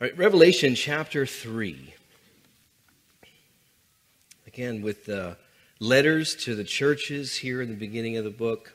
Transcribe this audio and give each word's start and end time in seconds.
All 0.00 0.08
right, 0.08 0.18
Revelation 0.18 0.74
chapter 0.74 1.24
3. 1.24 1.94
Again, 4.44 4.82
with 4.82 5.04
the 5.04 5.36
letters 5.78 6.34
to 6.34 6.56
the 6.56 6.64
churches 6.64 7.36
here 7.36 7.62
in 7.62 7.68
the 7.68 7.76
beginning 7.76 8.16
of 8.16 8.24
the 8.24 8.30
book. 8.30 8.72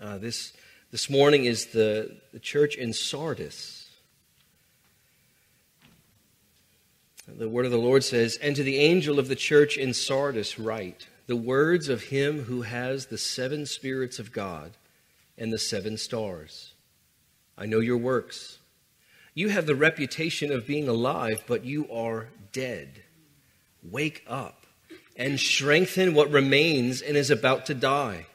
Uh, 0.00 0.16
this, 0.16 0.54
this 0.90 1.10
morning 1.10 1.44
is 1.44 1.66
the, 1.66 2.16
the 2.32 2.38
church 2.38 2.76
in 2.76 2.94
Sardis. 2.94 3.90
The 7.28 7.48
word 7.48 7.66
of 7.66 7.70
the 7.70 7.76
Lord 7.76 8.02
says, 8.02 8.38
And 8.40 8.56
to 8.56 8.62
the 8.62 8.78
angel 8.78 9.18
of 9.18 9.28
the 9.28 9.36
church 9.36 9.76
in 9.76 9.92
Sardis 9.92 10.58
write, 10.58 11.06
the 11.26 11.36
words 11.36 11.90
of 11.90 12.04
him 12.04 12.44
who 12.44 12.62
has 12.62 13.06
the 13.06 13.18
seven 13.18 13.66
spirits 13.66 14.18
of 14.18 14.32
God 14.32 14.72
and 15.36 15.52
the 15.52 15.58
seven 15.58 15.98
stars. 15.98 16.72
I 17.58 17.66
know 17.66 17.80
your 17.80 17.98
works 17.98 18.58
you 19.34 19.48
have 19.48 19.66
the 19.66 19.74
reputation 19.74 20.52
of 20.52 20.66
being 20.66 20.88
alive, 20.88 21.42
but 21.46 21.64
you 21.64 21.90
are 21.92 22.28
dead. 22.52 23.02
Wake 23.82 24.24
up 24.28 24.66
and 25.16 25.38
strengthen 25.38 26.14
what 26.14 26.30
remains 26.30 27.02
and 27.02 27.16
is 27.16 27.30
about 27.30 27.66
to 27.66 27.74
die. 27.74 28.26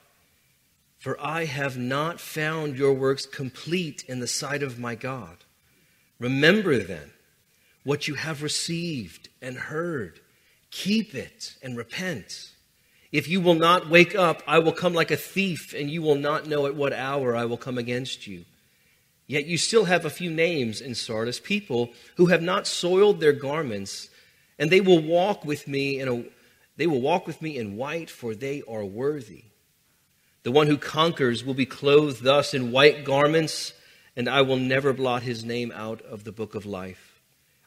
For 1.00 1.20
I 1.22 1.46
have 1.46 1.78
not 1.78 2.20
found 2.20 2.78
your 2.78 2.94
works 2.94 3.26
complete 3.26 4.04
in 4.08 4.20
the 4.20 4.28
sight 4.28 4.62
of 4.62 4.80
my 4.80 4.96
God. 4.96 5.38
Remember 6.20 6.78
then 6.78 7.12
what 7.84 8.08
you 8.08 8.16
have 8.16 8.44
received 8.44 9.30
and 9.42 9.56
heard. 9.58 10.20
Keep 10.72 11.16
it 11.16 11.56
and 11.64 11.78
repent. 11.78 12.52
If 13.12 13.28
you 13.28 13.40
will 13.42 13.56
not 13.56 13.90
wake 13.90 14.14
up, 14.14 14.44
I 14.46 14.60
will 14.60 14.74
come 14.74 14.94
like 14.94 15.10
a 15.10 15.16
thief, 15.16 15.74
and 15.74 15.90
you 15.90 16.02
will 16.02 16.16
not 16.16 16.46
know 16.46 16.68
at 16.68 16.76
what 16.76 16.94
hour 16.94 17.36
I 17.36 17.46
will 17.46 17.58
come 17.58 17.78
against 17.78 18.28
you. 18.28 18.46
Yet 19.30 19.46
you 19.46 19.60
still 19.60 19.86
have 19.86 20.06
a 20.06 20.10
few 20.10 20.32
names 20.32 20.82
in 20.82 20.96
Sardis, 20.96 21.40
people 21.40 21.92
who 22.16 22.26
have 22.26 22.42
not 22.42 22.66
soiled 22.66 23.20
their 23.20 23.32
garments, 23.32 24.10
and 24.58 24.72
they 24.72 24.82
will 24.82 25.04
walk 25.04 25.46
with 25.46 25.68
me 25.68 26.00
in 26.00 26.08
a 26.08 26.24
they 26.78 26.88
will 26.88 27.00
walk 27.00 27.28
with 27.28 27.40
me 27.40 27.56
in 27.56 27.76
white, 27.76 28.10
for 28.10 28.34
they 28.34 28.64
are 28.68 28.84
worthy. 28.84 29.44
The 30.42 30.52
one 30.52 30.66
who 30.66 30.78
conquers 30.78 31.44
will 31.44 31.54
be 31.54 31.68
clothed 31.68 32.24
thus 32.24 32.56
in 32.56 32.72
white 32.72 33.04
garments, 33.04 33.74
and 34.16 34.28
I 34.28 34.42
will 34.42 34.58
never 34.58 34.94
blot 34.94 35.22
his 35.22 35.44
name 35.44 35.72
out 35.76 36.02
of 36.02 36.24
the 36.24 36.32
book 36.32 36.56
of 36.56 36.66
life. 36.66 37.20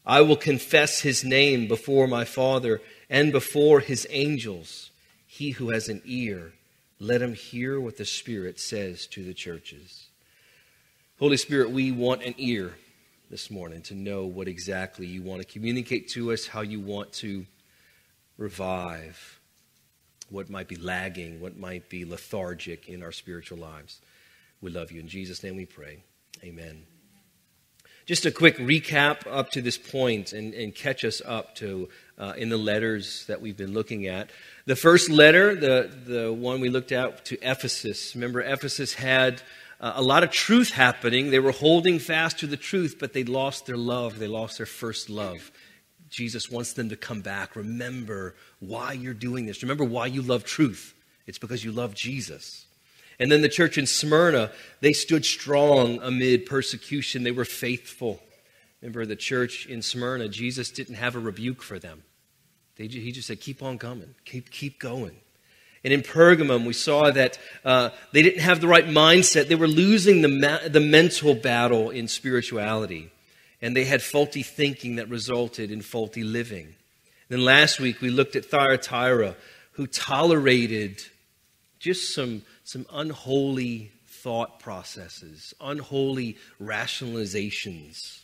I 0.04 0.22
will 0.22 0.34
confess 0.34 1.00
his 1.00 1.22
name 1.22 1.68
before 1.68 2.08
my 2.08 2.24
Father 2.24 2.80
and 3.08 3.30
before 3.30 3.78
his 3.78 4.04
angels. 4.10 4.90
He 5.28 5.50
who 5.50 5.70
has 5.70 5.88
an 5.88 6.02
ear, 6.06 6.54
let 6.98 7.22
him 7.22 7.34
hear 7.34 7.78
what 7.78 7.98
the 7.98 8.04
Spirit 8.04 8.58
says 8.58 9.06
to 9.08 9.22
the 9.22 9.34
churches. 9.34 10.08
Holy 11.22 11.36
Spirit, 11.36 11.70
we 11.70 11.92
want 11.92 12.24
an 12.24 12.34
ear 12.36 12.74
this 13.30 13.48
morning 13.48 13.80
to 13.82 13.94
know 13.94 14.24
what 14.24 14.48
exactly 14.48 15.06
you 15.06 15.22
want 15.22 15.40
to 15.40 15.46
communicate 15.46 16.08
to 16.08 16.32
us, 16.32 16.48
how 16.48 16.62
you 16.62 16.80
want 16.80 17.12
to 17.12 17.46
revive 18.38 19.38
what 20.30 20.50
might 20.50 20.66
be 20.66 20.74
lagging, 20.74 21.40
what 21.40 21.56
might 21.56 21.88
be 21.88 22.04
lethargic 22.04 22.88
in 22.88 23.04
our 23.04 23.12
spiritual 23.12 23.56
lives. 23.56 24.00
We 24.60 24.72
love 24.72 24.90
you. 24.90 24.98
In 24.98 25.06
Jesus' 25.06 25.44
name 25.44 25.54
we 25.54 25.64
pray. 25.64 26.02
Amen. 26.42 26.86
Just 28.04 28.26
a 28.26 28.32
quick 28.32 28.56
recap 28.58 29.24
up 29.30 29.52
to 29.52 29.62
this 29.62 29.78
point 29.78 30.32
and, 30.32 30.52
and 30.54 30.74
catch 30.74 31.04
us 31.04 31.22
up 31.24 31.54
to 31.54 31.88
uh, 32.18 32.32
in 32.36 32.48
the 32.48 32.56
letters 32.56 33.26
that 33.26 33.40
we've 33.40 33.56
been 33.56 33.74
looking 33.74 34.08
at. 34.08 34.30
The 34.66 34.74
first 34.74 35.08
letter, 35.08 35.54
the, 35.54 35.88
the 36.04 36.32
one 36.32 36.60
we 36.60 36.68
looked 36.68 36.90
at 36.90 37.24
to 37.26 37.38
Ephesus, 37.40 38.16
remember, 38.16 38.40
Ephesus 38.40 38.94
had 38.94 39.40
uh, 39.82 39.94
a 39.96 40.02
lot 40.02 40.22
of 40.22 40.30
truth 40.30 40.70
happening. 40.70 41.30
They 41.30 41.40
were 41.40 41.52
holding 41.52 41.98
fast 41.98 42.38
to 42.38 42.46
the 42.46 42.56
truth, 42.56 42.96
but 42.98 43.12
they 43.12 43.24
lost 43.24 43.66
their 43.66 43.76
love. 43.76 44.18
They 44.18 44.28
lost 44.28 44.56
their 44.56 44.66
first 44.66 45.10
love. 45.10 45.50
Jesus 46.08 46.50
wants 46.50 46.74
them 46.74 46.88
to 46.90 46.96
come 46.96 47.20
back. 47.20 47.56
Remember 47.56 48.34
why 48.60 48.92
you're 48.92 49.12
doing 49.14 49.46
this. 49.46 49.62
Remember 49.62 49.84
why 49.84 50.06
you 50.06 50.22
love 50.22 50.44
truth. 50.44 50.94
It's 51.26 51.38
because 51.38 51.64
you 51.64 51.72
love 51.72 51.94
Jesus. 51.94 52.66
And 53.18 53.30
then 53.30 53.42
the 53.42 53.48
church 53.48 53.76
in 53.76 53.86
Smyrna, 53.86 54.52
they 54.80 54.92
stood 54.92 55.24
strong 55.24 56.00
amid 56.02 56.46
persecution. 56.46 57.22
They 57.22 57.30
were 57.30 57.44
faithful. 57.44 58.20
Remember 58.80 59.06
the 59.06 59.16
church 59.16 59.66
in 59.66 59.80
Smyrna, 59.80 60.28
Jesus 60.28 60.70
didn't 60.70 60.96
have 60.96 61.14
a 61.14 61.20
rebuke 61.20 61.62
for 61.62 61.78
them. 61.78 62.02
They, 62.76 62.88
he 62.88 63.12
just 63.12 63.28
said, 63.28 63.40
keep 63.40 63.62
on 63.62 63.78
coming, 63.78 64.14
keep, 64.24 64.50
keep 64.50 64.78
going. 64.78 65.16
And 65.84 65.92
in 65.92 66.02
Pergamum, 66.02 66.64
we 66.64 66.72
saw 66.72 67.10
that 67.10 67.38
uh, 67.64 67.90
they 68.12 68.22
didn't 68.22 68.40
have 68.40 68.60
the 68.60 68.68
right 68.68 68.86
mindset. 68.86 69.48
They 69.48 69.56
were 69.56 69.66
losing 69.66 70.22
the, 70.22 70.28
ma- 70.28 70.68
the 70.68 70.80
mental 70.80 71.34
battle 71.34 71.90
in 71.90 72.06
spirituality. 72.06 73.10
And 73.60 73.76
they 73.76 73.84
had 73.84 74.02
faulty 74.02 74.42
thinking 74.42 74.96
that 74.96 75.08
resulted 75.08 75.70
in 75.70 75.82
faulty 75.82 76.22
living. 76.22 76.66
And 76.66 76.74
then 77.28 77.44
last 77.44 77.80
week, 77.80 78.00
we 78.00 78.10
looked 78.10 78.36
at 78.36 78.44
Thyatira, 78.44 79.34
who 79.72 79.86
tolerated 79.86 81.02
just 81.80 82.14
some, 82.14 82.42
some 82.62 82.86
unholy 82.92 83.90
thought 84.06 84.60
processes, 84.60 85.52
unholy 85.60 86.36
rationalizations, 86.60 88.22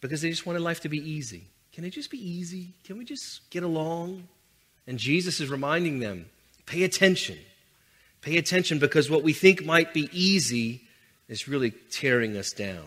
because 0.00 0.22
they 0.22 0.30
just 0.30 0.46
wanted 0.46 0.62
life 0.62 0.80
to 0.80 0.88
be 0.88 0.98
easy. 0.98 1.44
Can 1.72 1.84
it 1.84 1.90
just 1.90 2.10
be 2.10 2.18
easy? 2.18 2.74
Can 2.84 2.96
we 2.96 3.04
just 3.04 3.48
get 3.50 3.62
along? 3.62 4.26
And 4.86 4.98
Jesus 4.98 5.38
is 5.40 5.50
reminding 5.50 6.00
them 6.00 6.26
Pay 6.66 6.84
attention. 6.84 7.38
Pay 8.20 8.38
attention 8.38 8.78
because 8.78 9.10
what 9.10 9.22
we 9.22 9.32
think 9.32 9.64
might 9.64 9.92
be 9.92 10.08
easy 10.12 10.82
is 11.28 11.48
really 11.48 11.72
tearing 11.90 12.36
us 12.36 12.52
down. 12.52 12.86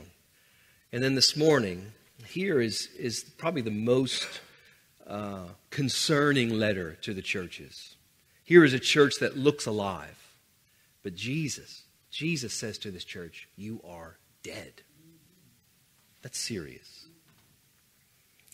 And 0.92 1.04
then 1.04 1.16
this 1.16 1.36
morning, 1.36 1.92
here 2.28 2.62
is, 2.62 2.90
is 2.98 3.24
probably 3.38 3.62
the 3.62 3.72
most 3.72 4.28
uh, 5.08 5.46
concerning 5.70 6.58
letter 6.58 6.94
to 7.02 7.14
the 7.14 7.22
churches. 7.22 7.96
Here 8.44 8.64
is 8.64 8.74
a 8.74 8.80
church 8.80 9.16
that 9.20 9.38
looks 9.38 9.66
alive. 9.66 10.18
But 11.04 11.16
Jesus, 11.16 11.84
Jesus 12.12 12.54
says 12.54 12.78
to 12.80 12.92
this 12.92 13.04
church, 13.04 13.48
You 13.56 13.82
are 13.88 14.18
dead. 14.42 14.82
That's 16.22 16.40
serious. 16.40 17.06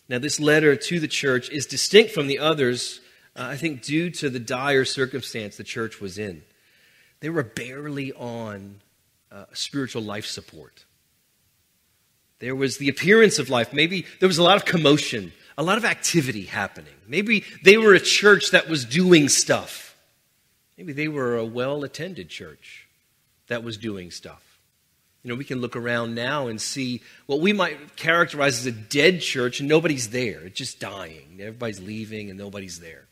Now, 0.10 0.20
this 0.20 0.40
letter 0.40 0.76
to 0.76 1.00
the 1.00 1.08
church 1.08 1.50
is 1.50 1.66
distinct 1.66 2.12
from 2.12 2.28
the 2.28 2.40
others 2.40 3.00
uh, 3.36 3.48
I 3.52 3.58
think, 3.58 3.82
due 3.82 4.10
to 4.12 4.30
the 4.30 4.40
dire 4.40 4.86
circumstance 4.86 5.58
the 5.58 5.64
church 5.64 6.02
was 6.02 6.18
in. 6.18 6.44
They 7.22 7.30
were 7.30 7.44
barely 7.44 8.12
on 8.14 8.82
uh, 9.32 9.46
spiritual 9.54 10.02
life 10.02 10.26
support. 10.26 10.86
There 12.40 12.56
was 12.56 12.78
the 12.78 12.90
appearance 12.90 13.40
of 13.40 13.50
life. 13.50 13.72
Maybe 13.72 14.06
there 14.20 14.28
was 14.28 14.40
a 14.40 14.44
lot 14.44 14.58
of 14.58 14.66
commotion, 14.66 15.32
a 15.58 15.64
lot 15.64 15.78
of 15.78 15.86
activity 15.86 16.44
happening. 16.44 16.94
Maybe 17.08 17.46
they 17.64 17.78
were 17.78 17.94
a 17.94 18.00
church 18.00 18.52
that 18.52 18.68
was 18.68 18.84
doing 18.84 19.30
stuff. 19.30 19.96
Maybe 20.78 20.92
they 20.92 21.08
were 21.08 21.38
a 21.38 21.46
well 21.46 21.84
attended 21.84 22.30
church 22.30 22.88
that 23.48 23.64
was 23.64 23.78
doing 23.78 24.10
stuff. 24.10 24.60
You 25.24 25.30
know, 25.30 25.36
we 25.36 25.46
can 25.46 25.62
look 25.62 25.76
around 25.76 26.16
now 26.16 26.48
and 26.48 26.60
see 26.60 27.04
what 27.28 27.40
we 27.40 27.54
might 27.54 27.96
characterize 27.96 28.60
as 28.60 28.66
a 28.66 28.72
dead 28.72 29.22
church, 29.22 29.60
and 29.60 29.70
nobody's 29.70 30.10
there. 30.10 30.42
It's 30.42 30.58
just 30.58 30.80
dying. 30.80 31.38
Everybody's 31.40 31.80
leaving, 31.80 32.30
and 32.30 32.40
nobody's 32.40 32.80
there. 32.80 33.06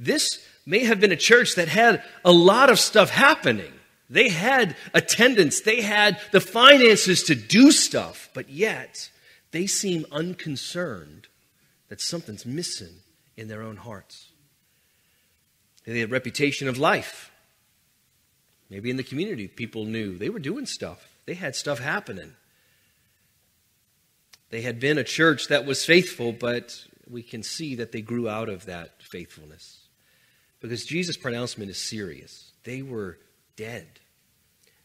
This 0.00 0.44
may 0.64 0.84
have 0.84 0.98
been 0.98 1.12
a 1.12 1.16
church 1.16 1.54
that 1.56 1.68
had 1.68 2.02
a 2.24 2.32
lot 2.32 2.70
of 2.70 2.80
stuff 2.80 3.10
happening. 3.10 3.72
They 4.08 4.30
had 4.30 4.74
attendance, 4.92 5.60
they 5.60 5.82
had 5.82 6.18
the 6.32 6.40
finances 6.40 7.22
to 7.24 7.36
do 7.36 7.70
stuff, 7.70 8.28
but 8.34 8.48
yet 8.48 9.10
they 9.52 9.66
seem 9.66 10.06
unconcerned 10.10 11.28
that 11.88 12.00
something's 12.00 12.46
missing 12.46 12.94
in 13.36 13.48
their 13.48 13.62
own 13.62 13.76
hearts. 13.76 14.30
They 15.84 16.00
had 16.00 16.08
a 16.08 16.12
reputation 16.12 16.66
of 16.66 16.78
life. 16.78 17.30
Maybe 18.68 18.90
in 18.90 18.96
the 18.96 19.02
community, 19.02 19.48
people 19.48 19.84
knew 19.84 20.16
they 20.16 20.30
were 20.30 20.38
doing 20.38 20.66
stuff, 20.66 21.08
they 21.26 21.34
had 21.34 21.54
stuff 21.54 21.78
happening. 21.78 22.32
They 24.50 24.62
had 24.62 24.80
been 24.80 24.98
a 24.98 25.04
church 25.04 25.46
that 25.48 25.64
was 25.64 25.84
faithful, 25.84 26.32
but 26.32 26.84
we 27.08 27.22
can 27.22 27.44
see 27.44 27.76
that 27.76 27.92
they 27.92 28.02
grew 28.02 28.28
out 28.28 28.48
of 28.48 28.66
that 28.66 29.00
faithfulness. 29.00 29.79
Because 30.60 30.84
Jesus' 30.84 31.16
pronouncement 31.16 31.70
is 31.70 31.78
serious. 31.78 32.52
They 32.64 32.82
were 32.82 33.18
dead. 33.56 33.86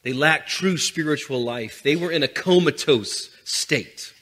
They 0.04 0.13
lacked 0.13 0.50
true 0.50 0.77
spiritual 0.77 1.44
life. 1.44 1.81
They 1.83 1.95
were 1.95 2.12
in 2.12 2.24
a 2.24 2.27
comatose 2.27 3.30
state. 3.44 4.13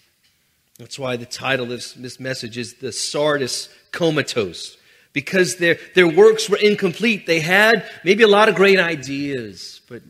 That's 0.79 0.97
why 0.97 1.17
the 1.17 1.25
title 1.25 1.71
of 1.71 1.83
this, 1.97 2.19
message 2.19 2.57
is 2.57 2.75
The 2.75 2.91
Sardis 2.91 3.69
Comatose. 3.91 4.77
Because 5.11 5.57
their, 5.57 5.77
their 5.93 6.07
works 6.07 6.49
were 6.49 6.57
incomplete. 6.57 7.27
They 7.27 7.39
had 7.39 7.87
maybe 8.03 8.23
a 8.23 8.27
lot 8.27 8.49
of 8.49 8.55
great 8.55 8.79
ideas, 8.79 9.81
but 9.87 10.01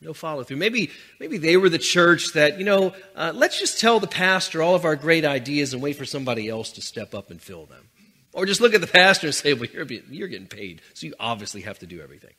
no 0.00 0.14
follow 0.14 0.44
through. 0.44 0.56
Maybe, 0.56 0.90
maybe 1.20 1.36
they 1.36 1.58
were 1.58 1.68
the 1.68 1.78
church 1.78 2.32
that, 2.32 2.58
you 2.58 2.64
know, 2.64 2.94
uh, 3.14 3.32
let's 3.34 3.58
just 3.58 3.80
tell 3.80 4.00
the 4.00 4.06
pastor 4.06 4.62
all 4.62 4.74
of 4.74 4.84
our 4.84 4.96
great 4.96 5.24
ideas 5.24 5.74
and 5.74 5.82
wait 5.82 5.96
for 5.96 6.06
somebody 6.06 6.48
else 6.48 6.72
to 6.72 6.80
step 6.80 7.14
up 7.14 7.30
and 7.30 7.42
fill 7.42 7.66
them. 7.66 7.88
Or 8.34 8.46
just 8.46 8.60
look 8.60 8.74
at 8.74 8.80
the 8.80 8.88
pastor 8.88 9.28
and 9.28 9.34
say, 9.34 9.54
well, 9.54 9.70
you're, 9.72 9.84
being, 9.84 10.02
you're 10.10 10.28
getting 10.28 10.48
paid, 10.48 10.82
so 10.92 11.06
you 11.06 11.14
obviously 11.20 11.62
have 11.62 11.78
to 11.78 11.86
do 11.86 12.02
everything. 12.02 12.34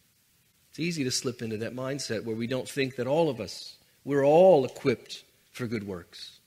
It's 0.70 0.80
easy 0.80 1.06
to 1.06 1.12
slip 1.12 1.42
into 1.42 1.58
that 1.58 1.74
mindset 1.74 2.26
where 2.26 2.36
we 2.36 2.48
don't 2.48 2.68
think 2.68 2.98
that 2.98 3.08
all 3.08 3.30
of 3.30 3.40
us, 3.40 3.78
we're 4.04 4.26
all 4.26 4.66
equipped 4.66 5.24
for 5.54 5.68
good 5.68 5.88
works. 5.88 6.40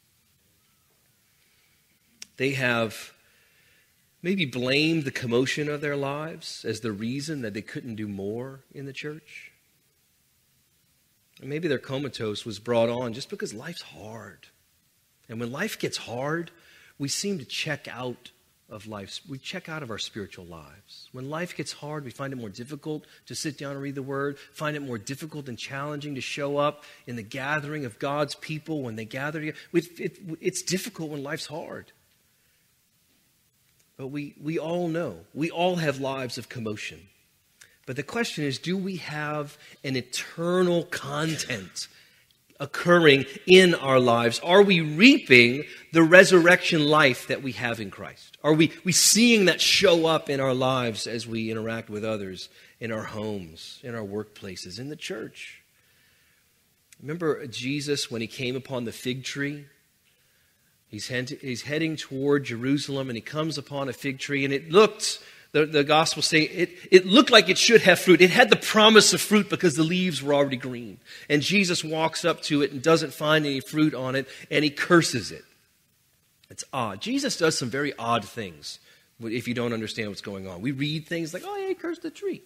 They 2.36 2.50
have 2.50 3.14
maybe 4.22 4.44
blamed 4.44 5.04
the 5.04 5.10
commotion 5.10 5.70
of 5.70 5.80
their 5.80 5.96
lives 5.96 6.66
as 6.66 6.80
the 6.80 6.92
reason 6.92 7.40
that 7.40 7.54
they 7.54 7.62
couldn't 7.62 7.94
do 7.94 8.06
more 8.06 8.60
in 8.74 8.84
the 8.84 8.92
church. 8.92 9.50
And 11.40 11.48
maybe 11.48 11.68
their 11.68 11.78
comatose 11.78 12.44
was 12.44 12.58
brought 12.58 12.90
on 12.90 13.14
just 13.14 13.30
because 13.30 13.54
life's 13.54 13.80
hard. 13.80 14.46
And 15.26 15.40
when 15.40 15.50
life 15.50 15.78
gets 15.78 15.96
hard, 15.96 16.50
we 16.98 17.08
seem 17.08 17.38
to 17.38 17.46
check 17.46 17.88
out 17.88 18.30
of 18.70 18.86
life. 18.86 19.20
We 19.28 19.38
check 19.38 19.68
out 19.68 19.82
of 19.82 19.90
our 19.90 19.98
spiritual 19.98 20.44
lives. 20.44 21.08
When 21.12 21.30
life 21.30 21.56
gets 21.56 21.72
hard, 21.72 22.04
we 22.04 22.10
find 22.10 22.32
it 22.32 22.36
more 22.36 22.50
difficult 22.50 23.06
to 23.26 23.34
sit 23.34 23.56
down 23.56 23.72
and 23.72 23.82
read 23.82 23.94
the 23.94 24.02
Word, 24.02 24.38
find 24.52 24.76
it 24.76 24.80
more 24.80 24.98
difficult 24.98 25.48
and 25.48 25.58
challenging 25.58 26.14
to 26.16 26.20
show 26.20 26.58
up 26.58 26.84
in 27.06 27.16
the 27.16 27.22
gathering 27.22 27.84
of 27.84 27.98
God's 27.98 28.34
people 28.34 28.82
when 28.82 28.96
they 28.96 29.06
gather 29.06 29.40
together. 29.40 29.58
It's 29.72 30.62
difficult 30.62 31.10
when 31.10 31.22
life's 31.22 31.46
hard. 31.46 31.92
But 33.96 34.08
we, 34.08 34.34
we 34.40 34.58
all 34.58 34.88
know, 34.88 35.20
we 35.34 35.50
all 35.50 35.76
have 35.76 35.98
lives 35.98 36.38
of 36.38 36.48
commotion. 36.48 37.08
But 37.86 37.96
the 37.96 38.02
question 38.02 38.44
is 38.44 38.58
do 38.58 38.76
we 38.76 38.96
have 38.96 39.56
an 39.82 39.96
eternal 39.96 40.84
content 40.84 41.88
occurring 42.60 43.24
in 43.46 43.74
our 43.74 44.00
lives? 44.00 44.40
Are 44.40 44.62
we 44.62 44.80
reaping 44.80 45.64
the 45.92 46.02
resurrection 46.02 46.86
life 46.86 47.28
that 47.28 47.42
we 47.42 47.52
have 47.52 47.80
in 47.80 47.90
Christ? 47.90 48.36
Are 48.42 48.52
we, 48.52 48.72
we 48.84 48.92
seeing 48.92 49.46
that 49.46 49.60
show 49.60 50.06
up 50.06 50.28
in 50.28 50.40
our 50.40 50.54
lives 50.54 51.06
as 51.06 51.26
we 51.26 51.50
interact 51.50 51.88
with 51.88 52.04
others, 52.04 52.48
in 52.80 52.92
our 52.92 53.04
homes, 53.04 53.80
in 53.82 53.94
our 53.94 54.04
workplaces, 54.04 54.78
in 54.78 54.88
the 54.88 54.96
church? 54.96 55.62
Remember 57.00 57.46
Jesus 57.46 58.10
when 58.10 58.20
he 58.20 58.26
came 58.26 58.56
upon 58.56 58.84
the 58.84 58.92
fig 58.92 59.24
tree? 59.24 59.66
He's, 60.88 61.08
head, 61.08 61.28
he's 61.28 61.62
heading 61.62 61.96
toward 61.96 62.44
Jerusalem 62.44 63.08
and 63.08 63.16
he 63.16 63.20
comes 63.20 63.58
upon 63.58 63.88
a 63.88 63.92
fig 63.92 64.18
tree 64.18 64.44
and 64.44 64.52
it 64.52 64.70
looked, 64.70 65.22
the, 65.52 65.64
the 65.64 65.84
gospel 65.84 66.22
say, 66.22 66.42
it, 66.42 66.70
it 66.90 67.06
looked 67.06 67.30
like 67.30 67.48
it 67.48 67.56
should 67.56 67.80
have 67.82 67.98
fruit. 67.98 68.20
It 68.20 68.30
had 68.30 68.50
the 68.50 68.56
promise 68.56 69.14
of 69.14 69.20
fruit 69.20 69.48
because 69.48 69.76
the 69.76 69.82
leaves 69.82 70.22
were 70.22 70.34
already 70.34 70.58
green. 70.58 70.98
And 71.28 71.40
Jesus 71.40 71.82
walks 71.82 72.24
up 72.24 72.42
to 72.42 72.62
it 72.62 72.72
and 72.72 72.82
doesn't 72.82 73.14
find 73.14 73.46
any 73.46 73.60
fruit 73.60 73.94
on 73.94 74.14
it 74.14 74.28
and 74.50 74.62
he 74.62 74.70
curses 74.70 75.32
it. 75.32 75.44
It's 76.50 76.64
odd. 76.72 77.00
Jesus 77.00 77.36
does 77.36 77.56
some 77.56 77.70
very 77.70 77.94
odd 77.98 78.24
things 78.24 78.78
if 79.22 79.48
you 79.48 79.54
don't 79.54 79.72
understand 79.72 80.08
what's 80.08 80.20
going 80.20 80.46
on. 80.46 80.60
We 80.60 80.70
read 80.72 81.06
things 81.06 81.32
like, 81.32 81.42
oh, 81.46 81.56
yeah, 81.56 81.68
he 81.68 81.74
cursed 81.74 82.02
the 82.02 82.10
tree. 82.10 82.42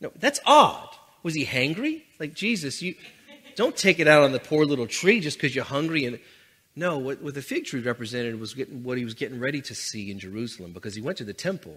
No, 0.00 0.12
that's 0.16 0.40
odd. 0.46 0.90
Was 1.22 1.34
he 1.34 1.46
hangry? 1.46 2.02
Like, 2.20 2.34
Jesus, 2.34 2.82
you 2.82 2.94
don't 3.56 3.76
take 3.76 4.00
it 4.00 4.08
out 4.08 4.22
on 4.22 4.32
the 4.32 4.38
poor 4.38 4.66
little 4.66 4.86
tree 4.86 5.20
just 5.20 5.38
because 5.38 5.54
you're 5.54 5.64
hungry 5.64 6.04
and 6.04 6.18
no, 6.76 6.98
what, 6.98 7.22
what 7.22 7.34
the 7.34 7.42
fig 7.42 7.66
tree 7.66 7.80
represented 7.80 8.38
was 8.40 8.52
getting, 8.52 8.82
what 8.82 8.98
he 8.98 9.04
was 9.04 9.14
getting 9.14 9.38
ready 9.38 9.62
to 9.62 9.74
see 9.74 10.10
in 10.10 10.18
Jerusalem 10.18 10.72
because 10.72 10.94
he 10.94 11.00
went 11.00 11.18
to 11.18 11.24
the 11.24 11.32
temple 11.32 11.76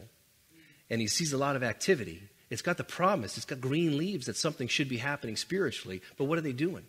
and 0.90 1.02
he 1.02 1.08
sees 1.08 1.34
a 1.34 1.38
lot 1.38 1.56
of 1.56 1.64
activity. 1.64 2.24
It's 2.50 2.62
got 2.62 2.78
the 2.78 2.84
promise, 2.84 3.38
it's 3.38 3.46
got 3.46 3.60
green 3.60 3.98
leaves 3.98 4.28
that 4.28 4.38
something 4.38 4.68
should 4.68 4.90
be 4.90 4.98
happening 4.98 5.36
spiritually. 5.36 6.02
But 6.18 6.26
what 6.26 6.38
are 6.38 6.42
they 6.42 6.54
doing? 6.54 6.86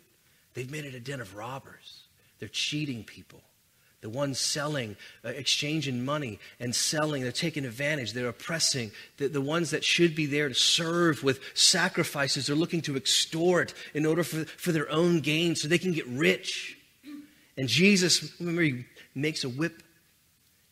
They've 0.53 0.71
made 0.71 0.85
it 0.85 0.95
a 0.95 0.99
den 0.99 1.21
of 1.21 1.35
robbers. 1.35 2.03
They're 2.39 2.49
cheating 2.49 3.03
people. 3.03 3.41
The 4.01 4.09
ones 4.09 4.39
selling, 4.39 4.95
uh, 5.25 5.29
exchanging 5.29 6.05
money 6.05 6.39
and 6.61 6.73
selling, 6.73 7.21
they're 7.21 7.33
taking 7.33 7.65
advantage, 7.65 8.13
they're 8.13 8.29
oppressing. 8.29 8.91
The, 9.17 9.27
the 9.27 9.41
ones 9.41 9.71
that 9.71 9.83
should 9.83 10.15
be 10.15 10.25
there 10.25 10.47
to 10.47 10.55
serve 10.55 11.21
with 11.21 11.41
sacrifices, 11.53 12.47
they're 12.47 12.55
looking 12.55 12.81
to 12.83 12.95
extort 12.95 13.73
in 13.93 14.05
order 14.05 14.23
for, 14.23 14.45
for 14.45 14.71
their 14.71 14.89
own 14.89 15.19
gain 15.19 15.55
so 15.55 15.67
they 15.67 15.77
can 15.77 15.91
get 15.91 16.07
rich. 16.07 16.77
And 17.57 17.67
Jesus, 17.67 18.33
remember, 18.39 18.61
he 18.61 18.85
makes 19.13 19.43
a 19.43 19.49
whip 19.49 19.83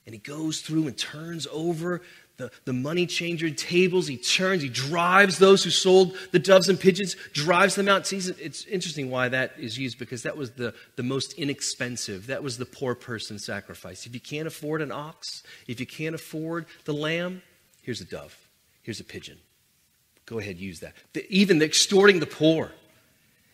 and 0.06 0.16
he 0.16 0.20
goes 0.20 0.62
through 0.62 0.88
and 0.88 0.98
turns 0.98 1.48
over 1.52 2.02
the, 2.38 2.52
the 2.66 2.74
money 2.74 3.08
changer 3.08 3.50
tables. 3.50 4.08
He 4.08 4.18
turns, 4.18 4.62
he 4.62 4.70
drives 4.70 5.40
those 5.40 5.64
who 5.64 5.72
sold 5.72 6.16
the 6.32 6.40
doves 6.40 6.70
and 6.70 6.80
pigeons, 6.80 7.16
drives 7.34 7.76
them 7.76 7.88
out. 7.88 8.06
See, 8.06 8.18
it's 8.18 8.66
interesting 8.66 9.10
why 9.10 9.30
that 9.30 9.54
is 9.58 9.78
used 9.78 9.98
because 9.98 10.24
that 10.24 10.38
was 10.38 10.52
the, 10.52 10.74
the 10.96 11.04
most 11.04 11.34
inexpensive. 11.34 12.28
That 12.28 12.44
was 12.44 12.58
the 12.58 12.66
poor 12.66 12.94
person 12.96 13.40
sacrifice. 13.40 14.06
If 14.06 14.14
you 14.14 14.22
can't 14.22 14.48
afford 14.48 14.82
an 14.82 14.92
ox, 14.92 15.44
if 15.68 15.80
you 15.80 15.88
can't 15.88 16.14
afford 16.14 16.68
the 16.86 16.94
lamb, 16.94 17.42
here's 17.82 18.02
a 18.02 18.06
dove, 18.06 18.38
here's 18.84 19.00
a 19.00 19.06
pigeon. 19.06 19.40
Go 20.28 20.40
ahead, 20.40 20.58
use 20.58 20.82
that. 20.82 20.94
The, 21.14 21.26
even 21.30 21.58
the 21.58 21.66
extorting 21.66 22.20
the 22.20 22.28
poor. 22.28 22.72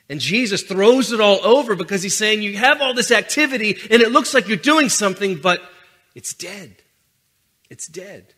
And 0.10 0.20
Jesus 0.20 0.64
throws 0.64 1.14
it 1.14 1.22
all 1.22 1.40
over 1.46 1.76
because 1.76 2.04
he's 2.04 2.18
saying, 2.18 2.42
You 2.42 2.58
have 2.58 2.82
all 2.82 2.94
this 2.94 3.12
activity 3.12 3.78
and 3.90 4.02
it 4.02 4.12
looks 4.12 4.34
like 4.34 4.50
you're 4.50 4.58
doing 4.58 4.90
something, 4.90 5.38
but 5.38 5.62
it's 6.14 6.34
dead. 6.34 6.76
It's 7.70 7.88
dead. 7.88 8.34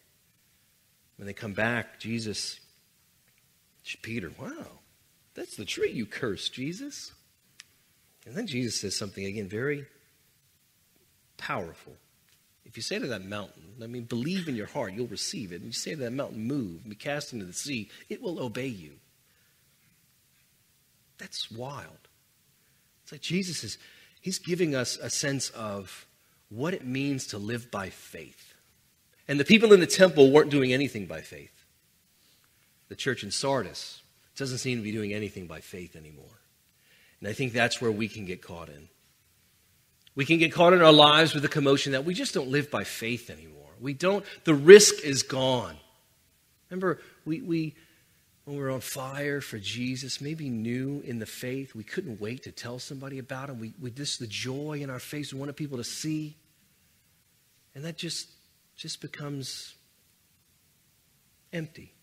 When 1.18 1.28
they 1.28 1.34
come 1.34 1.54
back, 1.54 2.00
Jesus, 2.00 2.60
Peter, 4.02 4.32
wow, 4.40 4.68
that's 5.34 5.56
the 5.56 5.66
tree 5.66 5.92
you 5.92 6.06
cursed, 6.06 6.54
Jesus. 6.54 7.14
And 8.26 8.36
then 8.36 8.48
Jesus 8.48 8.82
says 8.82 8.98
something 8.98 9.26
again 9.26 9.48
very 9.48 9.86
powerful. 11.38 11.94
If 12.66 12.76
you 12.76 12.84
say 12.84 13.00
to 13.00 13.08
that 13.08 13.24
mountain, 13.24 13.64
I 13.82 13.88
mean, 13.88 14.04
believe 14.04 14.48
in 14.48 14.56
your 14.56 14.66
heart, 14.66 14.94
you'll 14.94 15.08
receive 15.08 15.52
it. 15.52 15.58
And 15.58 15.66
you 15.66 15.72
say 15.72 15.92
to 15.92 16.02
that 16.02 16.14
mountain, 16.14 16.46
move, 16.46 16.82
and 16.82 16.90
be 16.90 16.96
cast 16.96 17.32
into 17.32 17.46
the 17.46 17.54
sea, 17.54 17.90
it 18.10 18.22
will 18.22 18.40
obey 18.42 18.68
you. 18.68 18.94
That's 21.18 21.52
wild. 21.52 22.10
It's 23.04 23.12
like 23.12 23.22
Jesus 23.22 23.64
is, 23.64 23.78
he's 24.20 24.40
giving 24.40 24.76
us 24.76 24.98
a 24.98 25.10
sense 25.10 25.50
of 25.52 26.08
what 26.50 26.74
it 26.74 26.86
means 26.86 27.28
to 27.28 27.38
live 27.38 27.70
by 27.70 27.90
faith. 27.90 28.55
And 29.28 29.40
the 29.40 29.46
people 29.46 29.74
in 29.74 29.80
the 29.80 29.88
temple 29.88 30.32
weren't 30.32 30.52
doing 30.52 30.72
anything 30.72 31.06
by 31.06 31.22
faith. 31.22 31.66
The 32.90 32.96
church 32.96 33.24
in 33.24 33.32
Sardis 33.32 34.02
doesn't 34.36 34.60
seem 34.60 34.78
to 34.78 34.84
be 34.84 34.92
doing 34.92 35.14
anything 35.14 35.48
by 35.48 35.62
faith 35.62 35.96
anymore. 35.96 36.40
And 37.20 37.30
I 37.30 37.34
think 37.34 37.54
that's 37.54 37.82
where 37.82 37.92
we 37.92 38.08
can 38.08 38.26
get 38.26 38.42
caught 38.42 38.70
in. 38.70 38.90
We 40.14 40.26
can 40.26 40.38
get 40.38 40.52
caught 40.52 40.74
in 40.74 40.82
our 40.82 40.94
lives 40.94 41.34
with 41.34 41.44
the 41.44 41.50
commotion 41.50 41.94
that 41.94 42.06
we 42.06 42.14
just 42.14 42.34
don't 42.34 42.50
live 42.50 42.70
by 42.70 42.84
faith 42.84 43.30
anymore. 43.30 43.70
We 43.82 43.94
don't, 43.94 44.24
the 44.44 44.54
risk 44.54 45.04
is 45.04 45.24
gone. 45.24 45.76
Remember, 46.70 47.02
we, 47.26 47.42
we, 47.42 47.76
when 48.46 48.58
we 48.58 48.64
were 48.64 48.72
on 48.72 48.80
fire 48.80 49.42
for 49.42 49.58
Jesus, 49.58 50.22
maybe 50.22 50.50
new 50.50 51.02
in 51.06 51.20
the 51.20 51.26
faith. 51.26 51.76
We 51.76 51.84
couldn't 51.84 52.22
wait 52.22 52.44
to 52.44 52.52
tell 52.52 52.80
somebody 52.80 53.20
about 53.20 53.50
him. 53.50 53.60
We, 53.60 53.74
we 53.82 53.92
just 53.92 54.20
the 54.20 54.28
joy 54.28 54.80
in 54.82 54.90
our 54.90 55.00
face 55.00 55.34
we 55.34 55.40
wanted 55.40 55.56
people 55.56 55.78
to 55.78 55.84
see. 55.84 56.38
And 57.74 57.84
that 57.84 57.98
just 57.98 58.30
just 58.76 59.02
becomes 59.02 59.76
empty. 61.54 61.94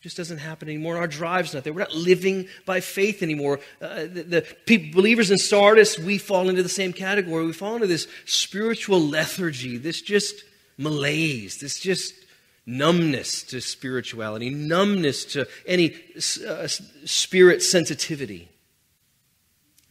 just 0.00 0.16
doesn't 0.16 0.38
happen 0.38 0.68
anymore. 0.68 0.96
Our 0.96 1.06
drive's 1.06 1.52
not 1.54 1.64
there. 1.64 1.72
We're 1.72 1.80
not 1.80 1.94
living 1.94 2.48
by 2.66 2.80
faith 2.80 3.22
anymore. 3.22 3.60
Uh, 3.80 4.02
the, 4.02 4.46
the 4.66 4.90
believers 4.92 5.30
in 5.30 5.38
Sardis, 5.38 5.98
we 5.98 6.18
fall 6.18 6.48
into 6.48 6.62
the 6.62 6.68
same 6.68 6.92
category. 6.92 7.44
We 7.44 7.52
fall 7.52 7.74
into 7.74 7.86
this 7.86 8.06
spiritual 8.24 9.00
lethargy, 9.00 9.76
this 9.76 10.00
just 10.00 10.44
malaise, 10.78 11.58
this 11.58 11.78
just 11.78 12.14
numbness 12.66 13.42
to 13.44 13.60
spirituality, 13.60 14.50
numbness 14.50 15.24
to 15.26 15.46
any 15.66 15.96
uh, 16.46 16.66
spirit 16.66 17.62
sensitivity. 17.62 18.48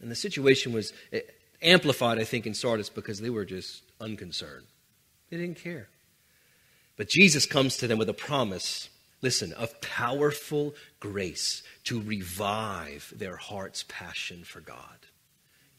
And 0.00 0.10
the 0.10 0.16
situation 0.16 0.72
was 0.72 0.92
eh, 1.12 1.20
amplified, 1.62 2.18
I 2.18 2.24
think, 2.24 2.46
in 2.46 2.54
Sardis 2.54 2.88
because 2.88 3.20
they 3.20 3.30
were 3.30 3.44
just 3.44 3.82
unconcerned. 4.00 4.66
They 5.30 5.36
didn't 5.36 5.58
care. 5.58 5.88
But 7.00 7.08
Jesus 7.08 7.46
comes 7.46 7.78
to 7.78 7.86
them 7.86 7.96
with 7.96 8.10
a 8.10 8.12
promise 8.12 8.90
listen, 9.22 9.54
of 9.54 9.80
powerful 9.80 10.74
grace 10.98 11.62
to 11.84 11.98
revive 11.98 13.10
their 13.16 13.36
heart's 13.36 13.86
passion 13.88 14.44
for 14.44 14.60
God. 14.60 14.98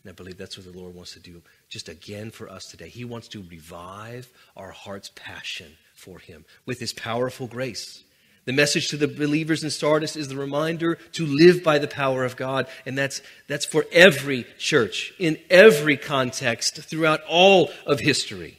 And 0.01 0.09
I 0.09 0.13
believe 0.13 0.39
that's 0.39 0.57
what 0.57 0.65
the 0.65 0.75
Lord 0.75 0.95
wants 0.95 1.13
to 1.13 1.19
do 1.19 1.43
just 1.69 1.89
again 1.89 2.31
for 2.31 2.49
us 2.49 2.65
today. 2.65 2.89
He 2.89 3.05
wants 3.05 3.27
to 3.27 3.45
revive 3.51 4.31
our 4.57 4.71
heart's 4.71 5.11
passion 5.13 5.77
for 5.93 6.17
Him 6.17 6.43
with 6.65 6.79
His 6.79 6.91
powerful 6.91 7.45
grace. 7.45 8.03
The 8.45 8.51
message 8.51 8.87
to 8.87 8.97
the 8.97 9.07
believers 9.07 9.63
in 9.63 9.69
Sardis 9.69 10.15
is 10.15 10.27
the 10.27 10.37
reminder 10.37 10.95
to 11.11 11.27
live 11.27 11.63
by 11.63 11.77
the 11.77 11.87
power 11.87 12.25
of 12.25 12.35
God. 12.35 12.65
And 12.83 12.97
that's, 12.97 13.21
that's 13.47 13.67
for 13.67 13.85
every 13.91 14.47
church, 14.57 15.13
in 15.19 15.37
every 15.51 15.97
context, 15.97 16.81
throughout 16.81 17.21
all 17.29 17.69
of 17.85 17.99
history. 17.99 18.57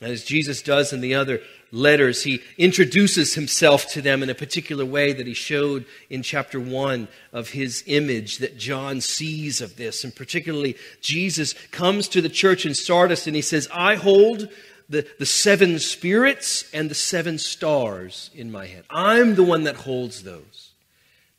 As 0.00 0.24
Jesus 0.24 0.62
does 0.62 0.92
in 0.92 1.00
the 1.00 1.16
other 1.16 1.40
letters, 1.72 2.22
he 2.22 2.42
introduces 2.58 3.34
himself 3.34 3.88
to 3.88 4.02
them 4.02 4.22
in 4.22 4.30
a 4.30 4.34
particular 4.34 4.84
way 4.84 5.12
that 5.12 5.26
he 5.26 5.34
showed 5.34 5.86
in 6.10 6.22
chapter 6.22 6.60
1 6.60 7.08
of 7.32 7.50
his 7.50 7.82
image 7.86 8.38
that 8.38 8.58
John 8.58 9.00
sees 9.00 9.60
of 9.60 9.76
this. 9.76 10.04
And 10.04 10.14
particularly, 10.14 10.76
Jesus 11.00 11.54
comes 11.70 12.06
to 12.08 12.20
the 12.20 12.28
church 12.28 12.66
in 12.66 12.74
Sardis 12.74 13.26
and 13.26 13.34
he 13.34 13.42
says, 13.42 13.66
I 13.72 13.96
hold 13.96 14.48
the, 14.88 15.06
the 15.18 15.26
seven 15.26 15.78
spirits 15.78 16.70
and 16.72 16.90
the 16.90 16.94
seven 16.94 17.38
stars 17.38 18.30
in 18.34 18.52
my 18.52 18.66
hand. 18.66 18.84
I'm 18.90 19.34
the 19.34 19.42
one 19.42 19.64
that 19.64 19.76
holds 19.76 20.22
those. 20.22 20.72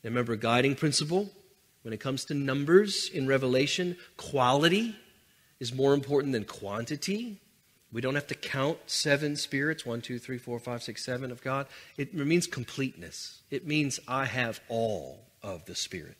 Now 0.02 0.10
remember, 0.10 0.32
a 0.32 0.36
guiding 0.36 0.74
principle 0.74 1.30
when 1.82 1.94
it 1.94 2.00
comes 2.00 2.24
to 2.26 2.34
numbers 2.34 3.08
in 3.12 3.26
Revelation 3.26 3.96
quality 4.16 4.96
is 5.60 5.72
more 5.72 5.94
important 5.94 6.32
than 6.32 6.44
quantity. 6.44 7.40
We 7.94 8.00
don't 8.00 8.16
have 8.16 8.26
to 8.26 8.34
count 8.34 8.78
seven 8.86 9.36
spirits 9.36 9.86
one, 9.86 10.00
two, 10.00 10.18
three, 10.18 10.36
four, 10.36 10.58
five, 10.58 10.82
six, 10.82 11.04
seven 11.04 11.30
of 11.30 11.40
God. 11.42 11.68
It 11.96 12.12
means 12.12 12.48
completeness. 12.48 13.40
It 13.52 13.68
means 13.68 14.00
I 14.08 14.24
have 14.24 14.60
all 14.68 15.20
of 15.44 15.64
the 15.66 15.76
Spirit. 15.76 16.16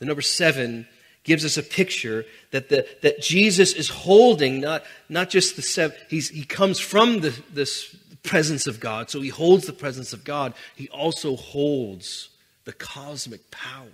The 0.00 0.04
number 0.04 0.20
seven 0.20 0.88
gives 1.22 1.44
us 1.44 1.56
a 1.56 1.62
picture 1.62 2.24
that, 2.50 2.70
the, 2.70 2.88
that 3.02 3.22
Jesus 3.22 3.72
is 3.72 3.88
holding 3.88 4.60
not, 4.60 4.82
not 5.08 5.30
just 5.30 5.54
the 5.54 5.62
seven, 5.62 5.96
he's, 6.10 6.30
he 6.30 6.44
comes 6.44 6.80
from 6.80 7.20
the, 7.20 7.40
this 7.52 7.94
presence 8.24 8.66
of 8.66 8.80
God, 8.80 9.10
so 9.10 9.20
he 9.20 9.28
holds 9.28 9.66
the 9.66 9.72
presence 9.72 10.12
of 10.12 10.24
God. 10.24 10.54
He 10.74 10.88
also 10.88 11.36
holds 11.36 12.30
the 12.64 12.72
cosmic 12.72 13.48
power 13.52 13.86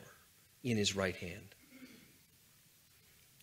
in 0.64 0.78
his 0.78 0.96
right 0.96 1.16
hand. 1.16 1.54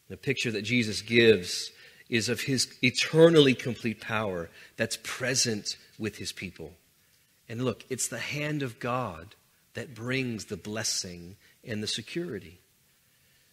The 0.09 0.17
picture 0.17 0.50
that 0.51 0.63
Jesus 0.63 1.03
gives 1.03 1.71
is 2.09 2.29
of 2.29 2.41
his 2.41 2.74
eternally 2.83 3.53
complete 3.53 4.00
power 4.00 4.50
that's 4.77 4.97
present 5.03 5.77
with 5.97 6.17
his 6.17 6.31
people. 6.31 6.74
And 7.50 7.63
look, 7.63 7.85
it's 7.89 8.07
the 8.07 8.19
hand 8.19 8.62
of 8.63 8.79
God 8.79 9.35
that 9.74 9.93
brings 9.93 10.45
the 10.45 10.57
blessing 10.57 11.35
and 11.63 11.81
the 11.81 11.88
security. 11.88 12.59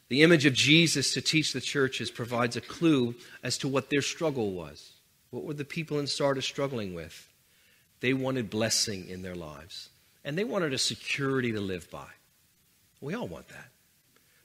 The 0.09 0.23
image 0.23 0.44
of 0.44 0.52
Jesus 0.52 1.14
to 1.14 1.21
teach 1.23 1.52
the 1.52 1.61
churches 1.61 2.11
provides 2.11 2.56
a 2.56 2.61
clue 2.61 3.14
as 3.42 3.56
to 3.59 3.68
what 3.68 3.88
their 3.90 4.02
struggle 4.02 4.52
was. 4.52 4.92
What 5.30 5.44
were 5.44 5.54
the 5.54 5.64
people 5.64 5.99
in 5.99 6.06
Sardis 6.06 6.44
struggling 6.44 6.94
with? 6.94 7.28
They 8.00 8.12
wanted 8.12 8.50
blessing 8.50 9.09
in 9.09 9.23
their 9.23 9.35
lives, 9.35 9.88
and 10.25 10.37
they 10.37 10.44
wanted 10.44 10.75
a 10.75 10.78
security 10.78 11.52
to 11.52 11.61
live 11.61 11.90
by. 11.90 12.09
We 13.00 13.14
all 13.14 13.28
want 13.28 13.49
that. 13.49 13.68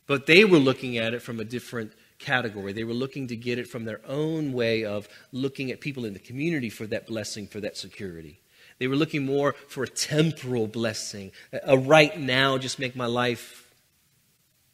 But 0.06 0.26
they 0.26 0.46
were 0.46 0.58
looking 0.58 0.98
at 0.98 1.14
it 1.14 1.22
from 1.22 1.40
a 1.40 1.46
different 1.46 1.92
category. 2.20 2.74
They 2.74 2.84
were 2.84 2.94
looking 2.94 3.28
to 3.28 3.36
get 3.36 3.60
it 3.60 3.68
from 3.68 3.86
their 3.86 4.02
own 4.08 4.54
way 4.54 4.86
of 4.86 5.08
looking 5.32 5.72
at 5.72 5.82
people 5.82 6.06
in 6.06 6.14
the 6.14 6.20
community 6.20 6.70
for 6.70 6.88
that 6.88 7.08
blessing, 7.08 7.48
for 7.48 7.60
that 7.62 7.78
security. 7.78 8.40
They 8.80 8.88
were 8.88 8.96
looking 8.96 9.26
more 9.26 9.56
for 9.68 9.84
a 9.84 9.88
temporal 9.88 10.68
blessing, 10.68 11.32
a 11.52 11.78
right 11.78 12.18
now, 12.20 12.58
just 12.58 12.80
make 12.80 12.96
my 12.96 13.08
life. 13.08 13.64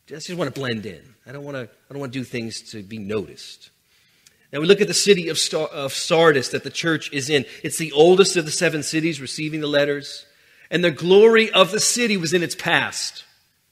I 0.09 0.15
just 0.15 0.33
want 0.35 0.53
to 0.53 0.59
blend 0.59 0.85
in. 0.85 1.15
I 1.25 1.31
don't 1.31 1.43
want 1.43 1.55
to. 1.55 1.63
I 1.63 1.93
don't 1.93 1.99
want 1.99 2.11
to 2.11 2.19
do 2.19 2.25
things 2.25 2.71
to 2.71 2.83
be 2.83 2.97
noticed. 2.97 3.69
Now 4.51 4.59
we 4.59 4.67
look 4.67 4.81
at 4.81 4.87
the 4.87 4.93
city 4.93 5.29
of, 5.29 5.39
Star, 5.39 5.67
of 5.67 5.93
Sardis 5.93 6.49
that 6.49 6.63
the 6.63 6.69
church 6.69 7.11
is 7.11 7.29
in. 7.29 7.45
It's 7.63 7.77
the 7.77 7.91
oldest 7.91 8.35
of 8.35 8.45
the 8.45 8.51
seven 8.51 8.83
cities 8.83 9.19
receiving 9.19 9.61
the 9.61 9.67
letters, 9.67 10.27
and 10.69 10.83
the 10.83 10.91
glory 10.91 11.51
of 11.51 11.71
the 11.71 11.79
city 11.79 12.17
was 12.17 12.33
in 12.33 12.43
its 12.43 12.53
past, 12.53 13.23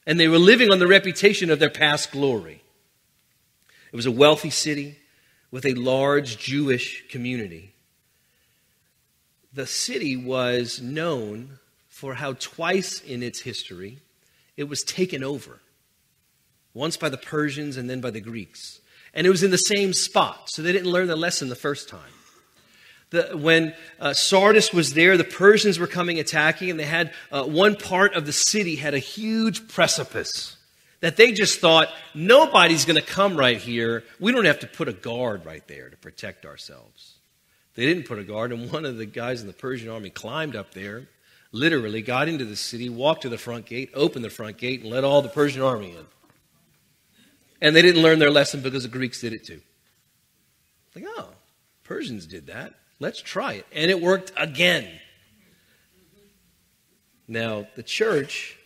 and 0.07 0.19
they 0.19 0.27
were 0.27 0.39
living 0.39 0.71
on 0.71 0.79
the 0.79 0.87
reputation 0.87 1.51
of 1.51 1.59
their 1.59 1.69
past 1.69 2.11
glory. 2.11 2.63
It 3.91 3.95
was 3.95 4.05
a 4.05 4.11
wealthy 4.11 4.49
city 4.49 4.97
with 5.51 5.65
a 5.65 5.73
large 5.73 6.37
Jewish 6.37 7.07
community. 7.09 7.73
The 9.53 9.67
city 9.67 10.15
was 10.15 10.81
known 10.81 11.59
for 11.89 12.15
how 12.15 12.33
twice 12.33 13.01
in 13.01 13.21
its 13.21 13.41
history 13.41 13.99
it 14.55 14.63
was 14.69 14.83
taken 14.83 15.23
over. 15.23 15.59
Once 16.73 16.95
by 16.95 17.09
the 17.09 17.17
Persians 17.17 17.75
and 17.75 17.89
then 17.89 17.99
by 17.99 18.11
the 18.11 18.21
Greeks. 18.21 18.79
And 19.13 19.27
it 19.27 19.29
was 19.29 19.43
in 19.43 19.51
the 19.51 19.57
same 19.57 19.91
spot, 19.91 20.49
so 20.49 20.61
they 20.61 20.71
didn't 20.71 20.89
learn 20.89 21.07
the 21.07 21.17
lesson 21.17 21.49
the 21.49 21.55
first 21.55 21.89
time. 21.89 22.13
The, 23.09 23.37
when 23.37 23.73
uh, 23.99 24.13
Sardis 24.13 24.71
was 24.71 24.93
there, 24.93 25.17
the 25.17 25.25
Persians 25.25 25.77
were 25.77 25.87
coming 25.87 26.17
attacking, 26.17 26.69
and 26.69 26.79
they 26.79 26.85
had 26.85 27.11
uh, 27.29 27.43
one 27.43 27.75
part 27.75 28.13
of 28.13 28.25
the 28.25 28.31
city 28.31 28.77
had 28.77 28.93
a 28.93 28.99
huge 28.99 29.67
precipice 29.67 30.55
that 31.01 31.17
they 31.17 31.31
just 31.31 31.59
thought 31.59 31.89
nobody's 32.13 32.85
going 32.85 32.95
to 32.95 33.05
come 33.05 33.35
right 33.35 33.57
here. 33.57 34.03
We 34.19 34.31
don't 34.31 34.45
have 34.45 34.59
to 34.59 34.67
put 34.67 34.87
a 34.87 34.93
guard 34.93 35.45
right 35.45 35.67
there 35.67 35.89
to 35.89 35.97
protect 35.97 36.45
ourselves. 36.45 37.15
They 37.75 37.85
didn't 37.85 38.05
put 38.05 38.19
a 38.19 38.23
guard, 38.23 38.51
and 38.51 38.71
one 38.71 38.85
of 38.85 38.97
the 38.97 39.05
guys 39.05 39.41
in 39.41 39.47
the 39.47 39.53
Persian 39.53 39.89
army 39.89 40.09
climbed 40.09 40.55
up 40.55 40.73
there, 40.73 41.07
literally 41.51 42.01
got 42.01 42.27
into 42.27 42.45
the 42.45 42.55
city, 42.55 42.89
walked 42.89 43.23
to 43.23 43.29
the 43.29 43.37
front 43.37 43.65
gate, 43.65 43.89
opened 43.93 44.23
the 44.23 44.29
front 44.29 44.57
gate, 44.57 44.81
and 44.81 44.91
let 44.91 45.03
all 45.03 45.21
the 45.21 45.29
Persian 45.29 45.61
army 45.61 45.91
in. 45.91 46.05
And 47.61 47.75
they 47.75 47.81
didn't 47.81 48.01
learn 48.01 48.19
their 48.19 48.31
lesson 48.31 48.61
because 48.61 48.83
the 48.83 48.89
Greeks 48.89 49.21
did 49.21 49.33
it 49.33 49.45
too. 49.45 49.61
Like, 50.95 51.05
oh, 51.07 51.29
Persians 51.83 52.25
did 52.25 52.47
that. 52.47 52.73
Let's 52.99 53.21
try 53.21 53.53
it. 53.53 53.65
And 53.71 53.89
it 53.89 54.01
worked 54.01 54.31
again. 54.37 54.87
Now, 57.27 57.67
the 57.75 57.83
church 57.83 58.57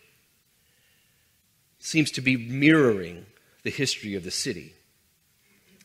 seems 1.86 2.10
to 2.10 2.20
be 2.20 2.36
mirroring 2.36 3.24
the 3.62 3.70
history 3.70 4.14
of 4.14 4.24
the 4.24 4.30
city. 4.30 4.72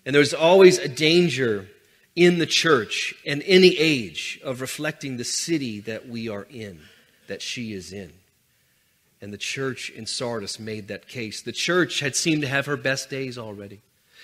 And 0.05 0.15
there's 0.15 0.33
always 0.33 0.79
a 0.79 0.87
danger 0.87 1.67
in 2.15 2.39
the 2.39 2.47
church 2.47 3.13
and 3.25 3.43
any 3.45 3.77
age 3.77 4.39
of 4.43 4.61
reflecting 4.61 5.17
the 5.17 5.23
city 5.23 5.79
that 5.81 6.09
we 6.09 6.27
are 6.27 6.47
in, 6.49 6.79
that 7.27 7.41
she 7.41 7.73
is 7.73 7.93
in. 7.93 8.11
And 9.21 9.31
the 9.31 9.37
church 9.37 9.91
in 9.91 10.07
Sardis 10.07 10.59
made 10.59 10.87
that 10.87 11.07
case. 11.07 11.43
The 11.43 11.51
church 11.51 11.99
had 11.99 12.15
seemed 12.15 12.41
to 12.41 12.47
have 12.47 12.65
her 12.65 12.77
best 12.77 13.11
days 13.11 13.37
already 13.37 13.81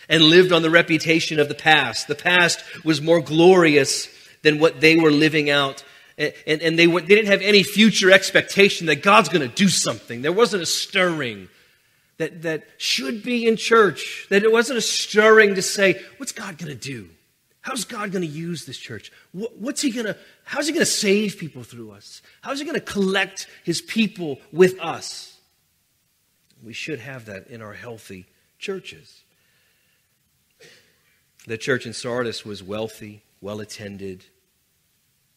and 0.09 0.23
lived 0.23 0.51
on 0.51 0.63
the 0.63 0.71
reputation 0.71 1.39
of 1.39 1.47
the 1.47 1.55
past. 1.55 2.07
The 2.07 2.15
past 2.15 2.63
was 2.83 3.01
more 3.01 3.21
glorious 3.21 4.09
than 4.41 4.57
what 4.57 4.81
they 4.81 4.95
were 4.95 5.11
living 5.11 5.51
out. 5.51 5.83
And, 6.17 6.33
and, 6.47 6.61
and 6.63 6.79
they, 6.79 6.87
they 6.87 7.05
didn't 7.05 7.27
have 7.27 7.43
any 7.43 7.61
future 7.61 8.09
expectation 8.09 8.87
that 8.87 9.03
God's 9.03 9.29
going 9.29 9.47
to 9.47 9.55
do 9.55 9.67
something. 9.67 10.23
There 10.23 10.31
wasn't 10.31 10.63
a 10.63 10.67
stirring 10.67 11.49
that, 12.17 12.41
that 12.41 12.63
should 12.77 13.23
be 13.23 13.45
in 13.45 13.57
church, 13.57 14.27
that 14.29 14.43
it 14.43 14.51
wasn't 14.51 14.77
a 14.77 14.81
stirring 14.81 15.55
to 15.55 15.61
say, 15.61 16.01
what's 16.17 16.31
God 16.31 16.57
going 16.57 16.71
to 16.71 16.75
do? 16.75 17.09
How's 17.61 17.83
God 17.83 18.11
going 18.11 18.21
to 18.21 18.27
use 18.27 18.65
this 18.65 18.77
church? 18.77 19.11
What's 19.33 19.81
he 19.81 19.91
going 19.91 20.05
to, 20.05 20.17
how's 20.45 20.67
he 20.67 20.73
going 20.73 20.85
to 20.85 20.91
save 20.91 21.37
people 21.37 21.63
through 21.63 21.91
us? 21.91 22.21
How's 22.41 22.59
he 22.59 22.65
going 22.65 22.79
to 22.79 22.81
collect 22.81 23.47
his 23.63 23.81
people 23.81 24.39
with 24.51 24.79
us? 24.79 25.37
We 26.63 26.73
should 26.73 26.99
have 26.99 27.25
that 27.25 27.47
in 27.47 27.61
our 27.61 27.73
healthy 27.73 28.25
churches. 28.57 29.21
The 31.45 31.57
church 31.57 31.85
in 31.85 31.93
Sardis 31.93 32.45
was 32.45 32.63
wealthy, 32.63 33.23
well 33.41 33.59
attended, 33.59 34.25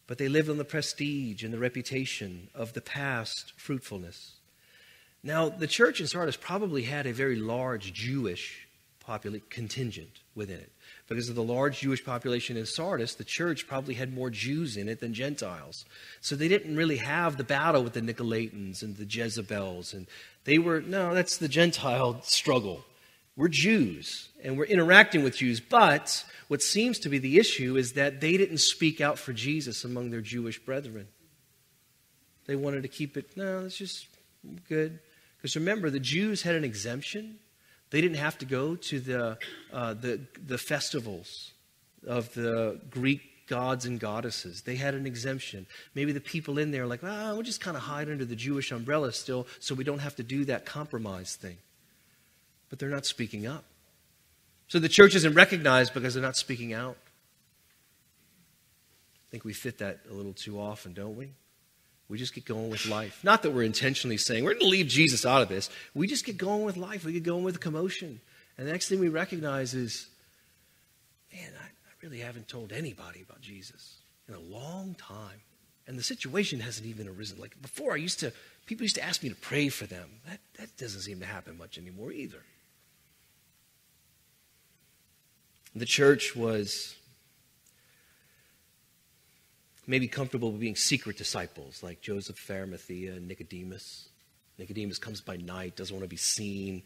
but 0.07 0.17
they 0.17 0.27
lived 0.27 0.49
on 0.49 0.57
the 0.57 0.65
prestige 0.65 1.43
and 1.43 1.53
the 1.53 1.59
reputation 1.59 2.49
of 2.55 2.73
the 2.73 2.81
past 2.81 3.53
fruitfulness. 3.57 4.33
Now, 5.23 5.49
the 5.49 5.67
church 5.67 6.01
in 6.01 6.07
Sardis 6.07 6.37
probably 6.37 6.83
had 6.83 7.05
a 7.05 7.13
very 7.13 7.35
large 7.35 7.93
Jewish 7.93 8.67
contingent 9.49 10.21
within 10.35 10.59
it. 10.59 10.71
Because 11.07 11.27
of 11.27 11.35
the 11.35 11.43
large 11.43 11.81
Jewish 11.81 12.03
population 12.05 12.55
in 12.55 12.65
Sardis, 12.65 13.15
the 13.15 13.25
church 13.25 13.67
probably 13.67 13.95
had 13.95 14.13
more 14.13 14.29
Jews 14.29 14.77
in 14.77 14.87
it 14.87 15.01
than 15.01 15.13
Gentiles. 15.13 15.83
So 16.21 16.35
they 16.35 16.47
didn't 16.47 16.77
really 16.77 16.97
have 16.97 17.35
the 17.35 17.43
battle 17.43 17.83
with 17.83 17.93
the 17.93 18.01
Nicolaitans 18.01 18.81
and 18.81 18.95
the 18.95 19.05
Jezebels. 19.05 19.93
And 19.93 20.07
they 20.45 20.57
were, 20.57 20.79
no, 20.81 21.13
that's 21.13 21.37
the 21.37 21.49
Gentile 21.49 22.21
struggle. 22.23 22.85
We're 23.35 23.49
Jews 23.49 24.29
and 24.43 24.57
we're 24.57 24.65
interacting 24.65 25.23
with 25.23 25.37
Jews. 25.37 25.59
But 25.59 26.23
what 26.47 26.61
seems 26.61 26.99
to 26.99 27.09
be 27.09 27.17
the 27.17 27.37
issue 27.37 27.75
is 27.75 27.93
that 27.93 28.21
they 28.21 28.37
didn't 28.37 28.59
speak 28.59 29.01
out 29.01 29.19
for 29.19 29.33
Jesus 29.33 29.83
among 29.83 30.11
their 30.11 30.21
Jewish 30.21 30.59
brethren. 30.59 31.07
They 32.45 32.55
wanted 32.55 32.83
to 32.83 32.89
keep 32.89 33.17
it, 33.17 33.35
no, 33.35 33.65
it's 33.65 33.77
just 33.77 34.07
good. 34.67 34.99
Because 35.41 35.55
remember, 35.55 35.89
the 35.89 35.99
Jews 35.99 36.43
had 36.43 36.55
an 36.55 36.63
exemption. 36.63 37.39
They 37.89 37.99
didn't 37.99 38.17
have 38.17 38.37
to 38.39 38.45
go 38.45 38.75
to 38.75 38.99
the, 38.99 39.37
uh, 39.73 39.93
the, 39.95 40.21
the 40.45 40.57
festivals 40.57 41.51
of 42.05 42.33
the 42.33 42.79
Greek 42.89 43.47
gods 43.47 43.85
and 43.85 43.99
goddesses. 43.99 44.61
They 44.61 44.75
had 44.75 44.93
an 44.93 45.05
exemption. 45.05 45.65
Maybe 45.95 46.11
the 46.11 46.21
people 46.21 46.57
in 46.57 46.71
there 46.71 46.83
are 46.83 46.87
like, 46.87 47.03
well, 47.03 47.33
we'll 47.33 47.43
just 47.43 47.59
kind 47.59 47.75
of 47.75 47.83
hide 47.83 48.09
under 48.09 48.23
the 48.23 48.35
Jewish 48.35 48.71
umbrella 48.71 49.11
still 49.11 49.47
so 49.59 49.75
we 49.75 49.83
don't 49.83 49.99
have 49.99 50.15
to 50.17 50.23
do 50.23 50.45
that 50.45 50.65
compromise 50.65 51.35
thing. 51.35 51.57
But 52.69 52.79
they're 52.79 52.89
not 52.89 53.05
speaking 53.05 53.47
up. 53.47 53.65
So 54.67 54.79
the 54.79 54.87
church 54.87 55.15
isn't 55.15 55.33
recognized 55.33 55.93
because 55.93 56.13
they're 56.13 56.23
not 56.23 56.37
speaking 56.37 56.71
out. 56.71 56.95
I 59.27 59.31
think 59.31 59.43
we 59.43 59.53
fit 59.53 59.79
that 59.79 59.99
a 60.09 60.13
little 60.13 60.33
too 60.33 60.59
often, 60.59 60.93
don't 60.93 61.17
we? 61.17 61.31
We 62.11 62.17
just 62.17 62.35
get 62.35 62.43
going 62.43 62.69
with 62.69 62.85
life. 62.87 63.21
Not 63.23 63.41
that 63.43 63.51
we're 63.51 63.63
intentionally 63.63 64.17
saying 64.17 64.43
we're 64.43 64.51
going 64.51 64.65
to 64.65 64.67
leave 64.67 64.87
Jesus 64.87 65.25
out 65.25 65.41
of 65.41 65.47
this. 65.47 65.69
We 65.93 66.07
just 66.07 66.25
get 66.25 66.37
going 66.37 66.65
with 66.65 66.75
life. 66.75 67.05
We 67.05 67.13
get 67.13 67.23
going 67.23 67.45
with 67.45 67.61
commotion. 67.61 68.19
And 68.57 68.67
the 68.67 68.71
next 68.73 68.89
thing 68.89 68.99
we 68.99 69.07
recognize 69.07 69.73
is, 69.73 70.09
man, 71.33 71.53
I, 71.57 71.63
I 71.63 71.93
really 72.03 72.19
haven't 72.19 72.49
told 72.49 72.73
anybody 72.73 73.21
about 73.21 73.39
Jesus 73.39 73.99
in 74.27 74.33
a 74.33 74.39
long 74.41 74.93
time. 74.95 75.39
And 75.87 75.97
the 75.97 76.03
situation 76.03 76.59
hasn't 76.59 76.85
even 76.85 77.07
arisen. 77.07 77.39
Like 77.39 77.59
before, 77.61 77.93
I 77.93 77.95
used 77.97 78.19
to, 78.19 78.33
people 78.65 78.83
used 78.83 78.97
to 78.97 79.03
ask 79.03 79.23
me 79.23 79.29
to 79.29 79.35
pray 79.35 79.69
for 79.69 79.85
them. 79.85 80.09
That, 80.27 80.41
that 80.59 80.75
doesn't 80.75 81.01
seem 81.01 81.21
to 81.21 81.25
happen 81.25 81.57
much 81.57 81.77
anymore 81.77 82.11
either. 82.11 82.43
The 85.73 85.85
church 85.85 86.35
was 86.35 86.93
maybe 89.91 90.07
comfortable 90.07 90.53
with 90.53 90.61
being 90.61 90.77
secret 90.77 91.17
disciples 91.17 91.83
like 91.83 91.99
Joseph 91.99 92.41
of 92.41 92.55
Arimathea 92.55 93.11
and 93.11 93.27
Nicodemus. 93.27 94.07
Nicodemus 94.57 94.97
comes 94.97 95.19
by 95.19 95.35
night, 95.35 95.75
doesn't 95.75 95.93
want 95.93 96.05
to 96.05 96.09
be 96.09 96.15
seen. 96.15 96.81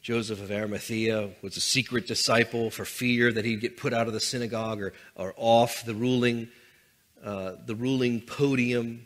Joseph 0.00 0.40
of 0.40 0.50
Arimathea 0.50 1.28
was 1.42 1.58
a 1.58 1.60
secret 1.60 2.06
disciple 2.06 2.70
for 2.70 2.86
fear 2.86 3.30
that 3.30 3.44
he'd 3.44 3.60
get 3.60 3.76
put 3.76 3.92
out 3.92 4.06
of 4.06 4.14
the 4.14 4.20
synagogue 4.20 4.80
or, 4.80 4.94
or 5.16 5.34
off 5.36 5.84
the 5.84 5.94
ruling, 5.94 6.48
uh, 7.22 7.56
the 7.66 7.74
ruling 7.74 8.22
podium. 8.22 9.04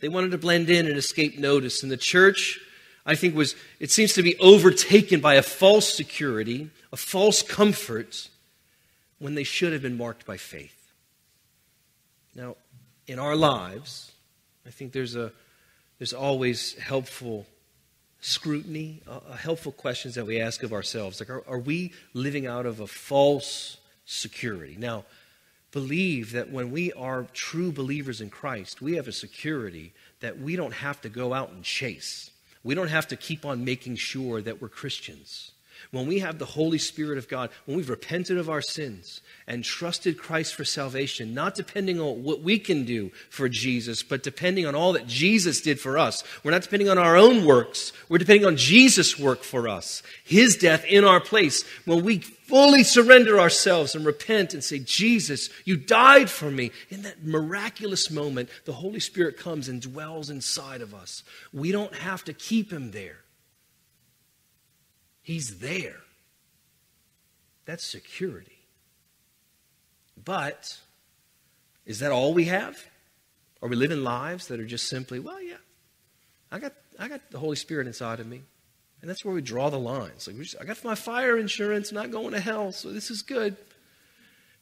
They 0.00 0.08
wanted 0.08 0.30
to 0.30 0.38
blend 0.38 0.70
in 0.70 0.86
and 0.86 0.96
escape 0.96 1.38
notice. 1.38 1.82
And 1.82 1.92
the 1.92 1.98
church, 1.98 2.58
I 3.04 3.16
think, 3.16 3.34
was, 3.34 3.54
it 3.80 3.90
seems 3.90 4.14
to 4.14 4.22
be 4.22 4.34
overtaken 4.38 5.20
by 5.20 5.34
a 5.34 5.42
false 5.42 5.92
security, 5.92 6.70
a 6.90 6.96
false 6.96 7.42
comfort, 7.42 8.30
when 9.18 9.34
they 9.34 9.44
should 9.44 9.74
have 9.74 9.82
been 9.82 9.98
marked 9.98 10.24
by 10.24 10.38
faith. 10.38 10.75
Now, 12.36 12.56
in 13.06 13.18
our 13.18 13.34
lives, 13.34 14.12
I 14.66 14.70
think 14.70 14.92
there's, 14.92 15.16
a, 15.16 15.32
there's 15.98 16.12
always 16.12 16.74
helpful 16.74 17.46
scrutiny, 18.20 19.00
uh, 19.08 19.20
helpful 19.32 19.72
questions 19.72 20.16
that 20.16 20.26
we 20.26 20.38
ask 20.38 20.62
of 20.62 20.72
ourselves. 20.72 21.18
Like, 21.18 21.30
are, 21.30 21.42
are 21.48 21.58
we 21.58 21.94
living 22.12 22.46
out 22.46 22.66
of 22.66 22.80
a 22.80 22.86
false 22.86 23.78
security? 24.04 24.76
Now, 24.78 25.04
believe 25.72 26.32
that 26.32 26.50
when 26.50 26.70
we 26.70 26.92
are 26.92 27.26
true 27.32 27.72
believers 27.72 28.20
in 28.20 28.28
Christ, 28.28 28.82
we 28.82 28.96
have 28.96 29.08
a 29.08 29.12
security 29.12 29.94
that 30.20 30.38
we 30.38 30.56
don't 30.56 30.74
have 30.74 31.00
to 31.02 31.08
go 31.08 31.32
out 31.32 31.52
and 31.52 31.62
chase. 31.64 32.30
We 32.62 32.74
don't 32.74 32.88
have 32.88 33.08
to 33.08 33.16
keep 33.16 33.46
on 33.46 33.64
making 33.64 33.96
sure 33.96 34.42
that 34.42 34.60
we're 34.60 34.68
Christians. 34.68 35.52
When 35.90 36.06
we 36.06 36.18
have 36.18 36.38
the 36.38 36.44
Holy 36.44 36.78
Spirit 36.78 37.18
of 37.18 37.28
God, 37.28 37.50
when 37.64 37.76
we've 37.76 37.90
repented 37.90 38.38
of 38.38 38.50
our 38.50 38.62
sins 38.62 39.20
and 39.46 39.64
trusted 39.64 40.18
Christ 40.18 40.54
for 40.54 40.64
salvation, 40.64 41.34
not 41.34 41.54
depending 41.54 42.00
on 42.00 42.22
what 42.22 42.42
we 42.42 42.58
can 42.58 42.84
do 42.84 43.10
for 43.30 43.48
Jesus, 43.48 44.02
but 44.02 44.22
depending 44.22 44.66
on 44.66 44.74
all 44.74 44.92
that 44.94 45.06
Jesus 45.06 45.60
did 45.60 45.78
for 45.78 45.98
us. 45.98 46.24
We're 46.42 46.50
not 46.50 46.62
depending 46.62 46.88
on 46.88 46.98
our 46.98 47.16
own 47.16 47.44
works. 47.44 47.92
We're 48.08 48.18
depending 48.18 48.46
on 48.46 48.56
Jesus' 48.56 49.18
work 49.18 49.42
for 49.42 49.68
us, 49.68 50.02
His 50.24 50.56
death 50.56 50.84
in 50.84 51.04
our 51.04 51.20
place. 51.20 51.64
When 51.84 52.04
we 52.04 52.18
fully 52.18 52.84
surrender 52.84 53.40
ourselves 53.40 53.94
and 53.94 54.06
repent 54.06 54.54
and 54.54 54.62
say, 54.62 54.78
Jesus, 54.78 55.50
you 55.64 55.76
died 55.76 56.30
for 56.30 56.50
me, 56.50 56.70
in 56.90 57.02
that 57.02 57.24
miraculous 57.24 58.10
moment, 58.10 58.48
the 58.64 58.72
Holy 58.72 59.00
Spirit 59.00 59.36
comes 59.36 59.68
and 59.68 59.80
dwells 59.80 60.30
inside 60.30 60.80
of 60.80 60.94
us. 60.94 61.22
We 61.52 61.72
don't 61.72 61.94
have 61.94 62.24
to 62.24 62.32
keep 62.32 62.72
Him 62.72 62.92
there. 62.92 63.18
He's 65.26 65.58
there. 65.58 65.96
That's 67.64 67.84
security. 67.84 68.60
But 70.24 70.78
is 71.84 71.98
that 71.98 72.12
all 72.12 72.32
we 72.32 72.44
have? 72.44 72.84
Are 73.60 73.68
we 73.68 73.74
living 73.74 74.04
lives 74.04 74.46
that 74.46 74.60
are 74.60 74.64
just 74.64 74.86
simply, 74.88 75.18
well, 75.18 75.42
yeah, 75.42 75.56
I 76.52 76.60
got, 76.60 76.74
I 76.96 77.08
got 77.08 77.28
the 77.32 77.40
Holy 77.40 77.56
Spirit 77.56 77.88
inside 77.88 78.20
of 78.20 78.28
me. 78.28 78.42
And 79.00 79.10
that's 79.10 79.24
where 79.24 79.34
we 79.34 79.40
draw 79.42 79.68
the 79.68 79.80
lines. 79.80 80.28
Like, 80.28 80.38
just, 80.38 80.54
I 80.60 80.64
got 80.64 80.84
my 80.84 80.94
fire 80.94 81.36
insurance, 81.36 81.90
not 81.90 82.12
going 82.12 82.30
to 82.30 82.38
hell, 82.38 82.70
so 82.70 82.92
this 82.92 83.10
is 83.10 83.22
good. 83.22 83.56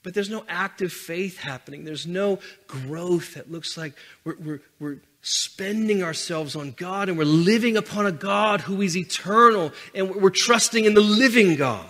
But 0.04 0.12
there's 0.12 0.30
no 0.30 0.44
active 0.48 0.92
faith 0.92 1.38
happening. 1.38 1.84
There's 1.84 2.06
no 2.06 2.38
growth 2.68 3.34
that 3.34 3.50
looks 3.50 3.76
like 3.76 3.94
we're, 4.22 4.36
we're, 4.36 4.60
we're 4.78 4.98
spending 5.22 6.02
ourselves 6.02 6.54
on 6.54 6.72
God 6.72 7.08
and 7.08 7.16
we're 7.16 7.24
living 7.24 7.78
upon 7.78 8.04
a 8.04 8.12
God 8.12 8.60
who 8.60 8.82
is 8.82 8.96
eternal 8.96 9.72
and 9.94 10.14
we're 10.14 10.28
trusting 10.28 10.84
in 10.84 10.92
the 10.92 11.00
living 11.00 11.56
God. 11.56 11.88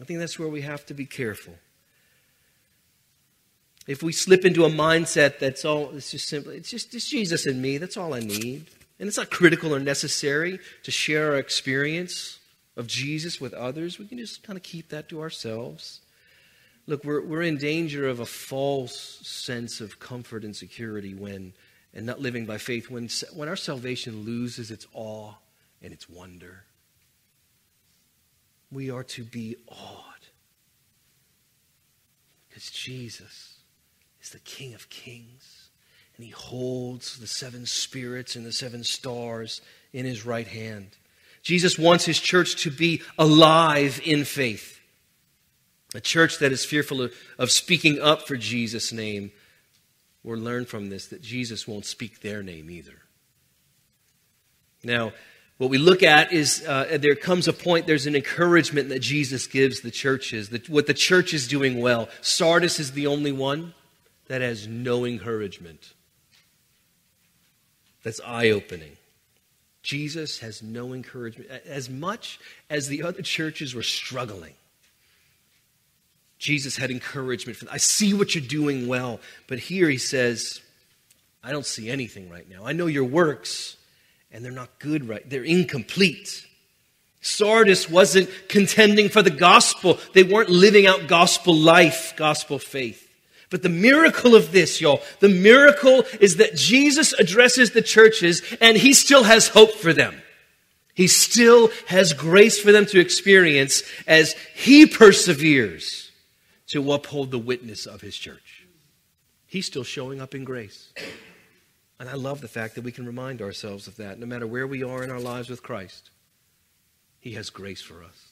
I 0.00 0.04
think 0.04 0.20
that's 0.20 0.38
where 0.38 0.48
we 0.48 0.62
have 0.62 0.86
to 0.86 0.94
be 0.94 1.04
careful. 1.04 1.52
If 3.86 4.02
we 4.02 4.12
slip 4.12 4.46
into 4.46 4.64
a 4.64 4.70
mindset 4.70 5.38
that's 5.38 5.66
all, 5.66 5.90
it's 5.94 6.10
just 6.10 6.28
simply, 6.28 6.56
it's 6.56 6.70
just 6.70 6.94
it's 6.94 7.08
Jesus 7.08 7.44
and 7.44 7.60
me, 7.60 7.76
that's 7.76 7.98
all 7.98 8.14
I 8.14 8.20
need. 8.20 8.66
And 8.98 9.06
it's 9.06 9.18
not 9.18 9.30
critical 9.30 9.74
or 9.74 9.80
necessary 9.80 10.60
to 10.84 10.90
share 10.90 11.32
our 11.32 11.38
experience 11.38 12.38
of 12.74 12.86
Jesus 12.86 13.38
with 13.38 13.52
others. 13.52 13.98
We 13.98 14.06
can 14.06 14.16
just 14.16 14.42
kind 14.42 14.56
of 14.56 14.62
keep 14.62 14.88
that 14.88 15.10
to 15.10 15.20
ourselves. 15.20 16.00
Look, 16.88 17.04
we're, 17.04 17.20
we're 17.20 17.42
in 17.42 17.58
danger 17.58 18.08
of 18.08 18.18
a 18.18 18.24
false 18.24 19.20
sense 19.22 19.82
of 19.82 20.00
comfort 20.00 20.42
and 20.42 20.56
security 20.56 21.12
when, 21.12 21.52
and 21.92 22.06
not 22.06 22.18
living 22.18 22.46
by 22.46 22.56
faith, 22.56 22.88
when, 22.88 23.10
when 23.34 23.46
our 23.46 23.56
salvation 23.56 24.24
loses 24.24 24.70
its 24.70 24.86
awe 24.94 25.34
and 25.82 25.92
its 25.92 26.08
wonder. 26.08 26.64
We 28.72 28.90
are 28.90 29.04
to 29.04 29.22
be 29.22 29.56
awed 29.68 30.28
because 32.48 32.70
Jesus 32.70 33.58
is 34.22 34.30
the 34.30 34.38
King 34.38 34.72
of 34.72 34.88
Kings 34.88 35.68
and 36.16 36.24
he 36.24 36.32
holds 36.32 37.18
the 37.18 37.26
seven 37.26 37.66
spirits 37.66 38.34
and 38.34 38.46
the 38.46 38.52
seven 38.52 38.82
stars 38.82 39.60
in 39.92 40.06
his 40.06 40.24
right 40.24 40.48
hand. 40.48 40.96
Jesus 41.42 41.78
wants 41.78 42.06
his 42.06 42.18
church 42.18 42.62
to 42.62 42.70
be 42.70 43.02
alive 43.18 44.00
in 44.06 44.24
faith. 44.24 44.77
A 45.94 46.00
church 46.00 46.38
that 46.38 46.52
is 46.52 46.64
fearful 46.64 47.02
of, 47.02 47.14
of 47.38 47.50
speaking 47.50 48.00
up 48.00 48.26
for 48.26 48.36
Jesus' 48.36 48.92
name 48.92 49.32
will 50.22 50.38
learn 50.38 50.66
from 50.66 50.90
this 50.90 51.06
that 51.06 51.22
Jesus 51.22 51.66
won't 51.66 51.86
speak 51.86 52.20
their 52.20 52.42
name 52.42 52.70
either. 52.70 53.02
Now, 54.84 55.12
what 55.56 55.70
we 55.70 55.78
look 55.78 56.02
at 56.02 56.32
is 56.32 56.64
uh, 56.66 56.98
there 57.00 57.16
comes 57.16 57.48
a 57.48 57.52
point, 57.52 57.86
there's 57.86 58.06
an 58.06 58.14
encouragement 58.14 58.90
that 58.90 59.00
Jesus 59.00 59.46
gives 59.46 59.80
the 59.80 59.90
churches, 59.90 60.50
that 60.50 60.68
what 60.68 60.86
the 60.86 60.94
church 60.94 61.34
is 61.34 61.48
doing 61.48 61.80
well. 61.80 62.08
Sardis 62.20 62.78
is 62.78 62.92
the 62.92 63.08
only 63.08 63.32
one 63.32 63.74
that 64.28 64.40
has 64.40 64.68
no 64.68 65.04
encouragement. 65.04 65.94
That's 68.04 68.20
eye 68.24 68.50
opening. 68.50 68.96
Jesus 69.82 70.38
has 70.40 70.62
no 70.62 70.92
encouragement. 70.92 71.50
As 71.66 71.90
much 71.90 72.38
as 72.70 72.88
the 72.88 73.02
other 73.02 73.22
churches 73.22 73.74
were 73.74 73.82
struggling, 73.82 74.54
Jesus 76.38 76.76
had 76.76 76.90
encouragement 76.90 77.58
for 77.58 77.64
them. 77.64 77.74
I 77.74 77.78
see 77.78 78.14
what 78.14 78.34
you're 78.34 78.44
doing 78.44 78.86
well. 78.86 79.20
But 79.48 79.58
here 79.58 79.88
he 79.88 79.98
says, 79.98 80.60
I 81.42 81.50
don't 81.50 81.66
see 81.66 81.90
anything 81.90 82.30
right 82.30 82.48
now. 82.48 82.64
I 82.64 82.72
know 82.72 82.86
your 82.86 83.04
works, 83.04 83.76
and 84.30 84.44
they're 84.44 84.52
not 84.52 84.78
good 84.78 85.08
right. 85.08 85.28
They're 85.28 85.44
incomplete. 85.44 86.46
Sardis 87.20 87.90
wasn't 87.90 88.30
contending 88.48 89.08
for 89.08 89.22
the 89.22 89.30
gospel. 89.30 89.98
They 90.14 90.22
weren't 90.22 90.50
living 90.50 90.86
out 90.86 91.08
gospel 91.08 91.54
life, 91.54 92.14
gospel 92.16 92.58
faith. 92.58 93.04
But 93.50 93.62
the 93.62 93.68
miracle 93.68 94.34
of 94.34 94.52
this, 94.52 94.80
y'all, 94.80 95.02
the 95.20 95.28
miracle 95.28 96.04
is 96.20 96.36
that 96.36 96.54
Jesus 96.54 97.14
addresses 97.14 97.70
the 97.70 97.82
churches 97.82 98.42
and 98.60 98.76
he 98.76 98.92
still 98.92 99.24
has 99.24 99.48
hope 99.48 99.72
for 99.72 99.92
them. 99.92 100.20
He 100.94 101.06
still 101.06 101.70
has 101.86 102.12
grace 102.12 102.60
for 102.60 102.72
them 102.72 102.84
to 102.86 103.00
experience 103.00 103.82
as 104.06 104.34
he 104.54 104.84
perseveres 104.84 106.07
to 106.68 106.92
uphold 106.92 107.30
the 107.30 107.38
witness 107.38 107.86
of 107.86 108.00
his 108.00 108.16
church. 108.16 108.66
He's 109.46 109.66
still 109.66 109.84
showing 109.84 110.20
up 110.20 110.34
in 110.34 110.44
grace. 110.44 110.92
And 111.98 112.08
I 112.08 112.14
love 112.14 112.40
the 112.40 112.48
fact 112.48 112.74
that 112.74 112.84
we 112.84 112.92
can 112.92 113.06
remind 113.06 113.42
ourselves 113.42 113.88
of 113.88 113.96
that 113.96 114.18
no 114.18 114.26
matter 114.26 114.46
where 114.46 114.66
we 114.66 114.82
are 114.82 115.02
in 115.02 115.10
our 115.10 115.20
lives 115.20 115.48
with 115.48 115.62
Christ. 115.62 116.10
He 117.18 117.32
has 117.32 117.50
grace 117.50 117.82
for 117.82 118.04
us. 118.04 118.28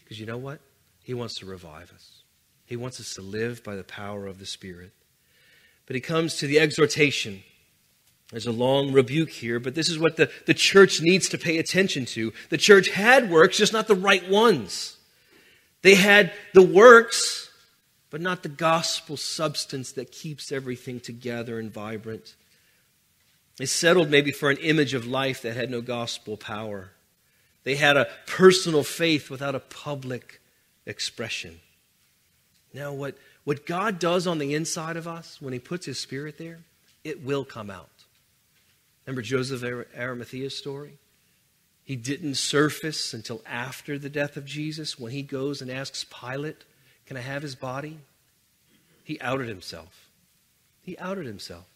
Because 0.00 0.20
you 0.20 0.26
know 0.26 0.36
what? 0.36 0.60
He 1.02 1.14
wants 1.14 1.38
to 1.38 1.46
revive 1.46 1.92
us, 1.92 2.22
He 2.66 2.76
wants 2.76 3.00
us 3.00 3.14
to 3.14 3.22
live 3.22 3.64
by 3.64 3.76
the 3.76 3.84
power 3.84 4.26
of 4.26 4.38
the 4.38 4.46
Spirit. 4.46 4.92
But 5.86 5.96
he 5.96 6.00
comes 6.00 6.36
to 6.36 6.46
the 6.46 6.60
exhortation. 6.60 7.42
There's 8.30 8.46
a 8.46 8.52
long 8.52 8.92
rebuke 8.92 9.30
here, 9.30 9.58
but 9.58 9.74
this 9.74 9.88
is 9.88 9.98
what 9.98 10.16
the, 10.16 10.30
the 10.46 10.54
church 10.54 11.00
needs 11.00 11.28
to 11.30 11.38
pay 11.38 11.58
attention 11.58 12.04
to. 12.06 12.32
The 12.48 12.58
church 12.58 12.90
had 12.90 13.28
works, 13.28 13.56
just 13.56 13.72
not 13.72 13.88
the 13.88 13.96
right 13.96 14.30
ones. 14.30 14.98
They 15.82 15.96
had 15.96 16.32
the 16.54 16.62
works, 16.62 17.49
but 18.10 18.20
not 18.20 18.42
the 18.42 18.48
gospel 18.48 19.16
substance 19.16 19.92
that 19.92 20.12
keeps 20.12 20.52
everything 20.52 21.00
together 21.00 21.58
and 21.58 21.72
vibrant. 21.72 22.34
They 23.56 23.66
settled 23.66 24.10
maybe 24.10 24.32
for 24.32 24.50
an 24.50 24.56
image 24.58 24.94
of 24.94 25.06
life 25.06 25.42
that 25.42 25.56
had 25.56 25.70
no 25.70 25.80
gospel 25.80 26.36
power. 26.36 26.90
They 27.62 27.76
had 27.76 27.96
a 27.96 28.08
personal 28.26 28.82
faith 28.82 29.30
without 29.30 29.54
a 29.54 29.60
public 29.60 30.40
expression. 30.86 31.60
Now, 32.72 32.92
what, 32.92 33.16
what 33.44 33.66
God 33.66 33.98
does 33.98 34.26
on 34.26 34.38
the 34.38 34.54
inside 34.54 34.96
of 34.96 35.06
us 35.06 35.40
when 35.40 35.52
He 35.52 35.58
puts 35.58 35.86
His 35.86 35.98
Spirit 35.98 36.38
there, 36.38 36.60
it 37.04 37.22
will 37.22 37.44
come 37.44 37.70
out. 37.70 37.88
Remember 39.06 39.22
Joseph 39.22 39.62
Arimathea's 39.62 40.56
story? 40.56 40.92
He 41.84 41.96
didn't 41.96 42.36
surface 42.36 43.12
until 43.12 43.42
after 43.44 43.98
the 43.98 44.08
death 44.08 44.36
of 44.36 44.44
Jesus 44.44 44.98
when 44.98 45.10
he 45.10 45.22
goes 45.22 45.60
and 45.60 45.68
asks 45.68 46.04
Pilate 46.04 46.62
can 47.10 47.16
I 47.16 47.22
have 47.22 47.42
his 47.42 47.56
body? 47.56 47.98
He 49.02 49.20
outed 49.20 49.48
himself. 49.48 50.10
He 50.80 50.96
outed 50.98 51.26
himself. 51.26 51.66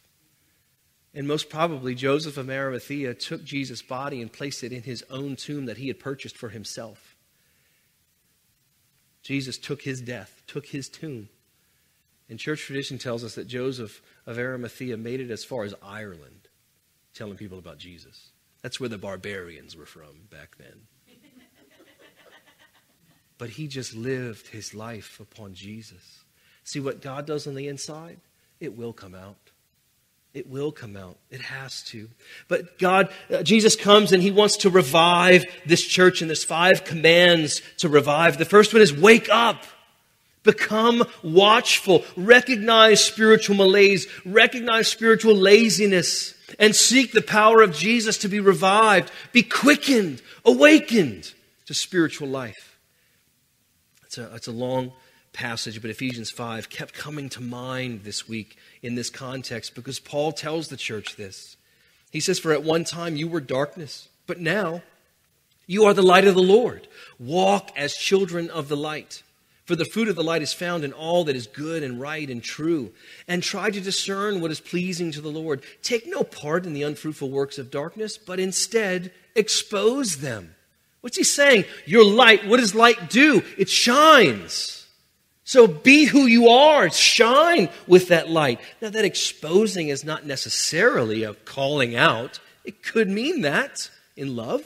And 1.13 1.27
most 1.27 1.51
probably, 1.51 1.97
Joseph 1.97 2.37
of 2.37 2.49
Arimathea 2.49 3.15
took 3.15 3.43
Jesus' 3.43 3.83
body 3.83 4.23
and 4.23 4.33
placed 4.33 4.63
it 4.63 4.71
in 4.73 4.85
his 4.85 5.03
own 5.11 5.35
tomb 5.35 5.67
that 5.67 5.79
he 5.79 5.89
had 5.89 5.99
purchased 5.99 6.37
for 6.37 6.51
himself. 6.51 7.17
Jesus 9.25 9.59
took 9.59 9.83
his 9.83 10.01
death, 10.01 10.41
took 10.47 10.67
his 10.67 10.89
tomb. 10.89 11.29
And 12.31 12.39
church 12.39 12.61
tradition 12.61 12.99
tells 12.99 13.25
us 13.25 13.35
that 13.35 13.49
Joseph 13.49 14.03
of 14.27 14.39
Arimathea 14.39 14.97
made 14.97 15.19
it 15.19 15.33
as 15.33 15.45
far 15.45 15.65
as 15.65 15.75
Ireland, 15.83 16.47
telling 17.13 17.37
people 17.37 17.59
about 17.59 17.79
Jesus. 17.79 18.29
That's 18.63 18.79
where 18.79 18.89
the 18.89 18.99
barbarians 18.99 19.77
were 19.77 19.85
from 19.85 20.29
back 20.31 20.59
then. 20.59 20.83
But 23.39 23.51
he 23.51 23.67
just 23.67 23.95
lived 23.95 24.49
his 24.49 24.75
life 24.75 25.21
upon 25.21 25.55
Jesus. 25.55 26.25
See 26.65 26.81
what 26.81 27.03
God 27.03 27.27
does 27.27 27.47
on 27.47 27.55
the 27.55 27.69
inside? 27.69 28.19
It 28.61 28.77
will 28.77 28.93
come 28.93 29.15
out. 29.15 29.37
It 30.33 30.49
will 30.49 30.73
come 30.73 30.97
out. 30.97 31.17
It 31.31 31.41
has 31.43 31.83
to. 31.85 32.09
But 32.49 32.79
God, 32.79 33.09
uh, 33.31 33.45
Jesus 33.45 33.77
comes 33.77 34.11
and 34.11 34.23
he 34.23 34.33
wants 34.33 34.59
to 34.59 34.71
revive 34.71 35.45
this 35.65 35.83
church, 35.83 36.21
and 36.21 36.29
there's 36.29 36.43
five 36.43 36.85
commands 36.85 37.63
to 37.79 37.89
revive. 37.89 38.37
The 38.37 38.45
first 38.45 38.73
one 38.73 38.83
is 38.83 38.93
wake 38.93 39.29
up. 39.31 39.63
Become 40.43 41.05
watchful. 41.23 42.05
Recognize 42.17 43.03
spiritual 43.03 43.57
malaise. 43.57 44.09
Recognize 44.25 44.89
spiritual 44.89 45.35
laziness. 45.35 46.35
And 46.59 46.75
seek 46.75 47.13
the 47.13 47.23
power 47.23 47.63
of 47.63 47.75
Jesus 47.75 48.19
to 48.19 48.29
be 48.29 48.41
revived. 48.41 49.11
Be 49.33 49.43
quickened, 49.43 50.21
awakened 50.45 51.33
to 51.67 51.75
spiritual 51.75 52.29
life. 52.29 52.74
It's 54.15 54.33
a, 54.33 54.35
it's 54.37 54.47
a 54.47 54.53
long 54.53 54.93
passage, 55.33 55.83
but 55.83 55.91
Ephesians 55.91 56.31
5 56.31 56.71
kept 56.71 56.95
coming 56.95 57.29
to 57.31 57.41
mind 57.41 58.05
this 58.05 58.29
week 58.29 58.57
in 58.81 58.95
this 58.95 59.11
context 59.11 59.75
because 59.75 59.99
Paul 59.99 60.31
tells 60.31 60.69
the 60.69 60.77
church 60.77 61.17
this. 61.17 61.57
He 62.13 62.21
says, 62.21 62.39
For 62.39 62.53
at 62.53 62.63
one 62.63 62.85
time 62.85 63.17
you 63.17 63.27
were 63.27 63.41
darkness, 63.41 64.09
but 64.29 64.39
now 64.39 64.83
you 65.67 65.85
are 65.85 65.95
the 65.95 66.03
light 66.03 66.29
of 66.29 66.37
the 66.37 66.43
Lord. 66.43 66.87
Walk 67.19 67.73
as 67.77 67.95
children 67.95 68.51
of 68.51 68.69
the 68.69 68.77
light. 68.77 69.25
For 69.65 69.75
the 69.75 69.85
fruit 69.85 70.07
of 70.07 70.15
the 70.15 70.23
light 70.23 70.43
is 70.43 70.53
found 70.53 70.85
in 70.85 70.93
all 70.93 71.25
that 71.25 71.35
is 71.35 71.49
good 71.49 71.83
and 71.83 72.01
right 72.01 72.31
and 72.31 72.41
true. 72.41 72.93
And 73.27 73.43
try 73.43 73.71
to 73.71 73.81
discern 73.81 74.41
what 74.41 74.53
is 74.53 74.61
pleasing 74.61 75.11
to 75.11 75.21
the 75.21 75.29
Lord. 75.29 75.65
Take 75.83 76.07
no 76.07 76.23
part 76.23 76.67
in 76.67 76.73
the 76.73 76.85
unfruitful 76.85 77.31
works 77.31 77.59
of 77.59 77.73
darkness, 77.73 78.17
but 78.17 78.39
instead 78.39 79.11
expose 79.35 80.19
them. 80.19 80.55
What's 81.05 81.19
he 81.19 81.23
saying? 81.23 81.67
Your 81.85 82.03
light, 82.03 82.47
what 82.47 82.61
does 82.61 82.75
light 82.75 83.11
do? 83.11 83.43
It 83.59 83.69
shines. 83.69 84.87
So 85.45 85.67
be 85.67 86.07
who 86.07 86.25
you 86.25 86.49
are. 86.49 86.89
Shine 86.89 87.69
with 87.87 88.09
that 88.09 88.31
light. 88.31 88.59
Now, 88.81 88.89
that 88.89 89.05
exposing 89.05 89.89
is 89.89 90.03
not 90.03 90.25
necessarily 90.25 91.23
a 91.23 91.35
calling 91.35 91.95
out, 91.95 92.41
it 92.65 92.83
could 92.83 93.11
mean 93.11 93.43
that 93.43 93.91
in 94.17 94.35
love. 94.35 94.65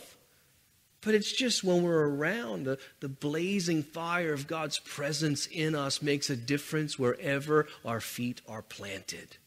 But 1.01 1.17
it's 1.17 1.33
just 1.33 1.65
when 1.65 1.83
we're 1.83 2.09
around, 2.09 2.67
the, 2.67 2.79
the 3.01 3.09
blazing 3.09 3.83
fire 3.83 4.33
of 4.33 4.47
God's 4.47 4.79
presence 4.79 5.47
in 5.47 5.75
us 5.75 6.01
makes 6.03 6.31
a 6.31 6.37
difference 6.37 6.97
wherever 6.97 7.67
our 7.85 8.01
feet 8.01 8.43
are 8.47 8.63
planted. 8.63 9.39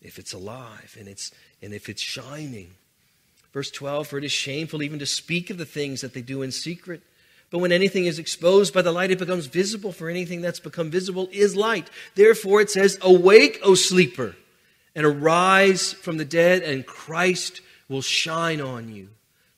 If 0.00 0.20
it's 0.20 0.32
alive 0.32 0.96
and, 0.96 1.08
it's, 1.08 1.32
and 1.60 1.74
if 1.74 1.88
it's 1.88 2.02
shining. 2.02 2.76
Verse 3.54 3.70
12 3.70 4.08
For 4.08 4.18
it 4.18 4.24
is 4.24 4.32
shameful 4.32 4.82
even 4.82 4.98
to 4.98 5.06
speak 5.06 5.48
of 5.48 5.56
the 5.56 5.64
things 5.64 6.02
that 6.02 6.12
they 6.12 6.20
do 6.20 6.42
in 6.42 6.50
secret. 6.50 7.00
But 7.50 7.60
when 7.60 7.72
anything 7.72 8.06
is 8.06 8.18
exposed 8.18 8.74
by 8.74 8.82
the 8.82 8.90
light, 8.90 9.12
it 9.12 9.18
becomes 9.18 9.46
visible, 9.46 9.92
for 9.92 10.10
anything 10.10 10.40
that's 10.40 10.58
become 10.58 10.90
visible 10.90 11.28
is 11.30 11.54
light. 11.54 11.88
Therefore, 12.16 12.60
it 12.60 12.68
says, 12.68 12.98
Awake, 13.00 13.60
O 13.62 13.76
sleeper, 13.76 14.34
and 14.94 15.06
arise 15.06 15.92
from 15.92 16.16
the 16.16 16.24
dead, 16.24 16.62
and 16.62 16.84
Christ 16.84 17.60
will 17.88 18.02
shine 18.02 18.60
on 18.60 18.92
you. 18.92 19.10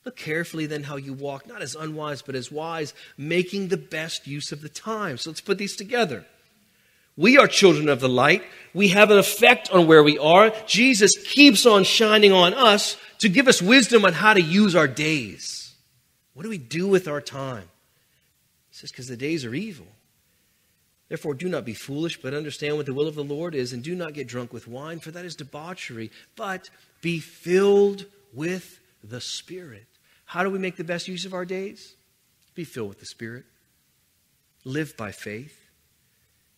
Look 0.05 0.15
carefully 0.15 0.67
then 0.67 0.83
how 0.83 0.97
you 0.97 1.13
walk, 1.13 1.47
not 1.47 1.63
as 1.63 1.75
unwise, 1.75 2.21
but 2.21 2.35
as 2.35 2.51
wise, 2.51 2.93
making 3.17 3.69
the 3.69 3.77
best 3.77 4.27
use 4.27 4.51
of 4.51 4.61
the 4.61 4.69
time. 4.69 5.17
So 5.17 5.31
let's 5.31 5.41
put 5.41 5.57
these 5.57 5.75
together. 5.75 6.23
We 7.17 7.39
are 7.39 7.47
children 7.47 7.89
of 7.89 7.99
the 7.99 8.07
light. 8.07 8.43
We 8.75 8.89
have 8.89 9.09
an 9.09 9.17
effect 9.17 9.71
on 9.71 9.87
where 9.87 10.03
we 10.03 10.19
are. 10.19 10.51
Jesus 10.67 11.17
keeps 11.17 11.65
on 11.65 11.83
shining 11.83 12.31
on 12.31 12.53
us 12.53 12.95
to 13.19 13.29
give 13.29 13.47
us 13.47 13.61
wisdom 13.61 14.05
on 14.05 14.13
how 14.13 14.33
to 14.33 14.41
use 14.41 14.75
our 14.75 14.87
days. 14.87 15.73
What 16.33 16.43
do 16.43 16.49
we 16.49 16.57
do 16.57 16.87
with 16.87 17.07
our 17.07 17.21
time? 17.21 17.69
He 18.69 18.75
says, 18.75 18.91
because 18.91 19.07
the 19.07 19.17
days 19.17 19.43
are 19.43 19.55
evil. 19.55 19.87
Therefore, 21.09 21.33
do 21.33 21.47
not 21.47 21.65
be 21.65 21.73
foolish, 21.73 22.21
but 22.21 22.33
understand 22.33 22.75
what 22.75 22.85
the 22.85 22.93
will 22.93 23.07
of 23.07 23.15
the 23.15 23.23
Lord 23.23 23.55
is, 23.55 23.71
and 23.73 23.81
do 23.81 23.95
not 23.95 24.13
get 24.13 24.27
drunk 24.27 24.51
with 24.51 24.67
wine, 24.67 24.99
for 24.99 25.11
that 25.11 25.25
is 25.25 25.35
debauchery, 25.35 26.11
but 26.35 26.69
be 27.01 27.19
filled 27.19 28.05
with 28.33 28.79
the 29.03 29.21
Spirit. 29.21 29.85
How 30.25 30.43
do 30.43 30.49
we 30.49 30.59
make 30.59 30.75
the 30.75 30.83
best 30.83 31.07
use 31.07 31.25
of 31.25 31.33
our 31.33 31.45
days? 31.45 31.95
Be 32.55 32.65
filled 32.65 32.89
with 32.89 32.99
the 32.99 33.05
Spirit. 33.05 33.45
Live 34.65 34.97
by 34.97 35.11
faith. 35.11 35.66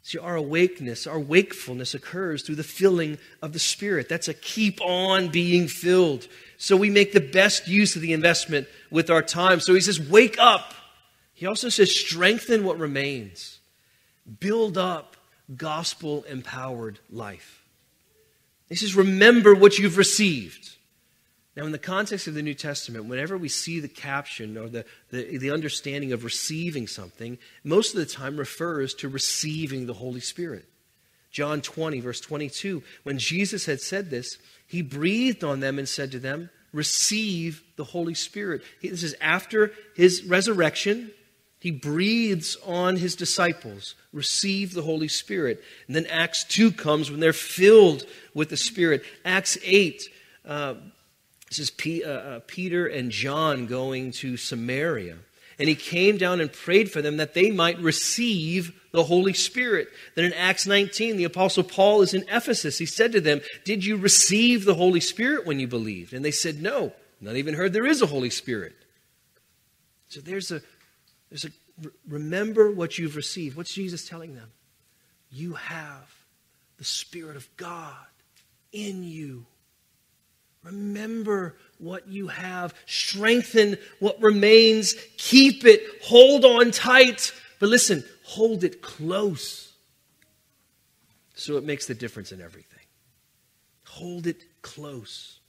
See, 0.09 0.17
our 0.17 0.35
awakeness, 0.35 1.05
our 1.05 1.19
wakefulness 1.19 1.93
occurs 1.93 2.41
through 2.41 2.55
the 2.55 2.63
filling 2.63 3.19
of 3.43 3.53
the 3.53 3.59
Spirit. 3.59 4.09
That's 4.09 4.27
a 4.27 4.33
keep 4.33 4.81
on 4.81 5.27
being 5.27 5.67
filled. 5.67 6.27
So 6.57 6.75
we 6.75 6.89
make 6.89 7.13
the 7.13 7.19
best 7.19 7.67
use 7.67 7.95
of 7.95 8.01
the 8.01 8.13
investment 8.13 8.67
with 8.89 9.11
our 9.11 9.21
time. 9.21 9.59
So 9.59 9.75
he 9.75 9.81
says, 9.81 9.99
wake 9.99 10.39
up. 10.39 10.73
He 11.35 11.45
also 11.45 11.69
says, 11.69 11.95
strengthen 11.95 12.63
what 12.63 12.79
remains. 12.79 13.59
Build 14.39 14.79
up 14.79 15.15
gospel 15.55 16.23
empowered 16.23 16.97
life. 17.11 17.63
He 18.67 18.77
says, 18.77 18.95
remember 18.95 19.53
what 19.53 19.77
you've 19.77 19.97
received. 19.97 20.75
Now, 21.59 21.65
in 21.65 21.73
the 21.73 21.77
context 21.77 22.25
of 22.25 22.35
the 22.35 22.41
New 22.41 22.53
Testament, 22.53 23.03
whenever 23.03 23.37
we 23.37 23.49
see 23.49 23.81
the 23.81 23.89
caption 23.89 24.57
or 24.57 24.69
the, 24.69 24.85
the, 25.09 25.37
the, 25.39 25.51
understanding 25.51 26.13
of 26.13 26.23
receiving 26.23 26.87
something, 26.87 27.37
most 27.65 27.93
of 27.93 27.99
the 27.99 28.05
time 28.05 28.37
refers 28.37 28.93
to 28.93 29.09
receiving 29.09 29.85
the 29.85 29.93
Holy 29.93 30.21
Spirit. 30.21 30.63
John 31.31 31.59
20, 31.59 31.99
verse 31.99 32.21
22, 32.21 32.81
when 33.03 33.19
Jesus 33.19 33.65
had 33.65 33.81
said 33.81 34.09
this, 34.09 34.37
he 34.67 34.81
breathed 34.81 35.43
on 35.43 35.59
them 35.59 35.77
and 35.77 35.89
said 35.89 36.13
to 36.13 36.19
them, 36.19 36.49
Receive 36.71 37.61
the 37.75 37.83
Holy 37.83 38.13
Spirit. 38.13 38.61
This 38.81 39.03
is 39.03 39.17
after 39.19 39.73
his 39.97 40.23
resurrection. 40.23 41.11
He 41.59 41.71
breathes 41.71 42.55
on 42.65 42.95
his 42.95 43.17
disciples, 43.17 43.95
receive 44.13 44.73
the 44.73 44.83
Holy 44.83 45.09
Spirit. 45.09 45.61
And 45.87 45.95
then 45.97 46.05
Acts 46.05 46.45
2 46.45 46.71
comes 46.71 47.11
when 47.11 47.19
they're 47.19 47.33
filled 47.33 48.05
with 48.33 48.47
the 48.47 48.55
Spirit. 48.55 49.03
Acts 49.25 49.57
8, 49.61 50.07
uh, 50.45 50.75
this 51.49 51.59
is 51.59 51.71
P, 51.71 52.03
uh, 52.03 52.09
uh, 52.09 52.39
Peter 52.45 52.87
and 52.87 53.11
John 53.11 53.65
going 53.65 54.11
to 54.13 54.37
Samaria. 54.37 55.17
And 55.57 55.67
he 55.67 55.75
came 55.75 56.17
down 56.17 56.39
and 56.39 56.51
prayed 56.51 56.89
for 56.91 57.01
them 57.01 57.17
that 57.17 57.33
they 57.33 57.51
might 57.51 57.79
receive 57.79 58.73
the 58.91 59.03
Holy 59.03 59.33
Spirit. 59.33 59.89
Then 60.15 60.25
in 60.25 60.33
Acts 60.33 60.65
19, 60.65 61.17
the 61.17 61.25
Apostle 61.25 61.63
Paul 61.63 62.01
is 62.01 62.13
in 62.13 62.23
Ephesus. 62.29 62.77
He 62.77 62.85
said 62.85 63.11
to 63.11 63.21
them, 63.21 63.41
Did 63.65 63.83
you 63.83 63.97
receive 63.97 64.63
the 64.63 64.75
Holy 64.75 65.01
Spirit 65.01 65.45
when 65.45 65.59
you 65.59 65.67
believed? 65.67 66.13
And 66.13 66.23
they 66.23 66.31
said, 66.31 66.61
No, 66.61 66.93
not 67.19 67.35
even 67.35 67.55
heard 67.55 67.73
there 67.73 67.85
is 67.85 68.01
a 68.01 68.07
Holy 68.07 68.29
Spirit. 68.29 68.73
So 70.07 70.21
there's 70.21 70.51
a, 70.51 70.61
there's 71.29 71.45
a 71.45 71.49
remember 72.07 72.71
what 72.71 72.97
you've 72.97 73.15
received. 73.15 73.57
What's 73.57 73.73
Jesus 73.73 74.07
telling 74.07 74.35
them? 74.35 74.51
You 75.31 75.53
have 75.53 76.09
the 76.77 76.83
Spirit 76.85 77.35
of 77.35 77.47
God 77.57 77.95
in 78.71 79.03
you. 79.03 79.45
Remember 80.63 81.55
what 81.77 82.07
you 82.07 82.27
have. 82.27 82.73
Strengthen 82.85 83.77
what 83.99 84.21
remains. 84.21 84.95
Keep 85.17 85.65
it. 85.65 85.81
Hold 86.03 86.45
on 86.45 86.71
tight. 86.71 87.33
But 87.59 87.69
listen, 87.69 88.03
hold 88.23 88.63
it 88.63 88.81
close. 88.81 89.73
So 91.35 91.57
it 91.57 91.63
makes 91.63 91.87
the 91.87 91.95
difference 91.95 92.31
in 92.31 92.41
everything. 92.41 92.79
Hold 93.85 94.27
it 94.27 94.43
close. 94.61 95.39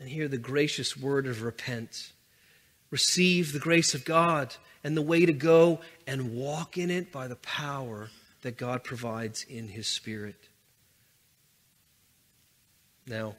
And 0.00 0.08
hear 0.08 0.28
the 0.28 0.38
gracious 0.38 0.96
word 0.96 1.26
of 1.26 1.42
repent. 1.42 2.12
Receive 2.90 3.52
the 3.52 3.58
grace 3.58 3.94
of 3.94 4.04
God 4.04 4.54
and 4.82 4.96
the 4.96 5.02
way 5.02 5.26
to 5.26 5.32
go 5.32 5.80
and 6.06 6.34
walk 6.34 6.78
in 6.78 6.90
it 6.90 7.12
by 7.12 7.28
the 7.28 7.36
power 7.36 8.10
that 8.42 8.56
God 8.56 8.84
provides 8.84 9.44
in 9.44 9.68
His 9.68 9.86
Spirit. 9.86 10.48
Now, 13.06 13.34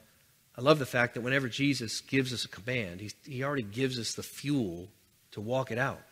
I 0.60 0.62
love 0.62 0.78
the 0.78 0.84
fact 0.84 1.14
that 1.14 1.22
whenever 1.22 1.48
Jesus 1.48 2.02
gives 2.02 2.34
us 2.34 2.44
a 2.44 2.48
command, 2.48 3.00
he, 3.00 3.10
he 3.24 3.42
already 3.42 3.62
gives 3.62 3.98
us 3.98 4.12
the 4.12 4.22
fuel 4.22 4.88
to 5.30 5.40
walk 5.40 5.70
it 5.70 5.78
out. 5.78 6.02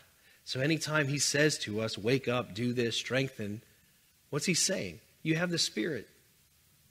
So 0.47 0.61
anytime 0.61 1.07
he 1.07 1.19
says 1.19 1.59
to 1.59 1.83
us, 1.83 1.99
wake 1.99 2.29
up, 2.29 2.55
do 2.55 2.73
this, 2.73 2.97
strengthen, 2.97 3.61
what's 4.31 4.47
he 4.47 4.55
saying? 4.55 5.01
You 5.23 5.37
have 5.37 5.51
the 5.51 5.59
Spirit. 5.59 6.09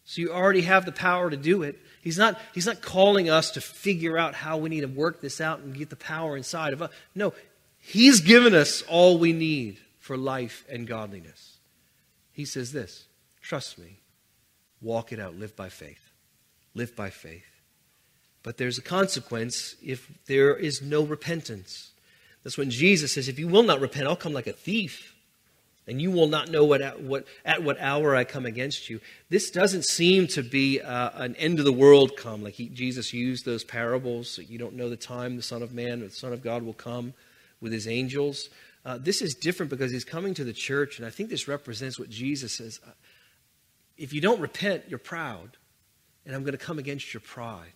So 0.06 0.22
you 0.22 0.32
already 0.32 0.62
have 0.62 0.86
the 0.86 0.92
power 0.92 1.32
to 1.32 1.36
do 1.36 1.64
it. 1.64 1.80
He's 2.04 2.20
not, 2.20 2.40
he's 2.54 2.68
not 2.68 2.84
calling 2.84 3.28
us 3.28 3.50
to 3.52 3.62
figure 3.62 4.20
out 4.20 4.36
how 4.36 4.58
we 4.58 4.70
need 4.70 4.82
to 4.82 4.88
work 4.88 5.20
this 5.20 5.42
out 5.42 5.58
and 5.58 5.76
get 5.76 5.90
the 5.90 5.96
power 5.96 6.38
inside 6.38 6.74
of 6.74 6.84
us. 6.84 6.92
No, 7.16 7.34
he's 7.80 8.22
given 8.22 8.54
us 8.54 8.84
all 8.84 9.18
we 9.18 9.34
need 9.34 9.80
for 9.98 10.16
life 10.16 10.64
and 10.70 10.86
godliness. 10.86 11.58
He 12.34 12.46
says 12.46 12.72
this 12.72 13.08
trust 13.42 13.80
me, 13.80 13.98
walk 14.80 15.12
it 15.12 15.20
out, 15.20 15.34
live 15.34 15.56
by 15.56 15.70
faith. 15.70 16.07
Live 16.78 16.96
by 16.96 17.10
faith. 17.10 17.44
But 18.44 18.58
there's 18.58 18.78
a 18.78 18.84
consequence 18.84 19.76
if 19.84 20.10
there 20.28 20.56
is 20.56 20.80
no 20.80 21.02
repentance. 21.02 21.90
That's 22.44 22.58
when 22.58 22.70
Jesus 22.70 23.14
says, 23.14 23.28
If 23.28 23.40
you 23.40 23.48
will 23.48 23.64
not 23.64 23.82
repent, 23.82 24.06
I'll 24.06 24.16
come 24.16 24.32
like 24.32 24.46
a 24.46 24.54
thief, 24.54 25.16
and 25.88 26.00
you 26.00 26.12
will 26.12 26.28
not 26.28 26.52
know 26.52 26.64
what, 26.64 27.02
what, 27.02 27.26
at 27.44 27.64
what 27.64 27.80
hour 27.80 28.16
I 28.16 28.26
come 28.26 28.46
against 28.46 28.92
you. 28.92 29.02
This 29.30 29.50
doesn't 29.50 29.86
seem 29.86 30.28
to 30.28 30.44
be 30.44 30.80
uh, 30.80 31.10
an 31.16 31.36
end 31.38 31.58
of 31.58 31.66
the 31.66 31.74
world 31.74 32.16
come, 32.16 32.44
like 32.44 32.54
he, 32.54 32.70
Jesus 32.70 33.12
used 33.12 33.44
those 33.44 33.64
parables. 33.64 34.40
You 34.48 34.60
don't 34.60 34.76
know 34.76 34.88
the 34.88 34.96
time 34.96 35.36
the 35.36 35.42
Son 35.42 35.64
of 35.64 35.74
Man 35.74 36.04
or 36.04 36.06
the 36.06 36.12
Son 36.12 36.32
of 36.32 36.44
God 36.44 36.62
will 36.62 36.74
come 36.74 37.16
with 37.60 37.72
his 37.72 37.88
angels. 37.88 38.50
Uh, 38.86 39.00
this 39.00 39.24
is 39.24 39.34
different 39.34 39.72
because 39.72 39.92
he's 39.92 40.06
coming 40.06 40.36
to 40.36 40.44
the 40.44 40.54
church, 40.54 41.00
and 41.00 41.08
I 41.08 41.10
think 41.10 41.32
this 41.32 41.48
represents 41.48 41.98
what 41.98 42.12
Jesus 42.12 42.54
says. 42.54 42.80
Uh, 42.86 42.92
if 43.98 44.14
you 44.14 44.22
don't 44.22 44.40
repent, 44.40 44.84
you're 44.90 45.00
proud, 45.00 45.58
and 46.28 46.36
I'm 46.36 46.44
going 46.44 46.52
to 46.52 46.64
come 46.64 46.78
against 46.78 47.14
your 47.14 47.22
pride. 47.22 47.72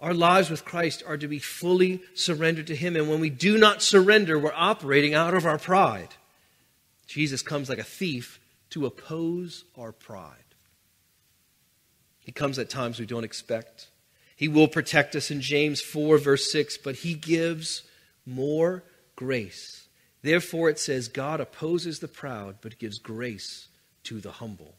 Our 0.00 0.12
lives 0.12 0.50
with 0.50 0.64
Christ 0.64 1.04
are 1.06 1.16
to 1.16 1.28
be 1.28 1.38
fully 1.38 2.02
surrendered 2.14 2.66
to 2.66 2.74
Him, 2.74 2.96
and 2.96 3.08
when 3.08 3.20
we 3.20 3.30
do 3.30 3.56
not 3.56 3.80
surrender, 3.80 4.36
we're 4.36 4.52
operating 4.54 5.14
out 5.14 5.32
of 5.32 5.46
our 5.46 5.58
pride. 5.58 6.08
Jesus 7.06 7.40
comes 7.40 7.68
like 7.68 7.78
a 7.78 7.84
thief 7.84 8.40
to 8.70 8.86
oppose 8.86 9.64
our 9.78 9.92
pride. 9.92 10.34
He 12.18 12.32
comes 12.32 12.58
at 12.58 12.68
times 12.68 12.98
we 12.98 13.06
don't 13.06 13.22
expect. 13.22 13.88
He 14.34 14.48
will 14.48 14.66
protect 14.66 15.14
us 15.14 15.30
in 15.30 15.40
James 15.40 15.80
4, 15.80 16.18
verse 16.18 16.50
6, 16.50 16.78
but 16.78 16.96
He 16.96 17.14
gives 17.14 17.84
more 18.26 18.82
grace. 19.14 19.86
Therefore, 20.22 20.68
it 20.68 20.80
says, 20.80 21.06
God 21.06 21.40
opposes 21.40 22.00
the 22.00 22.08
proud, 22.08 22.56
but 22.60 22.80
gives 22.80 22.98
grace 22.98 23.68
to 24.04 24.20
the 24.20 24.32
humble. 24.32 24.74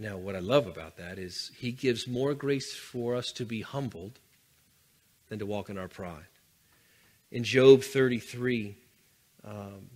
Now, 0.00 0.16
what 0.16 0.34
I 0.34 0.38
love 0.38 0.66
about 0.66 0.96
that 0.96 1.18
is 1.18 1.52
He 1.58 1.72
gives 1.72 2.08
more 2.08 2.32
grace 2.32 2.74
for 2.74 3.14
us 3.14 3.32
to 3.32 3.44
be 3.44 3.60
humbled 3.60 4.18
than 5.28 5.38
to 5.40 5.46
walk 5.46 5.68
in 5.68 5.76
our 5.76 5.88
pride. 5.88 6.24
In 7.30 7.44
Job 7.44 7.82
33, 7.82 8.76
um, 9.44 9.90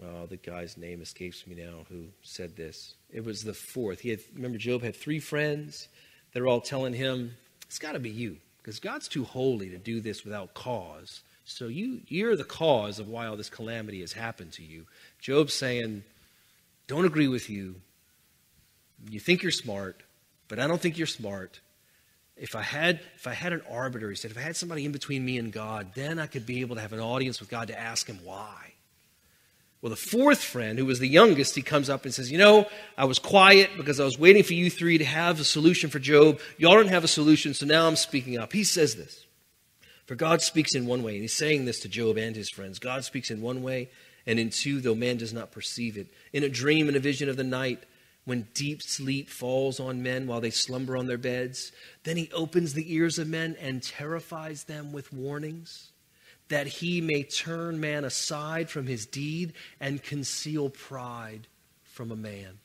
oh, 0.00 0.26
the 0.26 0.36
guy's 0.36 0.78
name 0.78 1.02
escapes 1.02 1.48
me 1.48 1.56
now 1.56 1.84
who 1.88 2.06
said 2.22 2.54
this. 2.54 2.94
It 3.10 3.24
was 3.24 3.42
the 3.42 3.52
fourth. 3.52 4.00
He 4.00 4.10
had, 4.10 4.20
remember, 4.32 4.56
Job 4.56 4.82
had 4.82 4.94
three 4.94 5.18
friends. 5.18 5.88
They're 6.32 6.46
all 6.46 6.60
telling 6.60 6.94
him, 6.94 7.34
It's 7.66 7.80
got 7.80 7.92
to 7.92 7.98
be 7.98 8.10
you, 8.10 8.36
because 8.58 8.78
God's 8.78 9.08
too 9.08 9.24
holy 9.24 9.68
to 9.70 9.78
do 9.78 10.00
this 10.00 10.24
without 10.24 10.54
cause. 10.54 11.22
So 11.44 11.66
you, 11.66 12.02
you're 12.06 12.36
the 12.36 12.44
cause 12.44 13.00
of 13.00 13.08
why 13.08 13.26
all 13.26 13.36
this 13.36 13.50
calamity 13.50 14.00
has 14.00 14.12
happened 14.12 14.52
to 14.52 14.62
you. 14.62 14.86
Job's 15.18 15.54
saying, 15.54 16.04
Don't 16.86 17.04
agree 17.04 17.28
with 17.28 17.48
you. 17.48 17.76
You 19.10 19.20
think 19.20 19.42
you're 19.42 19.52
smart, 19.52 20.02
but 20.48 20.58
I 20.58 20.66
don't 20.66 20.80
think 20.80 20.98
you're 20.98 21.06
smart. 21.06 21.60
If 22.36 22.56
I 22.56 22.62
had 22.62 23.00
if 23.16 23.26
I 23.26 23.32
had 23.32 23.52
an 23.52 23.62
arbiter, 23.70 24.10
he 24.10 24.16
said, 24.16 24.30
if 24.30 24.38
I 24.38 24.40
had 24.40 24.56
somebody 24.56 24.84
in 24.84 24.92
between 24.92 25.24
me 25.24 25.38
and 25.38 25.52
God, 25.52 25.92
then 25.94 26.18
I 26.18 26.26
could 26.26 26.46
be 26.46 26.60
able 26.60 26.76
to 26.76 26.82
have 26.82 26.92
an 26.92 27.00
audience 27.00 27.40
with 27.40 27.48
God 27.48 27.68
to 27.68 27.78
ask 27.78 28.06
him 28.06 28.18
why. 28.24 28.72
Well, 29.84 29.90
the 29.90 29.96
fourth 29.96 30.42
friend, 30.42 30.78
who 30.78 30.86
was 30.86 30.98
the 30.98 31.06
youngest, 31.06 31.54
he 31.54 31.60
comes 31.60 31.90
up 31.90 32.06
and 32.06 32.14
says, 32.14 32.32
You 32.32 32.38
know, 32.38 32.66
I 32.96 33.04
was 33.04 33.18
quiet 33.18 33.68
because 33.76 34.00
I 34.00 34.04
was 34.04 34.18
waiting 34.18 34.42
for 34.42 34.54
you 34.54 34.70
three 34.70 34.96
to 34.96 35.04
have 35.04 35.38
a 35.38 35.44
solution 35.44 35.90
for 35.90 35.98
Job. 35.98 36.40
Y'all 36.56 36.72
don't 36.72 36.88
have 36.88 37.04
a 37.04 37.08
solution, 37.08 37.52
so 37.52 37.66
now 37.66 37.86
I'm 37.86 37.96
speaking 37.96 38.38
up. 38.38 38.54
He 38.54 38.64
says 38.64 38.94
this 38.96 39.26
For 40.06 40.14
God 40.14 40.40
speaks 40.40 40.74
in 40.74 40.86
one 40.86 41.02
way, 41.02 41.12
and 41.12 41.20
he's 41.20 41.34
saying 41.34 41.66
this 41.66 41.80
to 41.80 41.88
Job 41.88 42.16
and 42.16 42.34
his 42.34 42.48
friends 42.48 42.78
God 42.78 43.04
speaks 43.04 43.30
in 43.30 43.42
one 43.42 43.62
way, 43.62 43.90
and 44.26 44.38
in 44.38 44.50
two, 44.50 44.80
though 44.80 44.94
man 44.94 45.16
does 45.16 45.32
not 45.32 45.52
perceive 45.52 45.96
it. 45.96 46.08
In 46.32 46.44
a 46.44 46.48
dream 46.48 46.88
and 46.88 46.96
a 46.96 47.00
vision 47.00 47.28
of 47.28 47.36
the 47.36 47.44
night, 47.44 47.82
when 48.24 48.48
deep 48.54 48.82
sleep 48.82 49.28
falls 49.28 49.78
on 49.78 50.02
men 50.02 50.26
while 50.26 50.40
they 50.40 50.50
slumber 50.50 50.96
on 50.96 51.06
their 51.06 51.18
beds, 51.18 51.72
then 52.04 52.16
he 52.16 52.30
opens 52.32 52.72
the 52.72 52.94
ears 52.94 53.18
of 53.18 53.28
men 53.28 53.56
and 53.60 53.82
terrifies 53.82 54.64
them 54.64 54.92
with 54.92 55.12
warnings 55.12 55.90
that 56.48 56.66
he 56.66 57.00
may 57.00 57.22
turn 57.22 57.80
man 57.80 58.04
aside 58.04 58.70
from 58.70 58.86
his 58.86 59.06
deed 59.06 59.52
and 59.80 60.02
conceal 60.02 60.70
pride 60.70 61.46
from 61.82 62.10
a 62.10 62.16
man. 62.16 62.58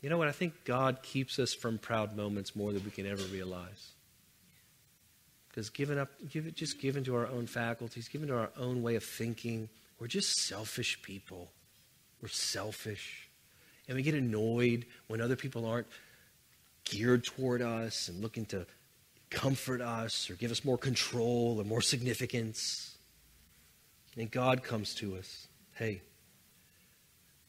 You 0.00 0.10
know 0.10 0.18
what? 0.18 0.28
I 0.28 0.32
think 0.32 0.64
God 0.64 1.02
keeps 1.02 1.38
us 1.38 1.52
from 1.52 1.78
proud 1.78 2.16
moments 2.16 2.56
more 2.56 2.72
than 2.72 2.84
we 2.84 2.90
can 2.90 3.06
ever 3.06 3.22
realize. 3.24 3.92
Because 5.48 5.68
given 5.68 5.98
up, 5.98 6.10
give 6.30 6.46
it, 6.46 6.54
just 6.54 6.80
given 6.80 7.04
to 7.04 7.16
our 7.16 7.26
own 7.26 7.46
faculties, 7.46 8.08
given 8.08 8.28
to 8.28 8.36
our 8.36 8.50
own 8.56 8.82
way 8.82 8.94
of 8.94 9.04
thinking, 9.04 9.68
we're 10.00 10.06
just 10.06 10.38
selfish 10.38 11.00
people. 11.02 11.52
We're 12.22 12.28
selfish. 12.28 13.28
And 13.86 13.96
we 13.96 14.02
get 14.02 14.14
annoyed 14.14 14.86
when 15.08 15.20
other 15.20 15.36
people 15.36 15.66
aren't 15.66 15.86
geared 16.84 17.24
toward 17.24 17.60
us 17.60 18.08
and 18.08 18.20
looking 18.22 18.46
to 18.46 18.66
comfort 19.28 19.80
us 19.80 20.30
or 20.30 20.34
give 20.34 20.50
us 20.50 20.64
more 20.64 20.78
control 20.78 21.56
or 21.60 21.64
more 21.64 21.82
significance. 21.82 22.96
And 24.16 24.30
God 24.30 24.62
comes 24.62 24.94
to 24.96 25.16
us 25.16 25.46
hey, 25.74 26.02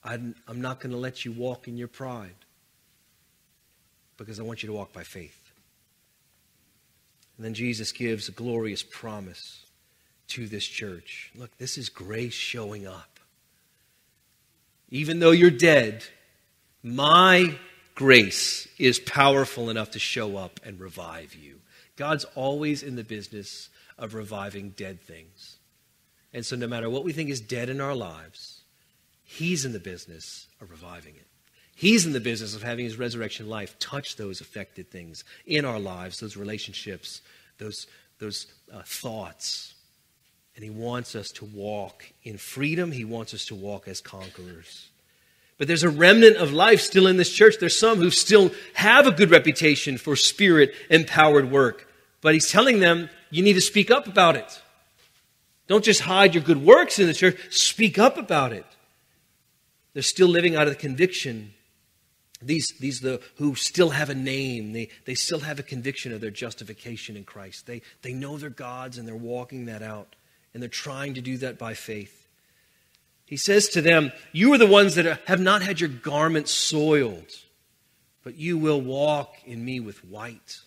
I'm, 0.06 0.36
not 0.48 0.80
going 0.80 0.92
to 0.92 0.98
let 0.98 1.26
you 1.26 1.34
walk 1.34 1.68
in 1.68 1.76
your 1.76 1.90
pride 1.90 2.46
because 4.16 4.40
I 4.40 4.44
want 4.44 4.64
you 4.64 4.68
to 4.68 4.74
walk 4.74 4.94
by 4.94 5.04
faith. 5.04 5.52
And 7.36 7.46
then 7.46 7.54
Jesus 7.54 7.92
gives 7.92 8.30
a 8.30 8.32
glorious 8.32 8.84
promise 8.84 9.66
to 10.32 10.48
this 10.48 10.66
church. 10.66 11.32
Look, 11.36 11.58
this 11.58 11.78
is 11.78 11.90
grace 11.90 12.34
showing 12.34 12.88
up. 12.88 13.20
Even 14.90 15.20
though 15.20 15.32
you're 15.32 15.50
dead, 15.50 16.04
my 16.84 17.56
grace 17.96 18.68
is 18.78 19.00
powerful 19.00 19.70
enough 19.70 19.92
to 19.92 20.00
show 20.00 20.38
up 20.38 20.60
and 20.66 20.80
revive 20.80 21.36
you. 21.36 21.60
God's 21.96 22.26
always 22.36 22.82
in 22.82 22.96
the 22.96 23.04
business 23.04 23.70
of 23.98 24.14
reviving 24.14 24.70
dead 24.72 25.02
things. 25.02 25.58
And 26.34 26.46
so, 26.46 26.56
no 26.56 26.68
matter 26.68 26.90
what 26.90 27.04
we 27.04 27.14
think 27.14 27.30
is 27.30 27.42
dead 27.42 27.70
in 27.70 27.82
our 27.82 27.96
lives, 27.96 28.62
He's 29.24 29.66
in 29.66 29.74
the 29.74 29.80
business 29.80 30.48
of 30.60 30.72
reviving 30.72 31.16
it. 31.16 31.28
He's 31.76 32.06
in 32.06 32.14
the 32.14 32.20
business 32.20 32.56
of 32.56 32.64
having 32.64 32.86
His 32.86 32.98
resurrection 32.98 33.50
life 33.50 33.78
touch 33.80 34.16
those 34.16 34.42
affected 34.42 34.90
things 34.90 35.24
in 35.46 35.66
our 35.66 35.80
lives, 35.80 36.20
those 36.20 36.38
relationships, 36.38 37.22
those, 37.58 37.88
those 38.20 38.48
uh, 38.74 38.82
thoughts. 38.86 39.76
And 40.56 40.64
He 40.64 40.70
wants 40.70 41.16
us 41.16 41.30
to 41.32 41.46
walk 41.46 42.12
in 42.24 42.38
freedom, 42.38 42.92
He 42.92 43.06
wants 43.06 43.34
us 43.34 43.46
to 43.46 43.56
walk 43.56 43.88
as 43.88 44.02
conquerors. 44.02 44.90
But 45.58 45.68
there's 45.68 45.84
a 45.84 45.90
remnant 45.90 46.38
of 46.38 46.52
life 46.52 46.82
still 46.82 47.06
in 47.06 47.18
this 47.18 47.32
church. 47.32 47.56
There's 47.60 47.80
some 47.80 48.00
who 48.00 48.10
still 48.10 48.52
have 48.74 49.06
a 49.06 49.12
good 49.12 49.30
reputation 49.30 50.00
for 50.00 50.16
spirit 50.16 50.74
empowered 50.90 51.52
work. 51.52 51.88
But 52.22 52.34
he's 52.34 52.50
telling 52.50 52.80
them, 52.80 53.12
you 53.30 53.44
need 53.44 53.54
to 53.54 53.62
speak 53.62 53.92
up 53.92 54.08
about 54.08 54.36
it. 54.36 54.62
Don't 55.68 55.84
just 55.84 56.02
hide 56.02 56.34
your 56.34 56.44
good 56.44 56.66
works 56.66 56.98
in 56.98 57.08
the 57.08 57.14
church, 57.14 57.38
speak 57.52 58.00
up 58.00 58.18
about 58.18 58.54
it. 58.54 58.66
They're 59.94 60.04
still 60.04 60.28
living 60.28 60.56
out 60.56 60.68
of 60.68 60.74
the 60.74 60.80
conviction. 60.80 61.54
These, 62.42 62.74
these 62.80 63.00
the, 63.00 63.22
who 63.38 63.56
still 63.56 63.92
have 63.92 64.10
a 64.10 64.16
name, 64.16 64.74
they, 64.74 64.90
they 65.06 65.14
still 65.14 65.42
have 65.42 65.60
a 65.60 65.64
conviction 65.64 66.12
of 66.12 66.22
their 66.22 66.32
justification 66.32 67.16
in 67.16 67.24
Christ. 67.24 67.68
They, 67.68 67.84
they 68.02 68.14
know 68.14 68.38
their 68.38 68.50
gods 68.50 68.98
and 68.98 69.08
they're 69.08 69.16
walking 69.16 69.66
that 69.66 69.84
out. 69.84 70.16
And 70.54 70.62
they're 70.62 70.70
trying 70.70 71.14
to 71.14 71.22
do 71.22 71.38
that 71.38 71.58
by 71.58 71.74
faith. 71.74 72.28
He 73.26 73.38
says 73.38 73.70
to 73.70 73.82
them, 73.82 74.12
You 74.34 74.54
are 74.54 74.58
the 74.58 74.68
ones 74.68 74.96
that 74.96 75.22
have 75.28 75.40
not 75.40 75.62
had 75.62 75.80
your 75.80 75.90
garments 75.90 76.52
soiled, 76.52 77.32
but 78.24 78.36
you 78.36 78.58
will 78.58 78.82
walk 78.82 79.36
in 79.46 79.64
me 79.64 79.80
with 79.80 80.04
white 80.04 80.60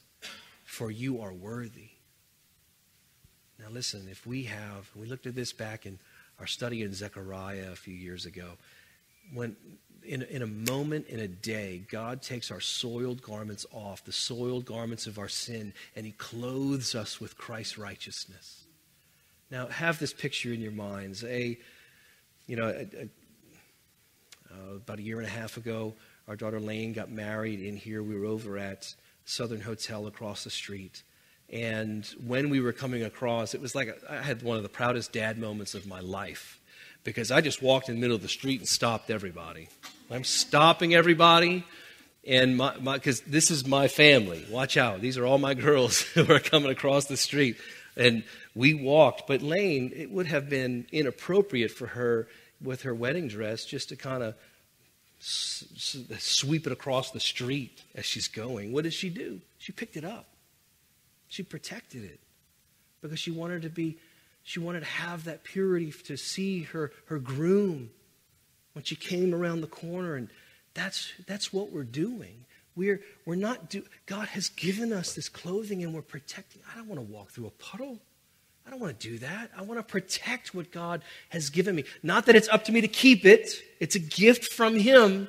for 0.75 0.91
you 0.91 1.23
are 1.23 1.33
worthy. 1.33 1.91
Now, 3.59 3.67
listen, 3.71 4.09
if 4.11 4.27
we 4.27 4.45
have, 4.45 4.91
we 4.97 5.07
looked 5.07 5.27
at 5.27 5.35
this 5.35 5.53
back 5.53 5.87
in 5.87 5.99
our 6.41 6.47
study 6.47 6.83
in 6.83 6.93
Zechariah 6.93 7.71
a 7.73 7.77
few 7.77 7.95
years 7.95 8.27
ago, 8.27 8.51
when 9.33 9.57
in, 10.05 10.23
in 10.23 10.43
a 10.43 10.47
moment, 10.47 11.07
in 11.07 11.21
a 11.21 11.29
day, 11.29 11.83
God 11.91 12.21
takes 12.21 12.51
our 12.51 12.61
soiled 12.61 13.23
garments 13.23 13.65
off, 13.73 14.05
the 14.05 14.13
soiled 14.13 14.67
garments 14.67 15.07
of 15.07 15.19
our 15.19 15.29
sin, 15.29 15.73
and 15.97 16.05
He 16.05 16.13
clothes 16.13 16.95
us 16.95 17.21
with 17.21 17.39
Christ's 17.39 17.79
righteousness. 17.79 18.65
Now, 19.55 19.69
have 19.69 20.01
this 20.01 20.13
picture 20.13 20.53
in 20.53 20.61
your 20.61 20.73
minds. 20.73 21.23
A, 21.23 21.57
you 22.49 22.57
know, 22.57 22.67
a, 22.67 22.81
a, 22.81 23.09
uh, 24.51 24.75
about 24.79 24.99
a 24.99 25.03
year 25.03 25.19
and 25.19 25.27
a 25.29 25.31
half 25.31 25.57
ago, 25.57 25.95
our 26.27 26.35
daughter 26.35 26.59
Lane 26.59 26.93
got 26.93 27.09
married 27.09 27.61
in 27.61 27.77
here. 27.77 28.03
We 28.03 28.19
were 28.19 28.27
over 28.27 28.59
at 28.59 28.93
Southern 29.25 29.61
Hotel 29.61 30.09
across 30.09 30.43
the 30.43 30.51
street. 30.51 31.05
And 31.49 32.05
when 32.27 32.51
we 32.51 32.59
were 32.59 32.73
coming 32.73 33.05
across, 33.05 33.55
it 33.55 33.61
was 33.61 33.77
like 33.77 33.97
I 34.11 34.23
had 34.23 34.43
one 34.43 34.57
of 34.57 34.65
the 34.65 34.69
proudest 34.69 35.13
dad 35.13 35.39
moments 35.39 35.77
of 35.77 35.87
my 35.87 36.01
life 36.01 36.61
because 37.05 37.31
I 37.31 37.41
just 37.41 37.63
walked 37.63 37.89
in 37.89 37.95
the 37.95 38.01
middle 38.01 38.17
of 38.17 38.23
the 38.23 38.29
street 38.29 38.59
and 38.59 38.69
stopped 38.69 39.09
everybody. 39.09 39.69
I'm 40.11 40.25
stopping 40.25 40.97
everybody, 40.97 41.63
and 42.27 42.57
my 42.57 42.77
because 42.95 43.21
this 43.21 43.53
is 43.53 43.65
my 43.65 43.87
family. 43.87 44.45
Watch 44.51 44.77
out; 44.77 45.01
these 45.01 45.17
are 45.17 45.25
all 45.25 45.39
my 45.39 45.55
girls 45.69 46.01
who 46.01 46.29
are 46.33 46.41
coming 46.41 46.73
across 46.73 47.05
the 47.05 47.17
street, 47.17 47.57
and 47.97 48.25
we 48.55 48.75
walked. 48.75 49.27
But 49.27 49.43
Lane, 49.43 49.93
it 49.95 50.11
would 50.11 50.27
have 50.27 50.49
been 50.49 50.87
inappropriate 50.93 51.71
for 51.71 51.87
her 51.89 52.29
with 52.63 52.83
her 52.83 52.95
wedding 52.95 53.29
dress 53.29 53.65
just 53.65 53.91
to 53.91 53.97
kind 53.97 54.23
of 54.23 54.35
sweep 55.21 56.67
it 56.67 56.73
across 56.73 57.11
the 57.11 57.21
street 57.21 57.83
as 57.95 58.05
she's 58.05 58.29
going. 58.29 58.73
What 58.73 58.85
did 58.85 58.93
she 58.93 59.09
do? 59.09 59.41
She 59.59 59.73
picked 59.73 59.97
it 59.97 60.05
up. 60.05 60.27
She 61.29 61.43
protected 61.43 62.05
it 62.05 62.21
because 63.01 63.19
she 63.19 63.31
wanted 63.31 63.63
to 63.63 63.71
be, 63.71 63.97
she 64.43 64.61
wanted 64.61 64.81
to 64.81 64.87
have 64.87 65.25
that 65.25 65.45
purity 65.45 65.93
to 66.05 66.17
see 66.17 66.63
her, 66.65 66.93
her 67.07 67.19
groom 67.19 67.91
when 68.75 68.85
she 68.85 68.97
came 68.97 69.35
around 69.35 69.61
the 69.61 69.67
corner. 69.67 70.15
And 70.15 70.29
that's, 70.75 71.13
that's 71.27 71.53
what 71.53 71.73
we're 71.73 71.85
doing. 71.85 72.45
We're, 72.77 73.01
we're 73.25 73.37
not 73.37 73.71
do, 73.71 73.85
God 74.07 74.29
has 74.29 74.49
given 74.49 74.93
us 74.93 75.15
this 75.15 75.29
clothing 75.29 75.83
and 75.83 75.95
we're 75.95 76.03
protecting. 76.03 76.63
I 76.73 76.77
don't 76.77 76.89
want 76.89 77.01
to 77.01 77.13
walk 77.13 77.31
through 77.31 77.47
a 77.47 77.51
puddle. 77.51 77.99
I 78.67 78.71
don't 78.71 78.81
want 78.81 78.99
to 78.99 79.09
do 79.11 79.19
that. 79.19 79.51
I 79.57 79.63
want 79.63 79.79
to 79.79 79.85
protect 79.85 80.55
what 80.55 80.73
God 80.73 81.03
has 81.29 81.51
given 81.51 81.75
me. 81.75 81.85
Not 82.03 82.27
that 82.27 82.37
it's 82.37 82.49
up 82.49 82.65
to 82.65 82.73
me 82.73 82.81
to 82.81 82.89
keep 82.89 83.25
it, 83.25 83.51
it's 83.79 83.95
a 83.95 84.01
gift 84.01 84.53
from 84.53 84.79
Him. 84.79 85.29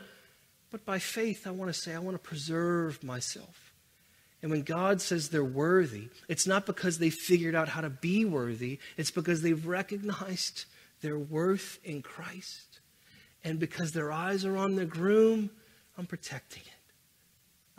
But 0.71 0.85
by 0.85 0.99
faith, 0.99 1.45
I 1.45 1.51
want 1.51 1.73
to 1.73 1.79
say, 1.79 1.93
I 1.93 1.99
want 1.99 2.15
to 2.15 2.29
preserve 2.29 3.03
myself. 3.03 3.73
And 4.41 4.51
when 4.51 4.61
God 4.61 5.01
says 5.01 5.29
they're 5.29 5.43
worthy, 5.43 6.09
it's 6.27 6.45
not 6.45 6.65
because 6.65 6.99
they 6.99 7.09
figured 7.09 7.55
out 7.55 7.69
how 7.69 7.81
to 7.81 7.89
be 7.89 8.25
worthy, 8.25 8.79
it's 8.97 9.11
because 9.11 9.41
they've 9.41 9.65
recognized 9.65 10.65
their 11.01 11.17
worth 11.17 11.79
in 11.83 12.01
Christ. 12.01 12.79
And 13.43 13.59
because 13.59 13.91
their 13.91 14.11
eyes 14.11 14.43
are 14.43 14.57
on 14.57 14.75
the 14.75 14.85
groom, 14.85 15.49
I'm 15.97 16.05
protecting 16.05 16.63
it. 16.65 16.74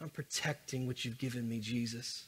I'm 0.00 0.10
protecting 0.10 0.86
what 0.86 1.04
you've 1.04 1.18
given 1.18 1.48
me, 1.48 1.60
Jesus. 1.60 2.24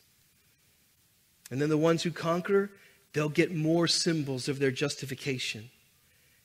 And 1.51 1.61
then 1.61 1.69
the 1.69 1.77
ones 1.77 2.03
who 2.03 2.11
conquer, 2.11 2.71
they'll 3.13 3.29
get 3.29 3.55
more 3.55 3.87
symbols 3.87 4.49
of 4.49 4.59
their 4.59 4.71
justification. 4.71 5.71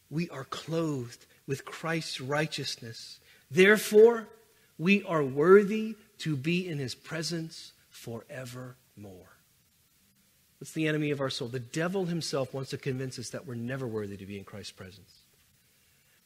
We 0.09 0.29
are 0.29 0.43
clothed 0.45 1.25
with 1.47 1.65
Christ's 1.65 2.21
righteousness. 2.21 3.19
Therefore, 3.49 4.27
we 4.77 5.03
are 5.03 5.23
worthy 5.23 5.95
to 6.19 6.35
be 6.35 6.67
in 6.67 6.77
his 6.77 6.95
presence 6.95 7.73
forevermore. 7.89 8.75
What's 10.59 10.71
the 10.71 10.87
enemy 10.87 11.11
of 11.11 11.19
our 11.19 11.29
soul? 11.29 11.49
The 11.49 11.59
devil 11.59 12.05
himself 12.05 12.53
wants 12.53 12.69
to 12.69 12.77
convince 12.77 13.19
us 13.19 13.29
that 13.31 13.45
we're 13.45 13.55
never 13.55 13.85
worthy 13.85 14.15
to 14.15 14.25
be 14.25 14.37
in 14.37 14.45
Christ's 14.45 14.71
presence. 14.71 15.11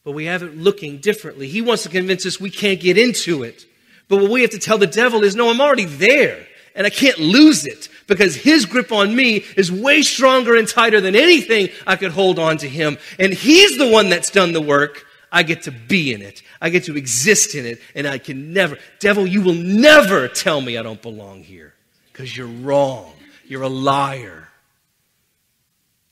But 0.04 0.12
we 0.12 0.26
have 0.26 0.44
it 0.44 0.56
looking 0.56 1.00
differently. 1.00 1.48
He 1.48 1.62
wants 1.62 1.84
to 1.84 1.90
convince 1.90 2.26
us 2.26 2.40
we 2.40 2.52
can't 2.52 2.80
get 2.80 2.98
into 2.98 3.44
it. 3.44 3.66
But 4.08 4.22
what 4.22 4.32
we 4.32 4.42
have 4.42 4.52
to 4.52 4.60
tell 4.60 4.78
the 4.78 4.88
devil 4.88 5.24
is, 5.24 5.36
no, 5.36 5.50
I'm 5.50 5.62
already 5.62 5.86
there 5.86 6.48
and 6.78 6.86
I 6.86 6.92
can't 6.92 7.18
lose 7.18 7.66
it 7.66 7.90
because 8.06 8.36
his 8.36 8.66
grip 8.66 8.92
on 8.92 9.14
me 9.14 9.44
is 9.58 9.72
way 9.72 10.04
stronger 10.04 10.56
and 10.56 10.68
tighter 10.68 11.02
than 11.02 11.16
anything 11.16 11.70
I 11.86 11.96
could 11.96 12.12
hold 12.12 12.40
on 12.40 12.58
to 12.60 12.70
him. 12.70 12.98
And 13.20 13.34
he's 13.34 13.78
the 13.78 13.90
one 13.90 14.10
that's 14.10 14.30
done 14.30 14.54
the 14.54 14.62
work. 14.62 15.04
I 15.32 15.44
get 15.44 15.64
to 15.64 15.72
be 15.72 16.14
in 16.14 16.22
it. 16.22 16.44
I 16.62 16.70
get 16.70 16.86
to 16.86 16.96
exist 16.96 17.56
in 17.56 17.66
it. 17.66 17.82
And 17.96 18.08
I 18.08 18.20
can 18.20 18.54
never, 18.54 18.78
devil, 19.00 19.28
you 19.28 19.42
will 19.42 19.56
never 19.56 20.28
tell 20.28 20.62
me 20.62 20.78
I 20.78 20.84
don't 20.84 21.02
belong 21.02 21.44
here 21.44 21.74
because 22.14 22.38
you're 22.38 22.48
wrong. 22.48 23.12
You're 23.46 23.64
a 23.64 23.70
liar. 23.70 24.48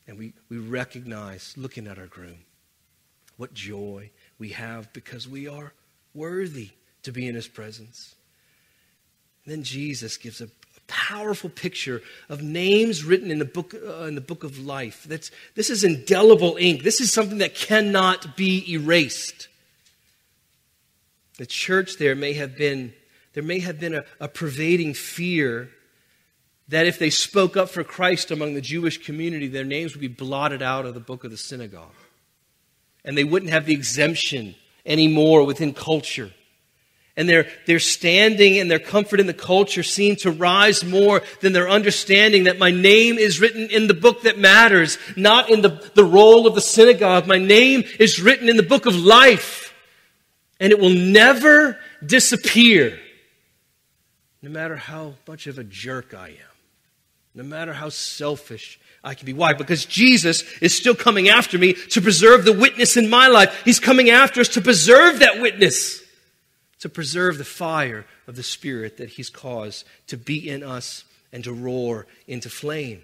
And 0.08 0.17
we, 0.17 0.34
we 0.49 0.58
recognize, 0.58 1.53
looking 1.58 1.88
at 1.88 1.97
our 1.97 2.08
groom, 2.08 2.39
what 3.38 3.53
joy 3.53 4.10
we 4.39 4.49
have 4.49 4.91
because 4.93 5.27
we 5.27 5.47
are 5.47 5.73
worthy 6.13 6.71
to 7.06 7.12
be 7.12 7.28
in 7.28 7.36
his 7.36 7.48
presence. 7.48 8.15
Then 9.46 9.63
Jesus 9.63 10.18
gives 10.18 10.41
a 10.41 10.50
powerful 10.88 11.50
picture 11.50 12.02
of 12.30 12.41
names 12.41 13.04
written 13.04 13.32
in 13.32 13.39
the 13.39 13.46
book, 13.46 13.74
uh, 13.74 14.04
in 14.04 14.15
the 14.15 14.22
book 14.22 14.44
of 14.44 14.60
life. 14.60 15.04
That's, 15.08 15.32
this 15.56 15.70
is 15.70 15.84
indelible 15.84 16.58
ink. 16.60 16.84
This 16.84 17.02
is 17.02 17.12
something 17.12 17.39
that 17.39 17.56
cannot 17.56 18.36
be 18.36 18.72
erased. 18.72 19.48
The 21.38 21.46
church 21.46 21.98
there 21.98 22.15
may 22.15 22.34
have 22.34 22.58
been, 22.58 22.94
there 23.34 23.44
may 23.44 23.60
have 23.60 23.80
been 23.80 23.96
a, 23.96 24.06
a 24.20 24.28
pervading 24.28 24.94
fear 24.94 25.70
that 26.68 26.88
if 26.88 26.98
they 26.98 27.10
spoke 27.10 27.56
up 27.56 27.70
for 27.70 27.84
Christ 27.84 28.32
among 28.32 28.54
the 28.56 28.62
Jewish 28.62 29.04
community, 29.04 29.48
their 29.48 29.63
names 29.63 29.94
would 29.94 30.02
be 30.02 30.08
blotted 30.08 30.62
out 30.62 30.86
of 30.86 30.94
the 30.94 31.00
book 31.00 31.24
of 31.24 31.32
the 31.32 31.38
synagogue. 31.38 31.94
And 33.04 33.15
they 33.15 33.24
wouldn't 33.24 33.52
have 33.52 33.65
the 33.65 33.74
exemption 33.74 34.56
anymore 34.86 35.44
within 35.46 35.74
culture 35.74 36.32
and 37.17 37.30
their, 37.30 37.47
their 37.65 37.80
standing 37.80 38.58
and 38.60 38.69
their 38.69 38.80
comfort 38.80 39.19
in 39.19 39.28
the 39.28 39.34
culture 39.34 39.84
seem 39.84 40.15
to 40.17 40.32
rise 40.32 40.84
more 40.84 41.21
than 41.41 41.54
their 41.54 41.69
understanding 41.69 42.43
that 42.45 42.60
my 42.60 42.71
name 42.71 43.17
is 43.17 43.39
written 43.39 43.69
in 43.69 43.88
the 43.88 43.93
book 43.93 44.23
that 44.23 44.38
matters, 44.38 44.97
not 45.15 45.49
in 45.49 45.62
the, 45.62 45.69
the 45.95 46.04
roll 46.04 46.45
of 46.45 46.56
the 46.56 46.62
synagogue. 46.62 47.25
My 47.25 47.38
name 47.38 47.84
is 47.99 48.21
written 48.21 48.49
in 48.49 48.58
the 48.58 48.63
book 48.63 48.86
of 48.86 48.95
life, 48.95 49.73
and 50.60 50.71
it 50.71 50.80
will 50.80 50.89
never 50.89 51.80
disappear, 52.06 52.99
no 54.41 54.49
matter 54.49 54.75
how 54.75 55.15
much 55.28 55.47
of 55.47 55.58
a 55.58 55.63
jerk 55.63 56.13
I 56.13 56.30
am, 56.30 56.56
no 57.34 57.43
matter 57.43 57.73
how 57.73 57.89
selfish 57.89 58.78
I 59.04 59.13
can 59.13 59.25
be. 59.25 59.34
Why? 59.34 59.54
Because 59.54 59.86
Jesus 59.86 60.43
is 60.62 60.75
still 60.75 60.95
coming 60.95 61.30
after 61.30 61.58
me 61.58 61.73
to 61.73 62.01
preserve 62.01 62.43
the 62.43 62.54
witness 62.54 62.97
in 62.97 63.10
my 63.10 63.28
life. 63.28 63.62
He's 63.63 63.80
coming 63.80 64.10
after 64.10 64.41
us 64.41 64.49
to 64.49 64.62
preserve 64.62 65.19
that 65.19 65.39
witness 65.41 66.05
to 66.86 66.89
preserve 66.89 67.39
the 67.39 67.43
fire 67.43 68.06
of 68.28 68.36
the 68.36 68.43
Spirit 68.43 68.98
that 68.98 69.10
He's 69.10 69.32
caused 69.32 69.88
to 70.06 70.15
be 70.15 70.48
in 70.48 70.62
us 70.62 71.04
and 71.34 71.43
to 71.43 71.52
roar 71.52 72.06
into 72.28 72.48
flame. 72.48 73.02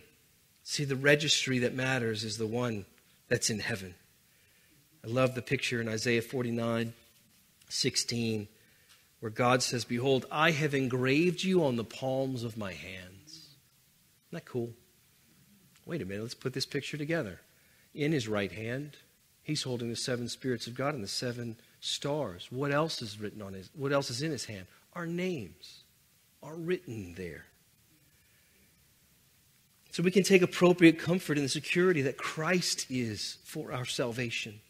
See, 0.63 0.83
the 0.83 0.95
registry 0.95 1.57
that 1.57 1.73
matters 1.73 2.23
is 2.23 2.37
the 2.37 2.45
one 2.45 2.85
that's 3.27 3.49
in 3.49 3.57
heaven. 3.57 3.95
I 5.03 5.07
love 5.07 5.33
the 5.33 5.41
picture 5.41 5.81
in 5.81 5.89
Isaiah 5.89 6.21
49 6.21 6.93
16, 7.69 8.47
where 9.19 9.31
God 9.31 9.63
says, 9.63 9.83
Behold, 9.83 10.27
I 10.31 10.51
have 10.51 10.75
engraved 10.75 11.41
you 11.41 11.65
on 11.65 11.75
the 11.75 11.83
palms 11.83 12.43
of 12.43 12.57
my 12.57 12.73
hands. 12.73 13.31
Isn't 13.31 13.49
that 14.33 14.45
cool? 14.45 14.73
Wait 15.87 16.03
a 16.03 16.05
minute, 16.05 16.21
let's 16.21 16.35
put 16.35 16.53
this 16.53 16.67
picture 16.67 16.97
together. 16.97 17.39
In 17.95 18.11
his 18.11 18.27
right 18.27 18.51
hand, 18.51 18.97
he's 19.41 19.63
holding 19.63 19.89
the 19.89 19.95
seven 19.95 20.29
spirits 20.29 20.67
of 20.67 20.75
God 20.75 20.93
and 20.93 21.03
the 21.03 21.07
seven 21.07 21.57
stars. 21.81 22.47
What 22.49 22.71
else 22.71 23.01
is 23.01 23.19
written 23.19 23.41
on 23.41 23.53
his 23.53 23.69
what 23.75 23.91
else 23.91 24.09
is 24.09 24.21
in 24.21 24.31
his 24.31 24.45
hand? 24.45 24.65
Our 24.93 25.05
names 25.05 25.83
are 26.41 26.55
written 26.55 27.15
there. 27.17 27.45
So 29.91 30.03
we 30.03 30.11
can 30.11 30.23
take 30.23 30.41
appropriate 30.41 30.97
comfort 30.99 31.37
in 31.37 31.43
the 31.43 31.49
security 31.49 32.03
that 32.03 32.17
Christ 32.17 32.85
is 32.89 33.37
for 33.43 33.73
our 33.73 33.83
salvation. 33.83 34.61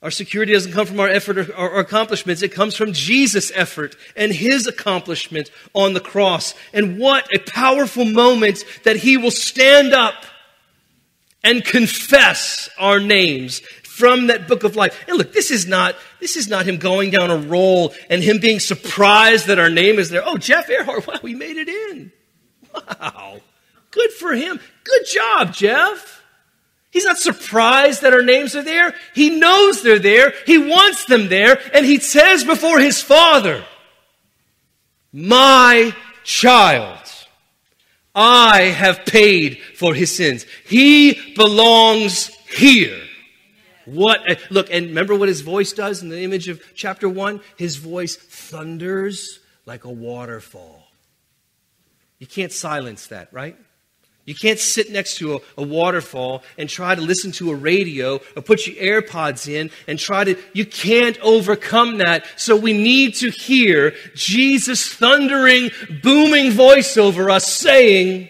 Our 0.00 0.12
security 0.12 0.52
doesn't 0.52 0.72
come 0.72 0.86
from 0.86 1.00
our 1.00 1.08
effort 1.08 1.38
or, 1.38 1.56
our 1.56 1.80
accomplishments. 1.80 2.42
It 2.42 2.52
comes 2.52 2.76
from 2.76 2.92
Jesus' 2.92 3.50
effort 3.52 3.96
and 4.14 4.32
his 4.32 4.68
accomplishment 4.68 5.50
on 5.74 5.92
the 5.92 6.00
cross. 6.00 6.54
And 6.72 7.00
what 7.00 7.34
a 7.34 7.40
powerful 7.40 8.04
moment 8.04 8.64
that 8.84 8.96
he 8.96 9.16
will 9.16 9.32
stand 9.32 9.92
up 9.92 10.14
and 11.42 11.64
confess 11.64 12.68
our 12.78 13.00
names 13.00 13.60
from 13.98 14.28
that 14.28 14.46
book 14.46 14.62
of 14.62 14.76
life. 14.76 15.04
And 15.08 15.18
look, 15.18 15.32
this 15.32 15.50
is 15.50 15.66
not, 15.66 15.96
this 16.20 16.36
is 16.36 16.48
not 16.48 16.66
him 16.66 16.76
going 16.76 17.10
down 17.10 17.30
a 17.30 17.36
roll 17.36 17.92
and 18.08 18.22
him 18.22 18.38
being 18.38 18.60
surprised 18.60 19.48
that 19.48 19.58
our 19.58 19.68
name 19.68 19.98
is 19.98 20.08
there. 20.08 20.22
Oh, 20.24 20.36
Jeff 20.36 20.70
Earhart, 20.70 21.06
wow, 21.06 21.18
we 21.22 21.34
made 21.34 21.56
it 21.56 21.68
in. 21.68 22.12
Wow. 22.72 23.40
Good 23.90 24.12
for 24.12 24.32
him. 24.32 24.60
Good 24.84 25.02
job, 25.12 25.52
Jeff. 25.52 26.22
He's 26.90 27.04
not 27.04 27.18
surprised 27.18 28.02
that 28.02 28.14
our 28.14 28.22
names 28.22 28.54
are 28.54 28.62
there. 28.62 28.94
He 29.14 29.30
knows 29.30 29.82
they're 29.82 29.98
there. 29.98 30.32
He 30.46 30.58
wants 30.58 31.04
them 31.06 31.28
there. 31.28 31.60
And 31.74 31.84
he 31.84 31.98
says 31.98 32.44
before 32.44 32.78
his 32.78 33.02
father, 33.02 33.64
My 35.12 35.94
child, 36.24 36.98
I 38.14 38.62
have 38.62 39.04
paid 39.04 39.58
for 39.76 39.94
his 39.94 40.14
sins. 40.14 40.46
He 40.66 41.34
belongs 41.34 42.28
here. 42.56 42.98
What, 43.88 44.30
a, 44.30 44.38
look, 44.50 44.68
and 44.70 44.88
remember 44.88 45.14
what 45.14 45.28
his 45.28 45.40
voice 45.40 45.72
does 45.72 46.02
in 46.02 46.10
the 46.10 46.22
image 46.22 46.48
of 46.48 46.60
chapter 46.74 47.08
1? 47.08 47.40
His 47.56 47.76
voice 47.76 48.16
thunders 48.16 49.40
like 49.64 49.84
a 49.84 49.90
waterfall. 49.90 50.88
You 52.18 52.26
can't 52.26 52.52
silence 52.52 53.06
that, 53.06 53.32
right? 53.32 53.56
You 54.26 54.34
can't 54.34 54.58
sit 54.58 54.92
next 54.92 55.16
to 55.18 55.36
a, 55.36 55.38
a, 55.56 55.62
waterfall 55.62 56.42
and 56.58 56.68
try 56.68 56.94
to 56.94 57.00
listen 57.00 57.32
to 57.32 57.50
a 57.50 57.54
radio 57.54 58.20
or 58.36 58.42
put 58.42 58.66
your 58.66 58.76
AirPods 58.76 59.48
in 59.50 59.70
and 59.86 59.98
try 59.98 60.24
to, 60.24 60.36
you 60.52 60.66
can't 60.66 61.18
overcome 61.20 61.98
that. 61.98 62.26
So 62.36 62.54
we 62.54 62.74
need 62.74 63.14
to 63.16 63.30
hear 63.30 63.94
Jesus' 64.14 64.86
thundering, 64.86 65.70
booming 66.02 66.50
voice 66.50 66.98
over 66.98 67.30
us 67.30 67.50
saying, 67.50 68.28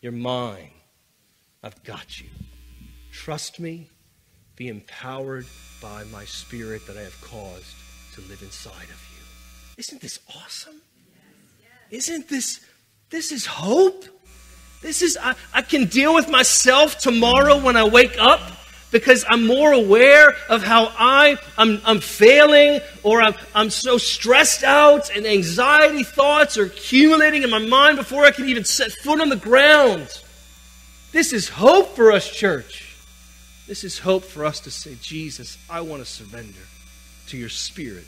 You're 0.00 0.12
mine. 0.12 0.70
I've 1.64 1.82
got 1.82 2.20
you. 2.20 2.28
Trust 3.10 3.58
me 3.58 3.90
be 4.56 4.68
empowered 4.68 5.46
by 5.80 6.04
my 6.04 6.24
spirit 6.24 6.86
that 6.86 6.96
I 6.96 7.02
have 7.02 7.20
caused 7.20 7.74
to 8.14 8.20
live 8.22 8.42
inside 8.42 8.72
of 8.72 9.08
you. 9.12 9.24
Isn't 9.76 10.00
this 10.00 10.20
awesome? 10.36 10.80
Isn't 11.90 12.28
this, 12.28 12.64
this 13.10 13.32
is 13.32 13.46
hope? 13.46 14.04
This 14.80 15.02
is, 15.02 15.18
I, 15.20 15.34
I 15.52 15.62
can 15.62 15.86
deal 15.86 16.14
with 16.14 16.28
myself 16.28 16.98
tomorrow 16.98 17.58
when 17.58 17.76
I 17.76 17.84
wake 17.84 18.16
up 18.18 18.40
because 18.90 19.24
I'm 19.28 19.46
more 19.46 19.72
aware 19.72 20.36
of 20.48 20.62
how 20.62 20.92
I, 20.96 21.36
I'm, 21.58 21.80
I'm 21.84 22.00
failing 22.00 22.80
or 23.02 23.20
I'm, 23.20 23.34
I'm 23.54 23.70
so 23.70 23.98
stressed 23.98 24.62
out 24.62 25.10
and 25.10 25.26
anxiety 25.26 26.04
thoughts 26.04 26.56
are 26.56 26.66
accumulating 26.66 27.42
in 27.42 27.50
my 27.50 27.58
mind 27.58 27.96
before 27.96 28.24
I 28.24 28.30
can 28.30 28.48
even 28.48 28.64
set 28.64 28.92
foot 28.92 29.20
on 29.20 29.30
the 29.30 29.36
ground. 29.36 30.22
This 31.10 31.32
is 31.32 31.48
hope 31.48 31.96
for 31.96 32.12
us, 32.12 32.30
church. 32.30 32.83
This 33.66 33.82
is 33.82 33.98
hope 33.98 34.24
for 34.24 34.44
us 34.44 34.60
to 34.60 34.70
say, 34.70 34.96
Jesus, 35.00 35.56
I 35.70 35.80
want 35.80 36.04
to 36.04 36.06
surrender 36.10 36.60
to 37.28 37.36
your 37.38 37.48
spirit 37.48 38.06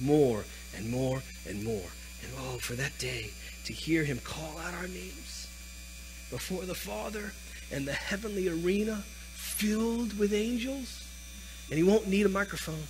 more 0.00 0.44
and 0.76 0.88
more 0.88 1.22
and 1.46 1.62
more. 1.62 1.90
And 2.22 2.32
oh, 2.38 2.58
for 2.58 2.72
that 2.74 2.96
day 2.98 3.30
to 3.64 3.72
hear 3.72 4.02
him 4.02 4.18
call 4.24 4.58
out 4.58 4.74
our 4.74 4.88
names 4.88 5.46
before 6.30 6.64
the 6.64 6.74
Father 6.74 7.32
and 7.70 7.86
the 7.86 7.92
heavenly 7.92 8.48
arena 8.48 9.04
filled 9.34 10.18
with 10.18 10.32
angels, 10.32 11.04
and 11.68 11.76
he 11.76 11.82
won't 11.82 12.08
need 12.08 12.24
a 12.24 12.30
microphone. 12.30 12.86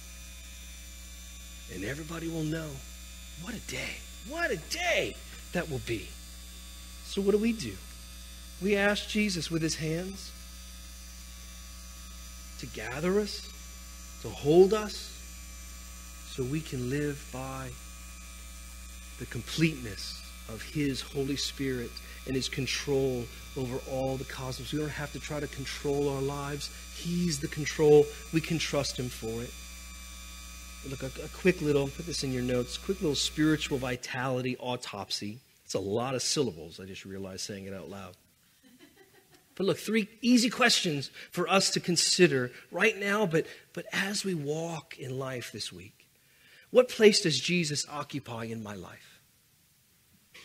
And 1.75 1.85
everybody 1.85 2.29
will 2.29 2.45
know. 2.45 2.69
What 3.43 3.55
a 3.55 3.61
day. 3.61 3.97
What 4.29 4.51
a 4.51 4.57
day 4.57 5.17
that 5.53 5.71
will 5.71 5.81
be. 5.81 6.09
So, 7.05 7.21
what 7.21 7.33
do 7.33 7.39
we 7.39 7.53
do? 7.53 7.73
We 8.63 8.77
ask 8.77 9.09
Jesus 9.09 9.51
with 9.51 9.63
his 9.63 9.77
hands 9.77 10.31
to 12.59 12.67
gather 12.67 13.21
us, 13.21 13.49
to 14.23 14.29
hold 14.29 14.75
us, 14.75 15.15
so 16.27 16.43
we 16.45 16.61
can 16.61 16.91
live 16.91 17.29
by 17.33 17.69
the 19.19 19.27
completeness 19.27 20.23
of 20.49 20.63
his 20.63 21.01
Holy 21.01 21.37
Spirit 21.37 21.91
and 22.27 22.37
his 22.37 22.49
control 22.49 23.25
over 23.57 23.79
all 23.91 24.17
the 24.17 24.25
cosmos. 24.25 24.73
We 24.73 24.79
don't 24.79 24.89
have 24.89 25.13
to 25.13 25.21
try 25.21 25.41
to 25.41 25.49
control 25.49 26.09
our 26.09 26.23
lives. 26.23 26.71
He's 26.95 27.41
the 27.41 27.49
control. 27.49 28.07
We 28.33 28.41
can 28.41 28.59
trust 28.59 28.99
him 28.99 29.09
for 29.09 29.43
it. 29.43 29.53
Look, 30.89 31.03
a, 31.03 31.25
a 31.25 31.29
quick 31.29 31.61
little, 31.61 31.89
put 31.89 32.07
this 32.07 32.23
in 32.23 32.33
your 32.33 32.43
notes, 32.43 32.79
quick 32.79 33.01
little 33.01 33.17
spiritual 33.17 33.79
vitality 33.79 34.57
autopsy. 34.59 35.39
It's 35.65 35.75
a 35.75 35.81
lot 35.81 36.15
of 36.15 36.23
syllables. 36.23 36.81
I 36.81 36.85
just 36.85 37.05
realized 37.05 37.41
saying 37.41 37.67
it 37.67 37.75
out 37.75 37.91
loud. 37.91 38.15
But 39.59 39.67
look, 39.67 39.79
three 39.79 40.09
easy 40.23 40.51
questions 40.51 41.11
for 41.33 41.49
us 41.49 41.71
to 41.73 41.81
consider 41.81 42.53
right 42.71 42.97
now, 42.97 43.27
but, 43.27 43.45
but 43.75 43.87
as 43.93 44.25
we 44.25 44.33
walk 44.33 44.97
in 44.99 45.19
life 45.19 45.51
this 45.51 45.73
week. 45.73 46.07
What 46.71 46.89
place 46.89 47.23
does 47.23 47.41
Jesus 47.41 47.85
occupy 47.91 48.45
in 48.45 48.63
my 48.63 48.77
life? 48.77 49.21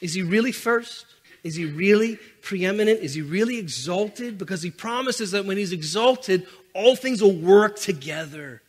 Is 0.01 0.15
he 0.15 0.23
really 0.23 0.51
first? 0.51 1.05
Is 1.43 1.55
he 1.55 1.65
really 1.65 2.17
preeminent? 2.41 3.01
Is 3.01 3.13
he 3.13 3.21
really 3.21 3.59
exalted? 3.59 4.39
Because 4.39 4.63
he 4.63 4.71
promises 4.71 5.29
that 5.31 5.45
when 5.45 5.57
he's 5.57 5.73
exalted, 5.73 6.47
all 6.73 6.95
things 6.95 7.21
will 7.21 7.35
work 7.35 7.77
together 7.77 8.63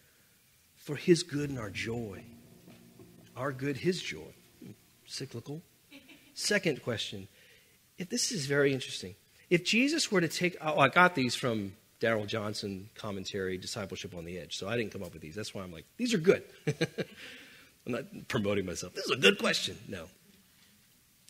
for 0.77 0.95
his 0.95 1.23
good 1.23 1.49
and 1.49 1.59
our 1.59 1.71
joy. 1.71 2.23
Our 3.35 3.51
good, 3.51 3.79
his 3.79 4.03
joy. 4.03 4.35
Cyclical. 5.07 5.63
Second 6.35 6.83
question. 6.83 7.29
This 8.11 8.31
is 8.31 8.45
very 8.45 8.75
interesting. 8.75 9.15
If 9.51 9.65
Jesus 9.65 10.11
were 10.11 10.21
to 10.21 10.29
take, 10.29 10.57
oh, 10.61 10.79
I 10.79 10.89
got 10.89 11.15
these 11.15 11.35
from 11.35 11.75
Darrell 12.01 12.27
Johnson 12.27 12.91
commentary, 12.95 13.57
Discipleship 13.59 14.15
on 14.15 14.25
the 14.25 14.39
Edge. 14.39 14.57
So 14.57 14.69
I 14.69 14.77
didn't 14.77 14.93
come 14.93 15.03
up 15.03 15.13
with 15.13 15.23
these. 15.23 15.35
That's 15.35 15.55
why 15.55 15.63
I'm 15.63 15.73
like, 15.73 15.87
these 15.97 16.15
are 16.15 16.19
good. 16.19 16.43
I'm 17.87 17.93
not 17.93 18.05
promoting 18.29 18.67
myself. 18.67 18.95
This 18.95 19.05
is 19.05 19.11
a 19.11 19.17
good 19.17 19.39
question. 19.39 19.77
No. 19.89 20.07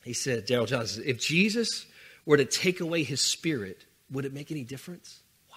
He 0.05 0.13
said, 0.13 0.47
Darrell 0.47 0.67
Johnson, 0.67 1.03
if 1.07 1.19
Jesus 1.19 1.87
were 2.27 2.37
to 2.37 2.45
take 2.45 2.81
away 2.81 3.03
his 3.03 3.21
spirit, 3.21 3.85
would 4.11 4.25
it 4.25 4.33
make 4.33 4.51
any 4.51 4.65
difference? 4.65 5.21
Wow. 5.51 5.57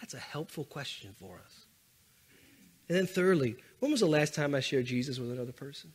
That's 0.00 0.14
a 0.14 0.18
helpful 0.18 0.64
question 0.64 1.14
for 1.18 1.40
us. 1.44 1.66
And 2.88 2.98
then, 2.98 3.06
thirdly, 3.06 3.56
when 3.78 3.90
was 3.90 4.00
the 4.00 4.06
last 4.06 4.34
time 4.34 4.54
I 4.54 4.60
shared 4.60 4.86
Jesus 4.86 5.18
with 5.18 5.30
another 5.30 5.52
person? 5.52 5.92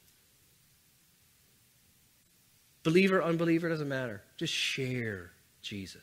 Believer, 2.89 3.21
unbeliever, 3.21 3.69
doesn't 3.69 3.87
matter. 3.87 4.23
Just 4.35 4.51
share 4.51 5.29
Jesus. 5.61 6.01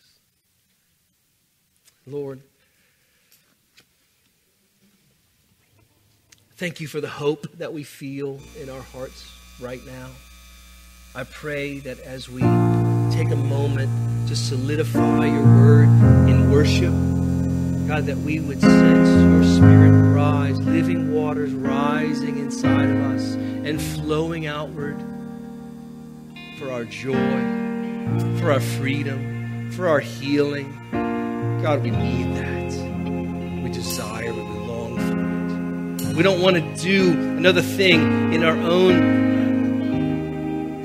Lord, 2.07 2.41
thank 6.55 6.78
you 6.78 6.87
for 6.87 7.01
the 7.01 7.09
hope 7.09 7.49
that 7.59 7.72
we 7.72 7.82
feel 7.82 8.39
in 8.62 8.70
our 8.70 8.82
hearts 8.82 9.28
right 9.61 9.84
now. 9.84 10.11
I 11.16 11.24
pray 11.24 11.80
that 11.80 11.99
as 12.03 12.28
we 12.28 12.43
take 13.11 13.32
a 13.32 13.37
moment 13.37 13.91
to 14.28 14.37
solidify 14.37 15.26
your 15.26 15.43
word 15.43 15.89
in 16.28 16.53
worship, 16.53 16.93
God, 17.89 18.05
that 18.07 18.18
we 18.18 18.39
would 18.39 18.61
sense 18.61 19.09
your 19.24 19.57
spirit 19.57 20.14
rise, 20.14 20.61
living 20.61 21.12
waters 21.12 21.53
rising 21.53 22.39
inside 22.39 22.89
of 22.91 22.97
us 23.12 23.34
and 23.34 23.82
flowing 23.82 24.47
outward 24.47 24.97
for 26.57 26.72
our 26.72 26.84
joy, 26.84 27.12
for 28.38 28.50
our 28.50 28.61
freedom, 28.61 29.70
for 29.72 29.88
our 29.88 30.00
healing. 30.00 30.72
God, 31.62 31.82
we 31.82 31.90
need 31.90 32.34
that. 32.36 33.62
We 33.62 33.70
desire 33.70 34.30
it. 34.30 34.34
We 34.34 34.40
long 34.40 34.96
for 35.98 36.09
it. 36.09 36.16
We 36.16 36.22
don't 36.22 36.40
want 36.40 36.57
to 36.57 36.82
do 36.82 37.12
another 37.12 37.61
thing 37.61 38.32
in 38.32 38.42
our 38.42 38.57
own 38.57 39.26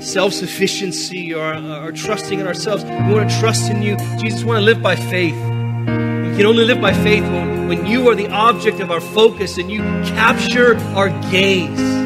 self 0.02 0.34
sufficiency 0.34 1.32
or, 1.32 1.54
or 1.54 1.90
trusting 1.92 2.38
in 2.38 2.46
ourselves. 2.46 2.84
We 2.84 2.90
want 2.90 3.30
to 3.30 3.40
trust 3.40 3.70
in 3.70 3.80
you. 3.82 3.96
Jesus, 4.18 4.40
we 4.40 4.48
want 4.48 4.58
to 4.58 4.66
live 4.66 4.82
by 4.82 4.96
faith. 4.96 5.36
We 5.36 6.36
can 6.36 6.44
only 6.44 6.66
live 6.66 6.82
by 6.82 6.92
faith 6.92 7.22
when, 7.22 7.68
when 7.68 7.86
you 7.86 8.10
are 8.10 8.14
the 8.14 8.28
object 8.28 8.80
of 8.80 8.90
our 8.90 9.00
focus 9.00 9.56
and 9.56 9.70
you 9.70 9.80
capture 9.80 10.76
our 10.94 11.08
gaze. 11.30 12.01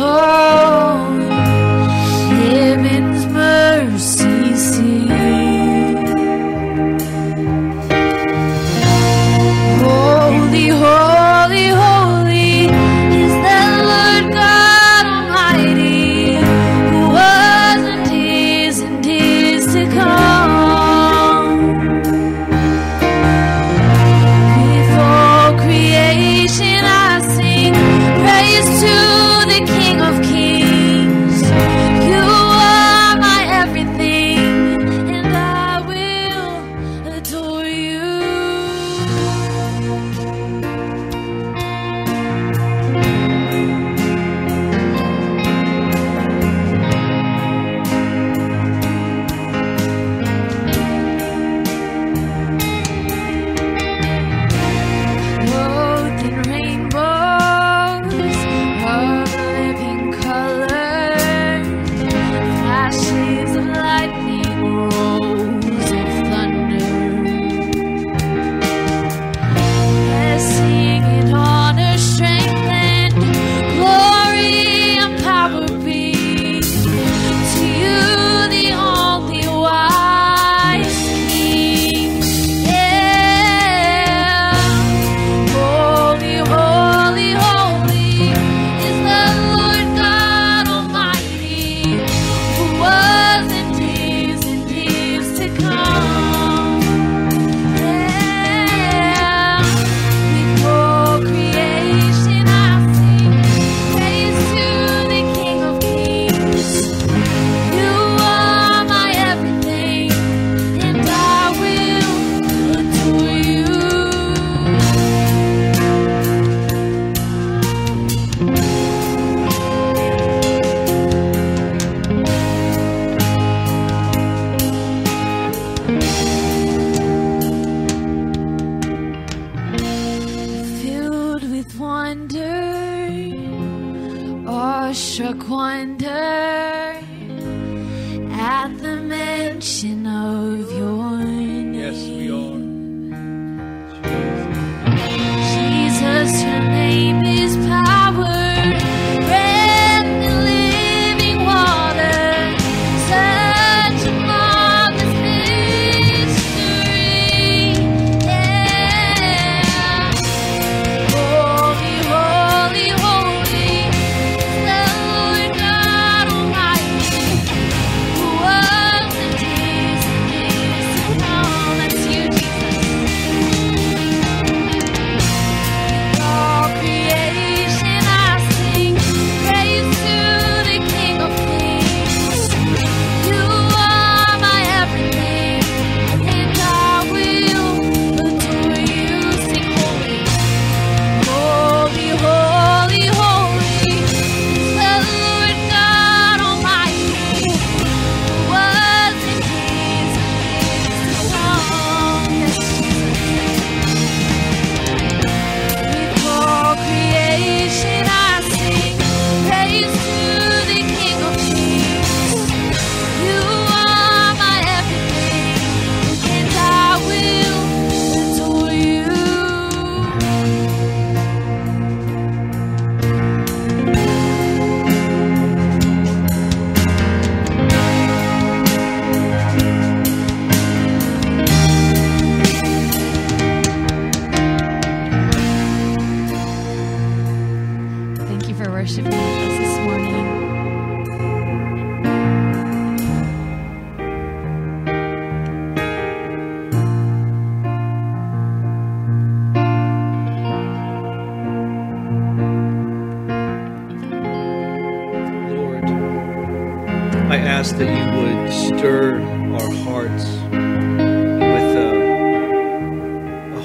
Sits 0.00 0.69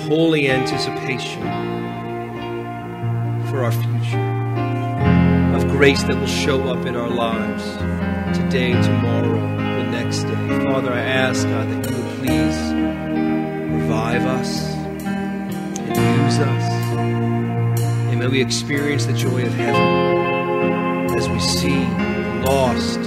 holy 0.08 0.48
anticipation 0.50 1.42
for 3.48 3.64
our 3.64 3.72
future, 3.72 4.20
of 5.56 5.68
grace 5.72 6.04
that 6.04 6.16
will 6.16 6.28
show 6.28 6.62
up 6.70 6.86
in 6.86 6.96
our 6.96 7.10
lives 7.10 7.64
today, 8.38 8.74
tomorrow, 8.84 9.40
the 9.58 9.84
next 9.90 10.24
day. 10.24 10.64
Father, 10.66 10.94
I 10.94 11.02
ask, 11.02 11.48
God, 11.48 11.68
that 11.70 11.90
you 11.90 11.98
would 11.98 12.18
please 12.18 12.58
revive 13.82 14.26
us 14.26 14.64
and 14.66 16.24
use 16.24 16.40
us. 16.40 17.00
And 18.12 18.20
may 18.20 18.28
we 18.28 18.42
experience 18.42 19.06
the 19.08 19.14
joy 19.14 19.44
of 19.44 19.54
heaven 19.54 21.16
as 21.18 21.28
we 21.30 21.40
see 21.40 21.84
lost 22.46 23.02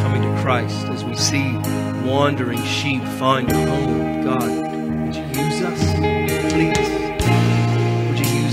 coming 0.00 0.20
to 0.20 0.42
Christ, 0.42 0.84
as 0.88 1.02
we 1.02 1.14
see 1.16 1.56
wandering 2.04 2.62
sheep 2.62 3.02
find 3.18 3.50
a 3.50 3.54
home, 3.54 4.22
God, 4.22 5.06
would 5.06 5.14
you 5.16 5.24
use 5.24 5.62
us, 5.62 6.11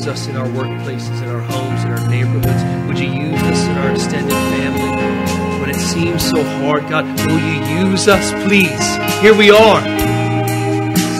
us 0.09 0.27
in 0.27 0.35
our 0.35 0.47
workplaces, 0.47 1.21
in 1.21 1.29
our 1.29 1.39
homes, 1.39 1.83
in 1.83 1.91
our 1.91 2.09
neighborhoods? 2.09 2.87
Would 2.87 2.97
you 2.99 3.09
use 3.09 3.41
us 3.43 3.63
in 3.67 3.77
our 3.77 3.91
extended 3.91 4.33
family? 4.33 5.61
When 5.61 5.69
it 5.69 5.75
seems 5.75 6.27
so 6.27 6.43
hard, 6.43 6.89
God, 6.89 7.05
will 7.27 7.39
you 7.39 7.87
use 7.87 8.07
us, 8.07 8.31
please? 8.45 8.97
Here 9.21 9.35
we 9.37 9.51
are. 9.51 9.81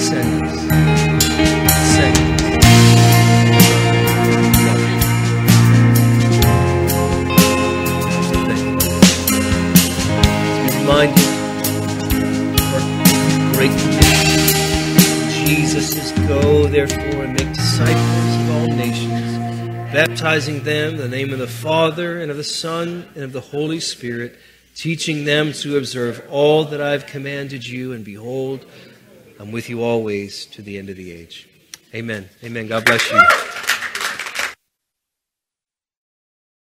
Send 0.01 0.43
us. 0.43 0.59
Send 1.95 2.17
us. 2.17 2.19
You. 10.89 11.27
Our 12.73 12.81
great. 13.53 13.73
Jesus 15.45 16.09
Go 16.29 16.67
therefore 16.67 17.28
baptizing 20.07 20.63
them 20.63 20.93
in 20.93 20.97
the 20.97 21.09
name 21.09 21.33
of 21.33 21.39
the 21.39 21.47
Father 21.47 22.21
and 22.21 22.31
of 22.31 22.37
the 22.37 22.43
Son 22.43 23.05
and 23.15 23.23
of 23.25 23.33
the 23.33 23.41
Holy 23.41 23.81
Spirit, 23.81 24.33
teaching 24.73 25.25
them 25.25 25.51
to 25.51 25.75
observe 25.75 26.25
all 26.29 26.63
that 26.63 26.79
I 26.79 26.91
have 26.91 27.05
commanded 27.05 27.67
you, 27.67 27.91
and 27.91 28.05
behold, 28.05 28.65
I'm 29.41 29.51
with 29.51 29.69
you 29.69 29.83
always 29.83 30.45
to 30.47 30.61
the 30.61 30.77
end 30.77 30.89
of 30.89 30.95
the 30.95 31.11
age. 31.11 31.49
Amen. 31.93 32.29
Amen. 32.45 32.67
God 32.67 32.85
bless 32.85 33.11
you. 33.11 33.58